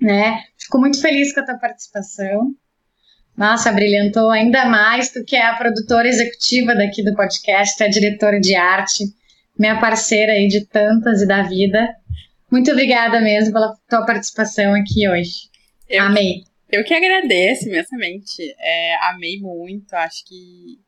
né? 0.00 0.42
Fico 0.58 0.78
muito 0.78 1.00
feliz 1.00 1.32
com 1.32 1.40
a 1.40 1.44
tua 1.44 1.58
participação. 1.58 2.54
Nossa, 3.36 3.72
brilhantou 3.72 4.30
ainda 4.30 4.66
mais 4.66 5.12
do 5.12 5.24
que 5.24 5.34
é 5.34 5.42
a 5.42 5.56
produtora 5.56 6.06
executiva 6.06 6.74
daqui 6.74 7.02
do 7.02 7.14
podcast, 7.14 7.82
a 7.82 7.88
diretora 7.88 8.38
de 8.38 8.54
arte, 8.54 9.04
minha 9.58 9.80
parceira 9.80 10.32
aí 10.32 10.48
de 10.48 10.66
tantas 10.66 11.22
e 11.22 11.26
da 11.26 11.42
vida. 11.42 11.96
Muito 12.50 12.70
obrigada 12.70 13.20
mesmo 13.20 13.52
pela 13.52 13.74
tua 13.88 14.04
participação 14.04 14.74
aqui 14.74 15.08
hoje. 15.08 15.50
Eu, 15.88 16.04
amei. 16.04 16.42
Eu 16.70 16.84
que 16.84 16.92
agradeço 16.92 17.68
imensamente. 17.68 18.54
É, 18.58 18.94
amei 19.10 19.38
muito. 19.40 19.94
Acho 19.94 20.22
que, 20.26 20.78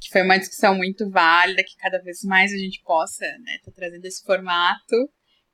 que 0.00 0.10
foi 0.10 0.22
uma 0.22 0.38
discussão 0.38 0.74
muito 0.76 1.08
válida, 1.08 1.62
que 1.62 1.76
cada 1.76 2.02
vez 2.02 2.24
mais 2.24 2.52
a 2.52 2.56
gente 2.56 2.82
possa 2.82 3.24
estar 3.24 3.38
né, 3.38 3.58
tá 3.64 3.72
trazendo 3.74 4.04
esse 4.04 4.24
formato 4.24 4.96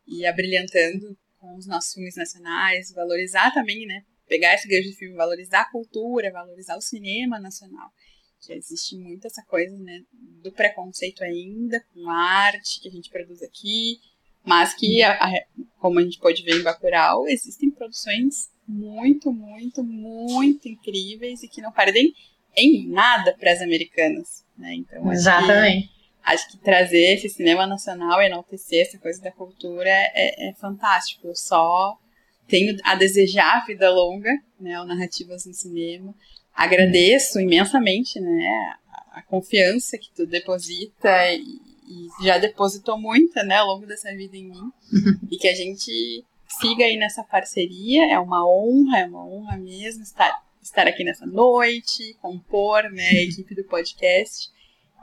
e 0.07 0.25
abrilhantando 0.25 1.17
com 1.39 1.55
os 1.57 1.67
nossos 1.67 1.93
filmes 1.93 2.17
nacionais, 2.17 2.93
valorizar 2.95 3.53
também, 3.53 3.87
né? 3.87 4.03
Pegar 4.29 4.55
esse 4.55 4.68
gancho 4.68 4.91
de 4.91 4.97
filme, 4.97 5.16
valorizar 5.16 5.62
a 5.62 5.70
cultura, 5.70 6.33
valorizar 6.33 6.77
o 6.77 6.81
cinema 6.81 7.39
nacional. 7.39 7.91
Que 8.41 8.53
existe 8.53 8.97
muito 8.97 9.27
essa 9.27 9.43
coisa, 9.43 9.77
né, 9.79 10.03
do 10.43 10.53
preconceito 10.53 11.24
ainda 11.24 11.81
com 11.93 12.09
a 12.09 12.16
arte 12.16 12.81
que 12.81 12.89
a 12.89 12.93
gente 12.93 13.11
produz 13.11 13.43
aqui, 13.43 13.99
mas 14.45 14.74
que, 14.74 15.03
a, 15.03 15.12
a, 15.12 15.33
como 15.79 15.99
a 15.99 16.03
gente 16.03 16.18
pode 16.18 16.43
ver 16.43 16.61
em 16.61 16.62
Bacurau, 16.62 17.27
existem 17.27 17.70
produções 17.70 18.49
muito, 18.66 19.33
muito, 19.33 19.83
muito 19.83 20.68
incríveis 20.68 21.43
e 21.43 21.49
que 21.49 21.61
não 21.61 21.72
perdem 21.72 22.14
em 22.57 22.89
nada 22.89 23.35
para 23.39 23.53
as 23.53 23.61
americanas. 23.61 24.45
Né? 24.57 24.74
Então, 24.74 25.12
Exatamente. 25.12 25.91
Acho 26.22 26.49
que, 26.49 26.49
acho 26.49 26.51
que 26.51 26.64
trazer 26.64 27.14
esse 27.14 27.29
cinema 27.29 27.66
nacional, 27.66 28.20
enaltecer 28.22 28.87
essa 28.87 28.99
coisa 28.99 29.20
da 29.20 29.31
cultura 29.31 29.91
é, 29.91 30.49
é 30.49 30.55
fantástico. 30.55 31.27
Eu 31.27 31.35
só 31.35 31.99
tenho 32.49 32.76
a 32.84 32.94
desejar 32.94 33.64
vida 33.66 33.90
longa, 33.90 34.30
né, 34.61 34.80
o 34.80 34.84
Narrativas 34.84 35.47
no 35.47 35.55
Cinema. 35.55 36.14
Agradeço 36.55 37.40
imensamente, 37.40 38.20
né, 38.20 38.76
a, 38.90 39.18
a 39.18 39.22
confiança 39.22 39.99
que 39.99 40.11
tu 40.14 40.26
deposita 40.26 41.32
e, 41.34 41.61
e 41.88 42.24
já 42.24 42.38
depositou 42.38 42.99
muita, 42.99 43.42
né, 43.42 43.57
ao 43.57 43.66
longo 43.66 43.86
dessa 43.86 44.14
vida 44.14 44.36
em 44.36 44.49
mim. 44.49 44.72
e 45.30 45.36
que 45.36 45.49
a 45.49 45.55
gente 45.55 46.24
siga 46.61 46.84
aí 46.84 46.97
nessa 46.97 47.22
parceria. 47.22 48.11
É 48.11 48.18
uma 48.18 48.47
honra, 48.47 49.01
é 49.01 49.07
uma 49.07 49.26
honra 49.26 49.57
mesmo 49.57 50.03
estar, 50.03 50.42
estar 50.62 50.86
aqui 50.86 51.05
nessa 51.05 51.26
noite, 51.26 52.16
compor, 52.20 52.84
né, 52.90 53.09
a 53.09 53.22
equipe 53.22 53.55
do 53.55 53.64
podcast. 53.64 54.51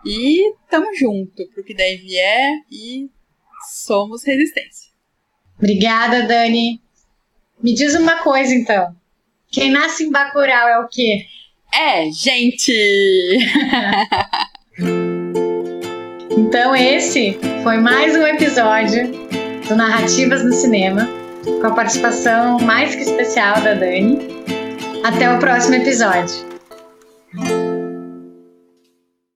E 0.05 0.53
tamo 0.69 0.93
junto 0.95 1.47
pro 1.49 1.63
que 1.63 1.73
daí 1.73 1.97
vier 1.97 2.61
e 2.69 3.09
somos 3.71 4.23
resistência. 4.23 4.91
Obrigada, 5.57 6.23
Dani. 6.23 6.81
Me 7.63 7.73
diz 7.73 7.95
uma 7.95 8.17
coisa, 8.17 8.53
então. 8.53 8.93
Quem 9.49 9.71
nasce 9.71 10.03
em 10.03 10.11
Bacurau 10.11 10.67
é 10.67 10.79
o 10.79 10.87
quê? 10.89 11.25
É, 11.73 12.11
gente! 12.11 12.73
Então, 16.35 16.75
esse 16.75 17.37
foi 17.63 17.77
mais 17.77 18.15
um 18.15 18.25
episódio 18.25 19.11
do 19.67 19.75
Narrativas 19.75 20.43
no 20.43 20.51
Cinema, 20.51 21.07
com 21.43 21.67
a 21.67 21.71
participação 21.71 22.59
mais 22.59 22.95
que 22.95 23.03
especial 23.03 23.61
da 23.61 23.75
Dani. 23.75 24.19
Até 25.03 25.31
o 25.31 25.39
próximo 25.39 25.75
episódio. 25.75 26.43